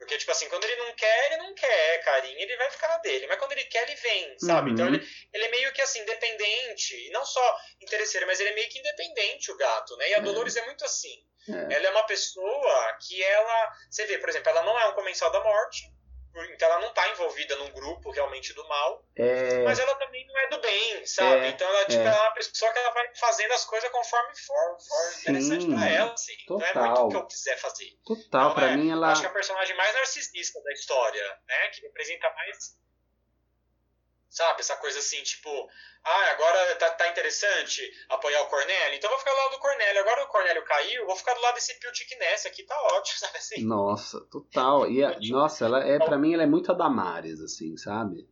Porque, 0.00 0.16
tipo 0.16 0.30
assim, 0.30 0.48
quando 0.48 0.64
ele 0.64 0.76
não 0.76 0.94
quer, 0.94 1.26
ele 1.26 1.42
não 1.42 1.54
quer 1.54 2.02
carinho, 2.02 2.40
ele 2.40 2.56
vai 2.56 2.70
ficar 2.70 2.88
na 2.88 2.96
dele. 2.96 3.26
Mas 3.26 3.38
quando 3.38 3.52
ele 3.52 3.64
quer, 3.64 3.82
ele 3.82 3.96
vem, 3.96 4.38
sabe? 4.38 4.70
Então, 4.70 4.86
uhum. 4.86 4.94
Então 4.94 5.04
ele, 5.04 5.28
ele 5.34 5.44
é 5.44 5.48
meio 5.50 5.72
que 5.74 5.82
assim, 5.82 6.00
independente. 6.00 6.96
E 7.06 7.10
não 7.10 7.22
só 7.22 7.58
interesseiro, 7.82 8.26
mas 8.26 8.40
ele 8.40 8.48
é 8.48 8.54
meio 8.54 8.68
que 8.70 8.78
independente, 8.78 9.52
o 9.52 9.56
gato, 9.58 9.94
né? 9.98 10.08
E 10.08 10.14
a 10.14 10.18
é. 10.18 10.20
Dolores 10.22 10.56
é 10.56 10.64
muito 10.64 10.86
assim. 10.86 11.22
É. 11.50 11.74
Ela 11.74 11.88
é 11.88 11.90
uma 11.90 12.06
pessoa 12.06 12.98
que 13.06 13.22
ela. 13.22 13.72
Você 13.90 14.06
vê, 14.06 14.16
por 14.16 14.30
exemplo, 14.30 14.48
ela 14.48 14.62
não 14.62 14.78
é 14.80 14.86
um 14.88 14.94
comensal 14.94 15.30
da 15.30 15.44
morte. 15.44 15.82
Então 16.34 16.68
ela 16.68 16.80
não 16.80 16.88
está 16.88 17.08
envolvida 17.10 17.56
num 17.56 17.70
grupo 17.72 18.10
realmente 18.10 18.52
do 18.54 18.66
mal, 18.68 19.04
é... 19.16 19.64
mas 19.64 19.78
ela 19.78 19.94
também 19.96 20.24
não 20.26 20.38
é 20.38 20.48
do 20.48 20.60
bem, 20.60 21.04
sabe? 21.04 21.46
É... 21.46 21.48
então 21.48 21.68
ela, 21.68 21.84
tipo, 21.86 22.02
é. 22.02 22.06
ela 22.06 22.16
é 22.16 22.20
uma 22.20 22.34
pessoa 22.34 22.72
que 22.72 22.78
ela 22.78 22.90
vai 22.90 23.14
fazendo 23.16 23.52
as 23.52 23.64
coisas 23.64 23.90
conforme 23.90 24.36
for, 24.36 24.78
for 24.78 25.12
Sim, 25.12 25.20
interessante 25.22 25.66
pra 25.66 25.88
ela, 25.88 26.12
assim. 26.12 26.36
Total. 26.46 26.74
Não 26.74 26.84
é 26.84 26.88
muito 26.88 27.06
o 27.06 27.08
que 27.08 27.16
eu 27.16 27.26
quiser 27.26 27.58
fazer. 27.58 27.90
Total, 28.04 28.24
então, 28.26 28.54
pra 28.54 28.70
é, 28.70 28.76
mim 28.76 28.90
ela. 28.90 29.10
Acho 29.10 29.22
que 29.22 29.26
é 29.26 29.30
a 29.30 29.32
personagem 29.32 29.76
mais 29.76 29.94
narcisista 29.94 30.62
da 30.62 30.72
história, 30.72 31.38
né? 31.48 31.68
Que 31.68 31.82
representa 31.82 32.30
mais 32.30 32.78
Sabe? 34.30 34.60
Essa 34.60 34.76
coisa 34.76 35.00
assim, 35.00 35.20
tipo, 35.24 35.50
ah, 36.04 36.30
agora 36.30 36.76
tá, 36.76 36.90
tá 36.90 37.08
interessante 37.08 37.82
apoiar 38.08 38.42
o 38.42 38.46
Cornélio, 38.46 38.96
então 38.96 39.10
eu 39.10 39.16
vou 39.16 39.18
ficar 39.18 39.32
do 39.32 39.36
lado 39.36 39.50
do 39.50 39.58
Cornélio. 39.58 40.00
Agora 40.00 40.24
o 40.24 40.28
Cornélio 40.28 40.64
caiu, 40.64 41.06
vou 41.06 41.16
ficar 41.16 41.34
do 41.34 41.40
lado 41.40 41.54
desse 41.56 41.78
Piltic 41.80 42.16
Ness 42.18 42.46
aqui, 42.46 42.62
tá 42.62 42.74
ótimo, 42.94 43.18
sabe 43.20 43.36
assim? 43.36 43.64
Nossa, 43.64 44.20
total. 44.30 44.88
E 44.88 45.04
a, 45.04 45.18
nossa, 45.28 45.64
ela 45.64 45.84
é, 45.84 45.98
pra 45.98 46.16
mim, 46.16 46.32
ela 46.32 46.44
é 46.44 46.46
muito 46.46 46.70
a 46.70 46.74
Damares, 46.74 47.40
assim, 47.40 47.76
sabe? 47.76 48.28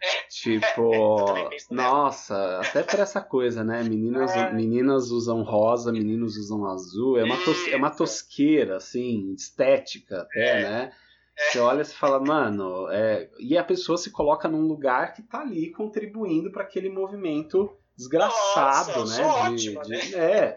É, 0.00 0.22
tipo, 0.28 0.92
é, 1.50 1.50
nossa, 1.70 2.60
até 2.60 2.82
por 2.82 3.00
essa 3.00 3.20
coisa, 3.20 3.64
né? 3.64 3.82
Meninas, 3.82 4.30
é. 4.32 4.52
meninas 4.52 5.10
usam 5.10 5.42
rosa, 5.42 5.90
meninos 5.90 6.36
usam 6.36 6.66
azul. 6.66 7.18
É 7.18 7.24
uma, 7.24 7.36
tos, 7.42 7.68
é 7.68 7.76
uma 7.76 7.90
tosqueira, 7.90 8.76
assim, 8.76 9.32
estética 9.32 10.20
até, 10.20 10.60
é. 10.60 10.62
né? 10.62 10.92
Você 11.38 11.58
olha 11.60 11.82
e 11.82 11.84
fala, 11.84 12.18
mano, 12.20 12.90
é... 12.90 13.30
e 13.38 13.56
a 13.56 13.64
pessoa 13.64 13.96
se 13.96 14.10
coloca 14.10 14.48
num 14.48 14.62
lugar 14.62 15.14
que 15.14 15.22
tá 15.22 15.40
ali 15.40 15.70
contribuindo 15.70 16.50
para 16.50 16.64
aquele 16.64 16.88
movimento 16.88 17.78
desgraçado, 17.96 19.00
Nossa, 19.00 19.50
né? 19.50 19.56
De, 19.56 19.70
de... 19.70 20.16
Né? 20.16 20.56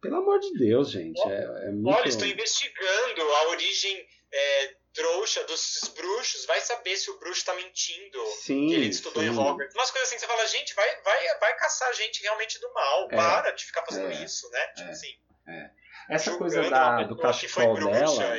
pelo 0.00 0.16
amor 0.16 0.38
de 0.40 0.52
Deus, 0.54 0.90
gente. 0.90 1.20
É, 1.20 1.68
é 1.68 1.70
muito... 1.70 1.96
Olha, 1.96 2.08
estou 2.08 2.26
investigando 2.26 3.22
a 3.22 3.48
origem 3.48 4.06
é, 4.32 4.74
trouxa 4.94 5.44
dos 5.44 5.92
bruxos. 5.96 6.46
Vai 6.46 6.60
saber 6.60 6.96
se 6.96 7.10
o 7.10 7.18
bruxo 7.18 7.44
tá 7.44 7.54
mentindo. 7.54 8.24
Sim. 8.40 8.68
Que 8.68 8.74
ele 8.74 8.86
estudou 8.86 9.22
sim. 9.22 9.28
em 9.28 9.32
Hogwarts. 9.32 9.74
Umas 9.74 9.90
coisas 9.90 10.08
assim, 10.08 10.18
você 10.18 10.26
fala, 10.26 10.46
gente, 10.46 10.74
vai, 10.74 11.02
vai, 11.02 11.38
vai 11.38 11.56
caçar 11.56 11.92
gente 11.94 12.22
realmente 12.22 12.60
do 12.60 12.72
mal. 12.72 13.08
É, 13.10 13.16
Para 13.16 13.50
de 13.52 13.64
ficar 13.64 13.84
fazendo 13.84 14.10
é, 14.10 14.24
isso, 14.24 14.48
né? 14.50 14.66
Tipo 14.76 14.90
assim. 14.90 15.14
É. 15.46 15.70
Essa 16.10 16.36
coisa 16.38 16.68
da, 16.70 17.02
do 17.02 17.16
cachecol 17.16 17.74
dela. 17.74 18.36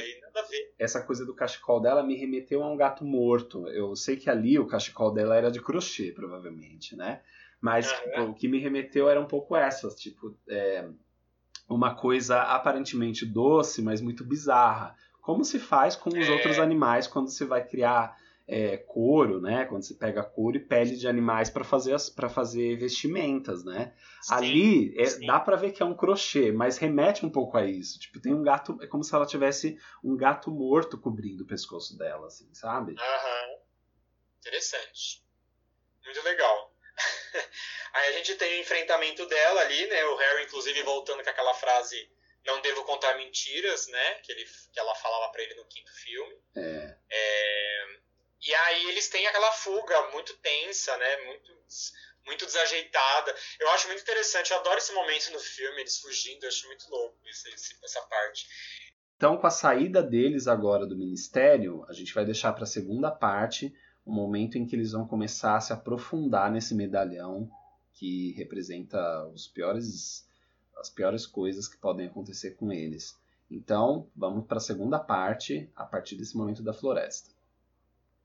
Essa 0.77 1.01
coisa 1.01 1.25
do 1.25 1.33
cachecol 1.33 1.81
dela 1.81 2.03
me 2.03 2.15
remeteu 2.15 2.63
a 2.63 2.71
um 2.71 2.77
gato 2.77 3.03
morto. 3.03 3.67
Eu 3.67 3.95
sei 3.95 4.15
que 4.15 4.29
ali 4.29 4.57
o 4.57 4.67
cachecol 4.67 5.13
dela 5.13 5.35
era 5.35 5.51
de 5.51 5.61
crochê, 5.61 6.11
provavelmente, 6.11 6.95
né? 6.95 7.21
Mas 7.61 7.91
uhum. 8.15 8.29
o 8.29 8.33
que 8.33 8.47
me 8.47 8.59
remeteu 8.59 9.09
era 9.09 9.19
um 9.19 9.25
pouco 9.25 9.55
essas, 9.55 9.95
tipo, 9.95 10.35
é, 10.47 10.87
uma 11.67 11.93
coisa 11.93 12.41
aparentemente 12.41 13.25
doce, 13.25 13.81
mas 13.81 14.01
muito 14.01 14.23
bizarra. 14.23 14.95
Como 15.21 15.43
se 15.43 15.59
faz 15.59 15.95
com 15.95 16.09
os 16.09 16.27
é. 16.27 16.31
outros 16.31 16.57
animais 16.57 17.07
quando 17.07 17.29
você 17.29 17.45
vai 17.45 17.65
criar 17.65 18.17
é, 18.49 18.77
couro, 18.77 19.39
né? 19.39 19.65
Quando 19.65 19.83
você 19.83 19.93
pega 19.93 20.23
couro 20.23 20.57
e 20.57 20.59
pele 20.59 20.95
de 20.95 21.07
animais 21.07 21.51
para 21.51 21.63
fazer 21.63 21.95
para 22.15 22.27
fazer 22.27 22.77
vestimentas, 22.77 23.63
né? 23.63 23.93
Sim, 24.21 24.33
Ali 24.33 24.99
é, 24.99 25.25
dá 25.27 25.39
para 25.39 25.55
ver 25.55 25.71
que 25.71 25.83
é 25.83 25.85
um 25.85 25.95
crochê, 25.95 26.51
mas 26.51 26.77
remete 26.77 27.23
um 27.23 27.29
pouco 27.29 27.55
a 27.57 27.65
isso. 27.65 27.99
Tipo, 27.99 28.19
tem 28.19 28.33
um 28.33 28.41
gato, 28.41 28.75
é 28.81 28.87
como 28.87 29.03
se 29.03 29.13
ela 29.13 29.27
tivesse 29.27 29.79
um 30.03 30.17
gato 30.17 30.49
morto 30.49 30.97
cobrindo 30.99 31.43
o 31.43 31.47
pescoço 31.47 31.95
dela, 31.95 32.25
assim, 32.25 32.51
sabe? 32.53 32.95
Aham. 32.97 33.59
Interessante. 34.39 35.23
Muito 36.03 36.23
legal. 36.23 36.73
Aí 37.93 38.09
a 38.09 38.11
gente 38.13 38.33
tem 38.35 38.57
o 38.57 38.61
enfrentamento 38.61 39.27
dela 39.27 39.61
ali, 39.61 39.87
né? 39.87 40.05
O 40.05 40.15
Harry, 40.15 40.45
inclusive, 40.45 40.81
voltando 40.81 41.23
com 41.23 41.29
aquela 41.29 41.53
frase 41.53 42.09
não 42.45 42.61
devo 42.61 42.83
contar 42.83 43.15
mentiras, 43.15 43.87
né? 43.87 44.13
Que, 44.23 44.31
ele, 44.31 44.45
que 44.73 44.79
ela 44.79 44.95
falava 44.95 45.31
para 45.31 45.43
ele 45.43 45.53
no 45.53 45.65
quinto 45.65 45.91
filme. 45.93 46.35
É. 46.55 46.95
é. 47.11 47.99
E 48.41 48.53
aí 48.53 48.89
eles 48.89 49.09
têm 49.09 49.25
aquela 49.27 49.51
fuga 49.51 50.11
muito 50.11 50.35
tensa, 50.37 50.95
né? 50.97 51.17
Muito, 51.25 51.51
muito 52.25 52.45
desajeitada. 52.45 53.35
Eu 53.59 53.69
acho 53.71 53.87
muito 53.87 54.01
interessante, 54.01 54.51
eu 54.51 54.59
adoro 54.59 54.77
esse 54.77 54.93
momento 54.93 55.31
no 55.31 55.39
filme, 55.39 55.81
eles 55.81 55.99
fugindo, 55.99 56.43
eu 56.43 56.49
acho 56.49 56.67
muito 56.67 56.89
louco 56.89 57.17
essa 57.83 58.01
parte. 58.01 58.47
Então, 59.17 59.37
com 59.37 59.47
a 59.47 59.51
saída 59.51 60.01
deles 60.01 60.47
agora 60.47 60.87
do 60.87 60.95
ministério, 60.95 61.85
a 61.89 61.93
gente 61.93 62.13
vai 62.13 62.23
deixar 62.23 62.53
para 62.53 62.63
a 62.63 62.67
segunda 62.67 63.11
parte 63.11 63.75
o 64.05 64.11
momento 64.11 64.57
em 64.57 64.65
que 64.65 64.75
eles 64.75 64.93
vão 64.93 65.05
começar 65.05 65.57
a 65.57 65.61
se 65.61 65.73
aprofundar 65.73 66.49
nesse 66.49 66.73
medalhão 66.73 67.51
que 67.93 68.31
representa 68.37 69.27
os 69.27 69.45
piores, 69.45 70.25
as 70.77 70.89
piores 70.89 71.25
coisas 71.25 71.67
que 71.67 71.77
podem 71.77 72.07
acontecer 72.07 72.51
com 72.51 72.71
eles. 72.71 73.19
Então, 73.51 74.09
vamos 74.15 74.47
para 74.47 74.57
a 74.57 74.61
segunda 74.61 74.97
parte 74.97 75.69
a 75.75 75.83
partir 75.83 76.15
desse 76.15 76.37
momento 76.37 76.63
da 76.63 76.71
floresta. 76.73 77.31